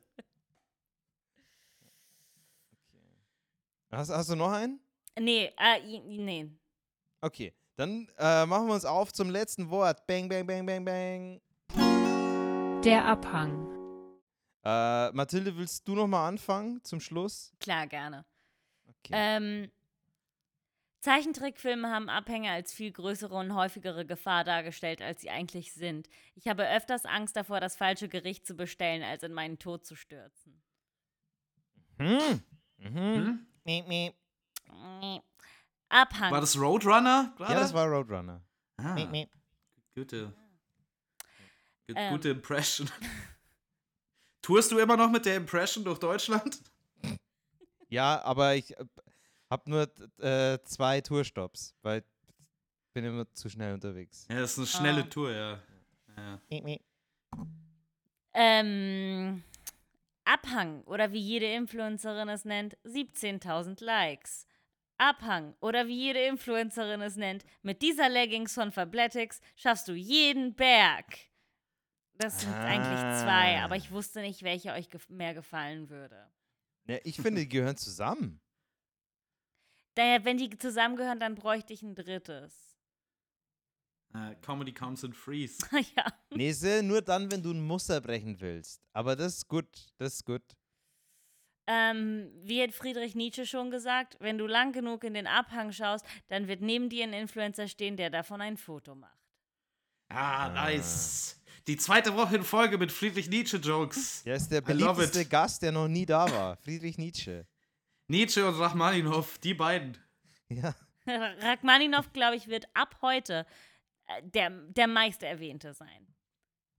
Hast, 3.91 4.11
hast 4.11 4.31
du 4.31 4.37
noch 4.37 4.53
einen? 4.53 4.81
Nee, 5.19 5.53
äh, 5.57 6.01
nee. 6.01 6.51
Okay, 7.21 7.55
dann 7.77 8.09
äh, 8.19 8.45
machen 8.47 8.67
wir 8.67 8.75
uns 8.75 8.85
auf 8.85 9.13
zum 9.13 9.31
letzten 9.31 9.71
Wort. 9.71 10.07
Bang, 10.07 10.29
bang, 10.29 10.47
bang, 10.47 10.67
bang, 10.67 10.85
bang. 10.85 11.41
Der 12.83 13.05
Abhang. 13.05 13.67
Äh, 14.65 15.13
Mathilde, 15.13 15.57
willst 15.57 15.87
du 15.87 15.95
noch 15.95 16.09
mal 16.09 16.27
anfangen 16.27 16.83
zum 16.83 17.01
Schluss? 17.01 17.53
Klar, 17.61 17.87
gerne. 17.87 18.25
Okay. 18.85 19.13
Ähm, 19.13 19.71
Zeichentrickfilme 21.01 21.89
haben 21.89 22.09
Abhänge 22.09 22.51
als 22.51 22.73
viel 22.73 22.91
größere 22.91 23.37
und 23.37 23.55
häufigere 23.55 24.05
Gefahr 24.05 24.43
dargestellt, 24.43 25.01
als 25.01 25.21
sie 25.21 25.31
eigentlich 25.31 25.73
sind. 25.73 26.09
Ich 26.35 26.49
habe 26.49 26.69
öfters 26.69 27.05
Angst 27.05 27.37
davor, 27.37 27.61
das 27.61 27.77
falsche 27.77 28.09
Gericht 28.09 28.45
zu 28.45 28.57
bestellen, 28.57 29.05
als 29.05 29.23
in 29.23 29.33
meinen 29.33 29.61
Tod 29.61 29.87
zu 29.87 29.95
stürzen. 29.95 30.61
Hm. 31.99 32.43
Mhm. 32.79 32.97
Hm? 32.97 33.47
Miep, 33.67 33.87
miep. 33.89 34.15
Abhang. 35.89 36.31
War 36.33 36.41
das 36.41 36.57
Roadrunner 36.59 37.33
gerade? 37.37 37.53
Ja, 37.55 37.61
das 37.61 37.75
war 37.75 37.87
Roadrunner. 37.89 38.41
ah, 38.77 38.95
Miep, 38.95 39.11
miep. 39.11 39.31
gute, 39.95 40.33
gut, 41.87 41.97
Ähm. 41.97 42.13
gute 42.13 42.29
Impression. 42.31 42.89
Tourst 44.43 44.71
du 44.71 44.79
immer 44.79 44.97
noch 44.97 45.11
mit 45.11 45.27
der 45.27 45.37
Impression 45.37 45.85
durch 45.85 45.99
Deutschland? 45.99 46.61
Ja, 47.89 48.21
aber 48.23 48.55
ich 48.55 48.77
äh, 48.79 48.85
habe 49.51 49.69
nur 49.71 49.89
äh, 50.21 50.59
zwei 50.65 51.01
Tourstops, 51.01 51.75
weil 51.83 52.01
ich 52.01 52.93
bin 52.93 53.05
immer 53.05 53.33
zu 53.33 53.49
schnell 53.49 53.75
unterwegs. 53.75 54.27
Ja, 54.31 54.41
das 54.41 54.53
ist 54.53 54.59
eine 54.59 54.67
schnelle 54.67 55.03
Ah. 55.03 55.09
Tour, 55.09 55.31
ja. 55.33 55.61
ja. 56.17 56.41
Miep, 56.51 56.65
miep. 56.65 56.83
Ähm, 58.35 59.43
Abhang 60.27 60.83
oder 60.85 61.13
wie 61.13 61.21
jede 61.21 61.47
Influencerin 61.47 62.29
es 62.29 62.45
nennt, 62.45 62.77
17.000 62.85 63.83
Likes. 63.83 64.47
Abhang 64.99 65.55
oder 65.61 65.87
wie 65.87 65.97
jede 65.97 66.21
Influencerin 66.25 67.01
es 67.03 67.17
nennt, 67.17 67.45
mit 67.63 67.81
dieser 67.83 68.09
Leggings 68.09 68.55
von 68.55 68.73
Fabletics 68.73 69.41
schaffst 69.55 69.89
du 69.89 69.93
jeden 69.93 70.55
Berg. 70.55 71.05
Das 72.15 72.41
sind 72.41 72.55
eigentlich 72.55 73.21
zwei, 73.23 73.59
Ah. 73.61 73.65
aber 73.65 73.77
ich 73.77 73.91
wusste 73.93 74.21
nicht, 74.23 74.43
welche 74.43 74.73
euch 74.73 74.89
gef 74.89 75.09
mehr 75.11 75.35
gefallen 75.35 75.91
würde. 75.91 76.33
Ja, 76.87 76.99
ich 77.05 77.17
finde, 77.17 77.43
die 77.43 77.49
gehören 77.49 77.77
zusammen. 77.77 78.41
Daher, 79.97 80.25
wenn 80.25 80.39
die 80.39 80.51
zusammengehören, 80.57 81.21
dann 81.21 81.35
bräuchte 81.35 81.73
ich 81.73 81.83
ein 81.83 81.95
drittes. 81.95 82.76
Äh, 84.17 84.35
Comedy 84.41 84.73
comes 84.73 85.03
in 85.03 85.13
freeze. 85.13 85.59
ja. 85.97 86.07
Nese, 86.35 86.83
nur 86.83 87.03
dann, 87.03 87.31
wenn 87.31 87.43
du 87.43 87.53
ein 87.53 87.61
Muster 87.61 88.01
brechen 88.01 88.41
willst. 88.41 88.83
Aber 88.93 89.17
das 89.17 89.39
ist 89.39 89.49
gut, 89.49 89.69
das 89.99 90.15
ist 90.15 90.25
gut. 90.25 90.43
Ähm, 91.67 92.31
wie 92.43 92.63
hat 92.63 92.73
Friedrich 92.73 93.15
Nietzsche 93.15 93.45
schon 93.45 93.71
gesagt, 93.71 94.17
wenn 94.21 94.39
du 94.39 94.47
lang 94.47 94.73
genug 94.73 95.03
in 95.03 95.15
den 95.15 95.27
Abhang 95.27 95.73
schaust, 95.73 96.07
dann 96.29 96.47
wird 96.47 96.61
neben 96.61 96.89
dir 96.89 97.05
ein 97.05 97.13
Influencer 97.13 97.67
stehen, 97.67 97.97
der 97.97 98.09
davon 98.09 98.41
ein 98.41 98.57
Foto 98.57 98.95
macht. 98.95 99.19
Ah, 100.09 100.49
nice. 100.51 101.43
Die 101.67 101.77
zweite 101.77 102.15
Woche 102.15 102.37
in 102.37 102.45
Folge 102.45 102.79
mit 102.79 102.93
Friedrich 102.93 103.29
Nietzsche-Jokes. 103.29 104.23
Der 104.23 104.37
ist 104.37 104.49
der 104.49 104.61
beliebteste. 104.61 105.27
Gast, 105.27 105.63
der 105.63 105.73
noch 105.73 105.89
nie 105.89 106.07
da 106.07 106.31
war. 106.31 106.57
Friedrich 106.59 106.97
Nietzsche. 106.97 107.45
Nietzsche 108.07 108.47
und 108.47 108.55
Rachmaninov, 108.55 109.39
die 109.39 109.55
beiden. 109.55 109.99
Ja. 110.49 110.77
Rachmaninov, 111.09 112.13
glaube 112.13 112.37
ich, 112.37 112.47
wird 112.47 112.69
ab 112.75 112.99
heute 113.03 113.45
der, 114.23 114.51
der 114.51 114.87
meisterwähnte 114.87 115.75
sein. 115.75 116.07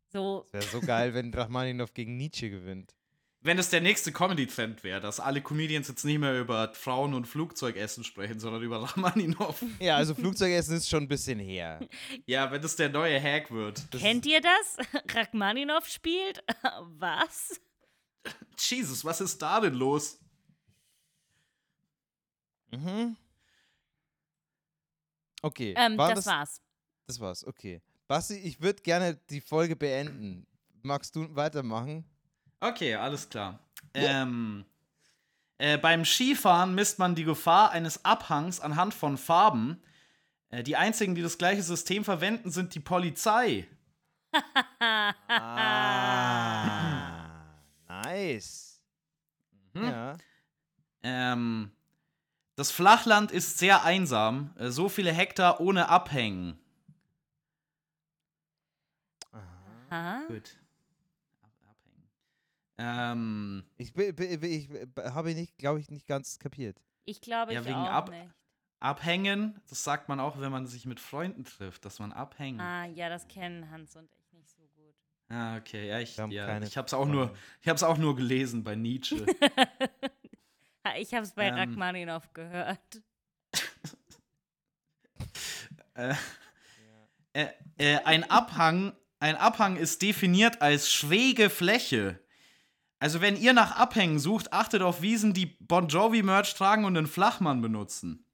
So, 0.09 0.45
Wäre 0.51 0.63
so 0.63 0.79
geil, 0.79 1.13
wenn 1.13 1.33
Rachmaninov 1.33 1.93
gegen 1.93 2.17
Nietzsche 2.17 2.49
gewinnt. 2.49 2.95
Wenn 3.41 3.59
es 3.59 3.69
der 3.69 3.81
nächste 3.81 4.11
Comedy-Trend 4.11 4.83
wäre, 4.83 4.99
dass 4.99 5.19
alle 5.19 5.41
Comedians 5.41 5.87
jetzt 5.87 6.03
nicht 6.03 6.17
mehr 6.17 6.39
über 6.39 6.73
Frauen 6.73 7.13
und 7.13 7.27
Flugzeugessen 7.27 8.03
sprechen, 8.03 8.39
sondern 8.39 8.61
über 8.63 8.81
Rachmaninov. 8.81 9.63
Ja, 9.79 9.95
also 9.95 10.15
Flugzeugessen 10.15 10.75
ist 10.75 10.89
schon 10.89 11.03
ein 11.03 11.07
bisschen 11.07 11.39
her. 11.39 11.79
Ja, 12.25 12.51
wenn 12.51 12.61
das 12.61 12.75
der 12.75 12.89
neue 12.89 13.21
Hack 13.21 13.51
wird. 13.51 13.93
Das 13.93 14.01
kennt 14.01 14.25
ihr 14.25 14.41
das? 14.41 14.77
Rachmaninov 15.15 15.87
spielt? 15.87 16.43
Was? 16.97 17.61
Jesus, 18.57 19.05
was 19.05 19.21
ist 19.21 19.41
da 19.41 19.61
denn 19.61 19.75
los? 19.75 20.19
Mhm. 22.71 23.15
Okay. 25.41 25.73
Ähm, 25.77 25.97
war 25.97 26.13
das, 26.13 26.25
war's. 26.25 26.61
Das 27.07 27.19
war's, 27.21 27.45
okay. 27.47 27.81
Basti, 28.07 28.35
ich 28.35 28.61
würde 28.61 28.81
gerne 28.83 29.15
die 29.29 29.39
Folge 29.39 29.77
beenden. 29.77 30.45
Magst 30.81 31.15
du 31.15 31.33
weitermachen? 31.35 32.03
Okay, 32.59 32.95
alles 32.95 33.29
klar. 33.29 33.59
Ähm, 33.93 34.65
äh, 35.57 35.77
beim 35.77 36.03
Skifahren 36.03 36.75
misst 36.75 36.99
man 36.99 37.15
die 37.15 37.23
Gefahr 37.23 37.71
eines 37.71 38.03
Abhangs 38.03 38.59
anhand 38.59 38.93
von 38.93 39.17
Farben. 39.17 39.81
Äh, 40.49 40.63
die 40.63 40.75
einzigen, 40.75 41.15
die 41.15 41.21
das 41.21 41.37
gleiche 41.37 41.63
System 41.63 42.03
verwenden, 42.03 42.51
sind 42.51 42.75
die 42.75 42.81
Polizei. 42.81 43.67
Ah, 44.79 45.13
nice. 47.87 48.81
Hm? 49.73 49.83
Ja. 49.83 50.17
Ähm, 51.03 51.71
das 52.55 52.71
Flachland 52.71 53.31
ist 53.31 53.59
sehr 53.59 53.83
einsam. 53.83 54.53
Äh, 54.57 54.71
so 54.71 54.89
viele 54.89 55.13
Hektar 55.13 55.61
ohne 55.61 55.87
Abhängen. 55.89 56.59
Aha. 59.89 60.23
Gut. 60.27 60.57
Ab 61.41 61.51
abhängen. 61.69 62.09
Ähm, 62.77 63.63
Ich, 63.77 63.93
be- 63.93 64.13
ich 64.47 64.67
be- 64.69 65.13
habe 65.13 65.33
nicht, 65.33 65.57
glaube 65.57 65.79
ich, 65.79 65.89
nicht 65.89 66.07
ganz 66.07 66.39
kapiert. 66.39 66.81
Ich 67.05 67.21
glaube, 67.21 67.53
Ja, 67.53 67.61
ich 67.61 67.67
wegen 67.67 67.77
auch 67.77 67.89
Ab- 67.89 68.09
nicht. 68.09 68.29
abhängen, 68.79 69.59
das 69.69 69.83
sagt 69.83 70.09
man 70.09 70.19
auch, 70.19 70.39
wenn 70.39 70.51
man 70.51 70.67
sich 70.67 70.85
mit 70.85 70.99
Freunden 70.99 71.45
trifft, 71.45 71.85
dass 71.85 71.99
man 71.99 72.11
abhängt. 72.11 72.59
Ah, 72.59 72.85
ja, 72.85 73.09
das 73.09 73.27
kennen 73.27 73.69
Hans 73.71 73.95
und 73.95 74.11
ich 74.13 74.33
nicht 74.33 74.49
so 74.49 74.61
gut. 74.75 74.93
Ah, 75.29 75.57
okay, 75.57 75.87
ja, 75.89 75.99
ich, 75.99 76.15
ja, 76.15 76.61
ich 76.61 76.77
hab's 76.77 76.93
auch 76.93 77.05
nur, 77.05 77.35
ich 77.61 77.83
auch 77.83 77.97
nur 77.97 78.15
gelesen 78.15 78.63
bei 78.63 78.75
Nietzsche. 78.75 79.25
Ich 80.99 81.13
habe 81.13 81.25
es 81.25 81.33
bei 81.33 81.49
Ähm. 81.49 81.55
Rachmaninov 81.55 82.31
gehört. 82.31 83.01
äh, 85.95 86.13
äh, 87.33 87.47
äh, 87.77 87.97
ein 88.05 88.29
Abhang, 88.29 88.93
ein 89.19 89.35
Abhang 89.35 89.77
ist 89.77 90.01
definiert 90.01 90.61
als 90.61 90.91
schräge 90.91 91.49
Fläche. 91.49 92.19
Also 92.99 93.21
wenn 93.21 93.35
ihr 93.35 93.53
nach 93.53 93.77
Abhängen 93.77 94.19
sucht, 94.19 94.53
achtet 94.53 94.81
auf 94.81 95.01
Wiesen, 95.01 95.33
die 95.33 95.45
Bon 95.45 95.87
Jovi 95.87 96.23
Merch 96.23 96.53
tragen 96.55 96.85
und 96.85 96.97
einen 96.97 97.07
Flachmann 97.07 97.61
benutzen. 97.61 98.25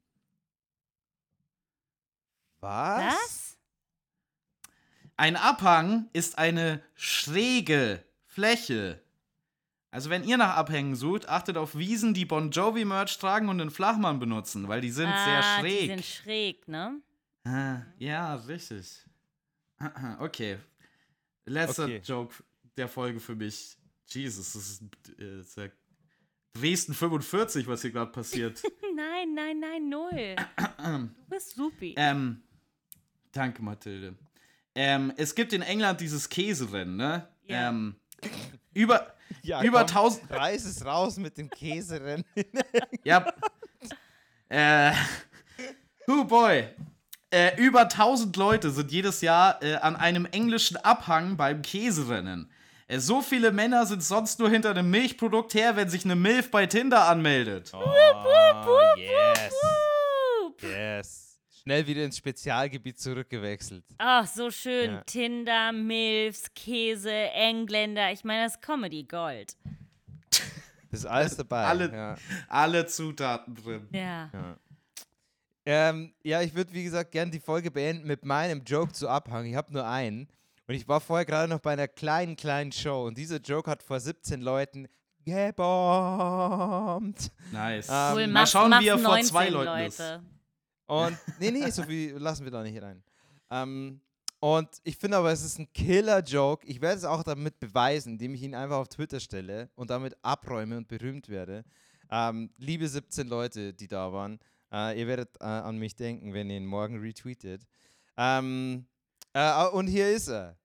Was? 2.59 3.03
Was? 3.13 3.57
Ein 5.17 5.36
Abhang 5.36 6.09
ist 6.13 6.38
eine 6.38 6.81
schräge 6.95 8.03
Fläche. 8.25 9.01
Also 9.91 10.09
wenn 10.09 10.23
ihr 10.23 10.38
nach 10.38 10.55
Abhängen 10.55 10.95
sucht, 10.95 11.29
achtet 11.29 11.55
auf 11.55 11.77
Wiesen, 11.77 12.13
die 12.13 12.25
Bon 12.25 12.49
Jovi 12.49 12.84
Merch 12.84 13.19
tragen 13.19 13.47
und 13.49 13.61
einen 13.61 13.69
Flachmann 13.69 14.19
benutzen, 14.19 14.67
weil 14.67 14.81
die 14.81 14.89
sind 14.89 15.09
ah, 15.09 15.23
sehr 15.25 15.41
Die 15.41 15.69
schräg. 15.69 15.89
sind 15.89 16.05
schräg, 16.05 16.67
ne? 16.67 16.99
Ah, 17.43 17.81
ja, 17.99 18.36
richtig. 18.36 19.05
Okay. 20.19 20.57
Letzter 21.45 21.83
Okay. 21.85 22.01
Joke 22.03 22.33
der 22.77 22.87
Folge 22.87 23.19
für 23.19 23.35
mich. 23.35 23.77
Jesus, 24.07 24.53
das 24.53 24.69
ist, 24.69 24.81
äh, 25.19 25.37
das 25.37 25.47
ist 25.47 25.57
ja 25.57 25.67
Dresden 26.53 26.93
45, 26.93 27.67
was 27.67 27.81
hier 27.81 27.91
gerade 27.91 28.11
passiert. 28.11 28.61
Nein, 28.95 29.33
nein, 29.33 29.59
nein, 29.59 29.89
null. 29.89 30.35
Du 30.77 31.25
bist 31.27 31.55
supi. 31.55 31.95
ähm, 31.97 32.43
danke, 33.31 33.63
Mathilde. 33.63 34.15
Ähm, 34.75 35.11
es 35.17 35.33
gibt 35.33 35.51
in 35.53 35.63
England 35.63 35.99
dieses 35.99 36.29
Käserennen, 36.29 36.95
ne? 36.95 37.27
Ja. 37.45 37.69
Ähm, 37.69 37.95
über, 38.73 39.15
Ja, 39.41 39.63
über 39.63 39.79
komm, 39.79 39.87
1000. 39.87 40.29
Reiß 40.31 40.65
es 40.65 40.85
raus 40.85 41.17
mit 41.17 41.37
dem 41.39 41.49
Käserennen. 41.49 42.23
Ja. 43.03 43.33
äh, 44.49 44.93
oh 46.07 46.23
boy. 46.23 46.67
Äh, 47.34 47.55
über 47.57 47.81
1000 47.89 48.36
Leute 48.38 48.69
sind 48.69 48.91
jedes 48.91 49.21
Jahr 49.21 49.61
äh, 49.63 49.75
an 49.75 49.95
einem 49.95 50.25
englischen 50.27 50.77
Abhang 50.77 51.36
beim 51.36 51.63
Käserennen. 51.63 52.51
Äh, 52.88 52.99
so 52.99 53.21
viele 53.23 53.51
Männer 53.51 53.88
sind 53.88 54.03
sonst 54.03 54.38
nur 54.38 54.49
hinter 54.51 54.69
einem 54.69 54.89
Milchprodukt 54.91 55.55
her, 55.55 55.75
wenn 55.75 55.89
sich 55.89 56.05
eine 56.05 56.15
Milf 56.15 56.51
bei 56.51 56.67
Tinder 56.67 57.07
anmeldet. 57.07 57.71
Oh, 57.73 57.79
yes. 58.97 59.53
Yes. 60.61 61.39
Schnell 61.63 61.88
wieder 61.88 62.03
ins 62.03 62.17
Spezialgebiet 62.17 62.99
zurückgewechselt. 62.99 63.84
Ach, 63.97 64.27
so 64.27 64.51
schön. 64.51 64.91
Ja. 64.91 65.01
Tinder, 65.05 65.71
Milfs, 65.71 66.53
Käse, 66.53 67.11
Engländer. 67.11 68.11
Ich 68.11 68.23
meine, 68.23 68.43
das 68.43 68.55
ist 68.55 68.61
Comedy 68.61 69.03
Gold. 69.05 69.55
Das 70.91 70.99
ist 70.99 71.05
alles 71.07 71.36
dabei. 71.38 71.65
Alle- 71.65 71.91
Ja. 71.91 72.15
Alle 72.47 72.86
Zutaten 72.86 73.55
drin. 73.55 73.88
Ja. 73.91 74.29
Ähm, 75.66 76.14
ja, 76.24 76.41
ich 76.41 76.53
würde, 76.53 76.74
wie 76.74 76.84
gesagt, 76.84 77.11
gerne 77.11 77.32
die 77.32 77.39
Folge 77.39 77.72
beenden 77.72 78.05
mit 78.07 78.26
meinem 78.26 78.64
Joke 78.64 78.91
zu 78.91 79.07
Abhang. 79.07 79.45
Ich 79.45 79.55
habe 79.55 79.72
nur 79.72 79.88
einen. 79.88 80.28
Und 80.68 80.76
ich 80.76 80.88
war 80.88 81.01
vorher 81.01 81.26
gerade 81.26 81.49
noch 81.49 81.59
bei 81.59 81.74
einer 81.74 81.88
kleinen, 81.88 82.36
kleinen 82.36 82.72
Show. 82.72 83.05
Und 83.07 83.18
dieser 83.18 83.38
Joke 83.38 83.70
hat 83.70 83.84
vor 83.84 83.99
17 83.99 84.41
Leuten 84.41 84.88
gebombt. 85.26 87.32
Nice. 87.51 87.88
Ähm, 87.89 88.14
Cool, 88.14 88.28
mal 88.28 88.47
schauen, 88.47 88.72
wie 88.80 88.88
er 88.88 88.97
vor 88.97 89.11
19 89.11 89.26
zwei 89.30 89.49
Leuten 89.49 89.66
Leute. 89.66 89.88
ist. 89.88 90.20
Und 90.86 91.18
nee, 91.39 91.51
nee, 91.51 91.70
so 91.70 91.84
viel 91.84 92.14
lassen 92.18 92.43
wir 92.43 92.51
da 92.51 92.64
nicht 92.64 92.82
rein. 92.82 93.03
Ähm, 93.49 94.01
und 94.39 94.70
ich 94.84 94.97
finde 94.97 95.18
aber, 95.18 95.32
es 95.32 95.43
ist 95.43 95.57
ein 95.59 95.72
Killer-Joke. 95.74 96.66
Ich 96.68 96.82
werde 96.82 96.97
es 96.97 97.05
auch 97.05 97.24
damit 97.24 97.59
beweisen, 97.59 98.14
indem 98.14 98.34
ich 98.36 98.43
ihn 98.43 98.55
einfach 98.55 98.78
auf 98.78 98.89
Twitter 98.89 99.20
stelle 99.22 99.70
und 99.76 99.89
damit 99.89 100.16
abräume 100.22 100.78
und 100.78 100.88
berühmt 100.89 101.30
werde. 101.30 101.64
Ähm, 102.11 102.51
liebe 102.57 102.88
17 102.88 103.28
Leute, 103.28 103.74
die 103.74 103.88
da 103.88 104.11
waren, 104.11 104.39
äh, 104.74 104.99
ihr 104.99 105.07
werdet 105.07 105.39
äh, 105.39 105.45
an 105.45 105.78
mich 105.78 105.95
denken, 105.95 106.34
wenn 106.34 106.49
ihr 106.49 106.57
ihn 106.57 106.65
morgen 106.65 106.99
retweetet. 106.99 107.65
Ähm, 108.17 108.88
äh, 109.34 109.67
und 109.67 109.88
hier 109.88 110.09
ist 110.09 110.28
er. 110.28 110.57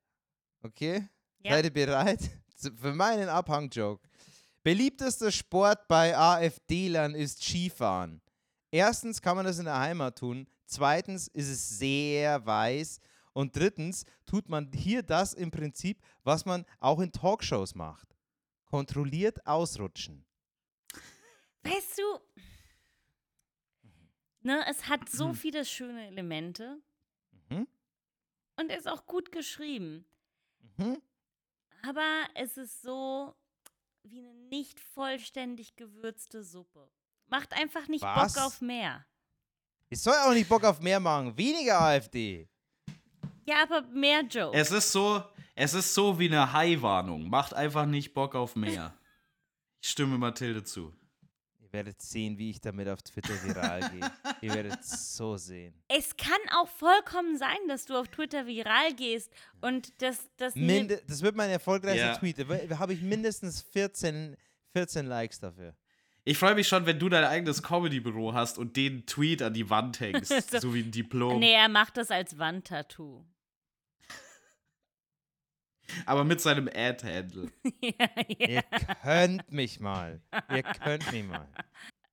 Okay? 0.63 1.07
Ja. 1.45 1.53
Seid 1.53 1.67
ihr 1.67 1.73
bereit? 1.73 2.21
Für 2.77 2.93
meinen 2.93 3.29
Abhang-Joke. 3.29 4.09
Beliebtester 4.63 5.31
Sport 5.31 5.87
bei 5.87 6.17
AfD-Lern 6.17 7.15
ist 7.15 7.43
Skifahren. 7.43 8.21
Erstens 8.71 9.23
kann 9.23 9.37
man 9.37 9.47
das 9.47 9.59
in 9.59 9.67
der 9.67 9.79
Heimat 9.79 10.19
tun. 10.19 10.47
Zweitens 10.67 11.29
ist 11.29 11.49
es 11.49 11.79
sehr 11.79 12.45
weiß. 12.45 13.01
Und 13.33 13.55
drittens 13.55 14.05
tut 14.27 14.49
man 14.49 14.71
hier 14.73 15.03
das 15.03 15.33
im 15.33 15.51
Prinzip, 15.51 16.03
was 16.25 16.45
man 16.45 16.65
auch 16.81 16.99
in 17.01 17.13
Talkshows 17.13 17.75
macht. 17.75 18.17
Kontrolliert 18.65 19.47
ausrutschen. 19.47 20.27
Weißt 21.63 21.99
du, 21.99 22.43
ne, 24.43 24.65
es 24.69 24.89
hat 24.89 25.09
so 25.09 25.33
viele 25.33 25.65
schöne 25.65 26.07
Elemente 26.09 26.81
Mhm. 27.51 27.67
und 28.57 28.71
ist 28.73 28.89
auch 28.89 29.07
gut 29.07 29.33
geschrieben. 29.33 30.05
Mhm. 30.77 31.01
Aber 31.83 32.27
es 32.35 32.57
ist 32.57 32.83
so 32.83 33.35
wie 34.03 34.19
eine 34.21 34.35
nicht 34.35 34.81
vollständig 34.81 35.77
gewürzte 35.77 36.43
Suppe. 36.43 36.91
Macht 37.27 37.53
einfach 37.53 37.89
nicht 37.89 38.03
Was? 38.03 38.35
Bock 38.35 38.43
auf 38.45 38.61
mehr. 38.61 39.05
Ich 39.91 40.01
soll 40.01 40.15
auch 40.27 40.33
nicht 40.33 40.49
Bock 40.49 40.65
auf 40.65 40.81
mehr 40.81 41.01
machen. 41.01 41.37
Weniger 41.37 41.81
AfD. 41.81 42.49
Ja, 43.47 43.63
aber 43.63 43.83
mehr 43.83 44.23
Jokes. 44.23 44.59
Es 44.59 44.71
ist 44.71 44.93
so, 44.93 45.23
es 45.55 45.73
ist 45.75 45.95
so 45.95 46.19
wie 46.19 46.27
eine 46.27 46.53
Hai-Warnung. 46.53 47.29
Macht 47.31 47.55
einfach 47.55 47.87
nicht 47.87 48.13
Bock 48.15 48.35
auf 48.35 48.57
mehr. 48.57 48.95
Ich 49.81 49.91
stimme 49.91 50.19
Mathilde 50.19 50.65
zu. 50.65 50.93
Ihr 51.69 51.73
werdet 51.75 52.01
sehen, 52.01 52.39
wie 52.39 52.49
ich 52.51 52.61
damit 52.63 52.89
auf 52.89 53.03
Twitter 53.03 53.35
viral 53.45 53.81
gehe. 53.91 54.11
Ihr 54.41 54.55
werdet 54.55 54.83
so 54.85 55.37
sehen. 55.37 55.75
Es 55.89 56.17
kann 56.17 56.39
auch 56.59 56.69
vollkommen 56.69 57.37
sein, 57.37 57.59
dass 57.69 57.85
du 57.85 57.95
auf 57.97 58.09
Twitter 58.09 58.47
viral 58.47 58.95
gehst 58.95 59.31
und 59.61 60.01
das, 60.01 60.29
das 60.39 60.55
Minde 60.55 61.03
das 61.07 61.21
wird 61.21 61.37
mein 61.37 61.51
erfolgreichster 61.51 62.07
Ja. 62.07 62.17
Tweet. 62.17 62.39
Da 62.71 62.79
habe 62.79 62.95
ich 62.95 63.03
mindestens 63.03 63.61
14, 63.61 64.37
14 64.73 65.07
Likes 65.07 65.41
dafür. 65.41 65.75
Ich 66.25 66.39
freue 66.39 66.55
mich 66.55 66.69
schon, 66.69 66.85
wenn 66.87 66.99
du 66.99 67.09
dein 67.09 67.25
eigenes 67.25 67.63
Comedy-Büro 67.63 68.33
hast 68.35 68.59
und 68.59 68.77
den 68.77 69.05
Tweet 69.07 69.43
an 69.43 69.53
die 69.55 69.69
Wand 69.69 70.01
hängst, 70.01 70.31
So- 70.51 70.59
so 70.61 70.75
wie 70.75 70.81
ein 70.81 70.91
Diplom. 70.91 71.39
Nee, 71.39 71.53
er 71.53 71.69
macht 71.69 71.97
das 71.99 72.11
als 72.11 72.39
Wandtattoo. 72.39 73.25
Aber 76.07 76.25
mit 76.25 76.41
seinem 76.41 76.69
Ad-Handle. 76.69 77.51
ja, 77.81 77.93
ja. 78.29 78.47
Ihr 78.49 78.63
könnt 79.03 79.53
mich 79.53 79.81
mal. 79.81 80.21
Ihr 80.55 80.63
könnt 80.63 81.11
mich 81.13 81.25
mal. 81.25 81.49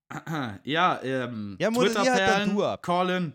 Ja, 0.64 1.02
ähm, 1.02 1.58
Ja, 1.60 1.68
halt 1.68 1.78
Twitter-Perlen, 1.78 2.56
du 2.56 2.64
ab. 2.64 2.82
Colin. 2.84 3.34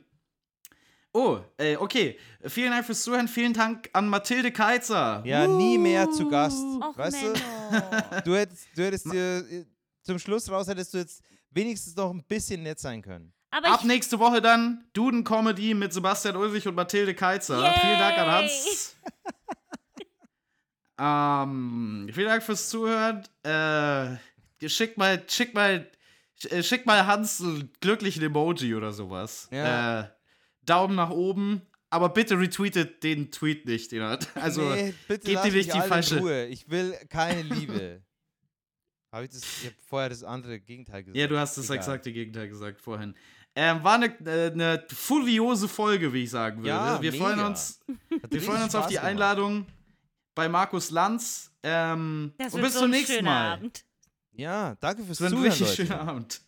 Oh, 1.12 1.40
äh, 1.58 1.76
okay. 1.76 2.16
Vielen 2.46 2.70
Dank 2.70 2.86
fürs 2.86 3.02
Zuhören. 3.02 3.26
Vielen 3.26 3.52
Dank 3.52 3.90
an 3.92 4.08
Mathilde 4.08 4.52
Keizer. 4.52 5.22
Ja, 5.26 5.46
nie 5.48 5.76
mehr 5.76 6.08
zu 6.12 6.28
Gast. 6.28 6.62
Och, 6.62 6.96
weißt 6.96 7.22
du? 7.22 7.26
Menno. 7.26 8.20
Du 8.24 8.34
hättest, 8.36 8.68
du 8.76 8.84
hättest 8.84 9.12
dir 9.12 9.66
zum 10.02 10.18
Schluss 10.18 10.50
raus 10.50 10.68
hättest 10.68 10.94
du 10.94 10.98
jetzt 10.98 11.22
wenigstens 11.50 11.96
noch 11.96 12.10
ein 12.10 12.22
bisschen 12.24 12.62
nett 12.62 12.78
sein 12.78 13.02
können. 13.02 13.32
Aber 13.50 13.68
Ab 13.68 13.84
nächste 13.84 14.18
Woche 14.18 14.40
dann 14.40 14.84
Duden 14.92 15.24
Comedy 15.24 15.74
mit 15.74 15.92
Sebastian 15.92 16.36
Ulrich 16.36 16.68
und 16.68 16.76
Mathilde 16.76 17.14
Keizer. 17.14 17.60
Yay! 17.60 17.80
Vielen 17.80 17.98
Dank 17.98 18.18
an 18.18 18.30
Hans. 18.30 18.96
ähm, 21.00 22.08
vielen 22.12 22.28
Dank 22.28 22.42
fürs 22.42 22.68
Zuhören. 22.68 23.22
Äh, 23.42 24.68
schick 24.68 24.96
mal, 24.98 25.22
schick 25.26 25.54
mal, 25.54 25.90
äh, 26.50 26.62
schick 26.62 26.84
mal 26.86 27.06
Hans 27.06 27.40
einen 27.40 27.70
glücklichen 27.80 28.22
Emoji 28.22 28.74
oder 28.74 28.92
sowas. 28.92 29.48
Ja. 29.50 30.00
Äh, 30.00 30.08
Daumen 30.66 30.94
nach 30.96 31.10
oben. 31.10 31.62
Aber 31.92 32.10
bitte 32.10 32.38
retweetet 32.38 33.02
den 33.02 33.32
Tweet 33.32 33.66
nicht. 33.66 33.90
Den 33.90 34.02
hat. 34.04 34.28
Also, 34.36 34.62
nee, 34.70 34.94
bitte 35.08 35.26
gebt 35.32 35.44
ihm 35.46 35.54
nicht 35.54 35.74
die 35.74 35.80
falsche- 35.80 36.16
in 36.18 36.22
Ruhe. 36.22 36.46
Ich 36.46 36.70
will 36.70 36.94
keine 37.08 37.42
Liebe. 37.42 38.02
Habe 39.12 39.24
ich 39.24 39.30
das? 39.32 39.40
Ich 39.42 39.66
habe 39.66 39.74
vorher 39.88 40.08
das 40.08 40.22
andere 40.22 40.60
Gegenteil 40.60 41.02
gesagt. 41.02 41.16
ja, 41.18 41.26
du 41.26 41.36
hast 41.36 41.58
das 41.58 41.64
Egal. 41.64 41.78
exakte 41.78 42.12
Gegenteil 42.12 42.48
gesagt 42.48 42.80
vorhin. 42.80 43.16
Ähm, 43.56 43.82
war 43.82 43.94
eine, 43.94 44.06
äh, 44.24 44.52
eine 44.52 44.86
furiose 44.94 45.66
Folge, 45.66 46.12
wie 46.12 46.22
ich 46.22 46.30
sagen 46.30 46.58
würde. 46.58 46.68
Ja, 46.68 47.02
wir 47.02 47.12
freuen 47.12 47.36
mega. 47.38 47.48
uns 47.48 47.80
Hat 48.22 48.30
Wir 48.32 48.40
freuen 48.40 48.62
uns 48.62 48.74
auf 48.76 48.82
Spaß 48.82 48.88
die 48.90 48.94
gemacht. 48.94 49.08
Bei 50.34 50.48
Markus 50.48 50.90
Lanz. 50.90 51.50
Ähm, 51.62 52.34
das 52.38 52.54
und 52.54 52.62
wird 52.62 52.66
bis 52.66 52.74
so 52.74 52.80
zum 52.80 52.90
nächsten 52.90 53.24
Mal. 53.24 53.52
Abend. 53.52 53.84
Ja, 54.32 54.74
danke 54.80 55.02
fürs 55.04 55.20
wird 55.20 55.32
ein 55.32 55.36
Zuhören, 55.36 55.50
richtig 55.52 55.78
Leute. 55.78 55.86
schöner 55.86 56.00
Abend. 56.08 56.40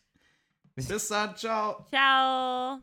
Bis 0.74 1.09
dann, 1.09 1.37
ciao. 1.37 1.87
Ciao. 1.91 2.80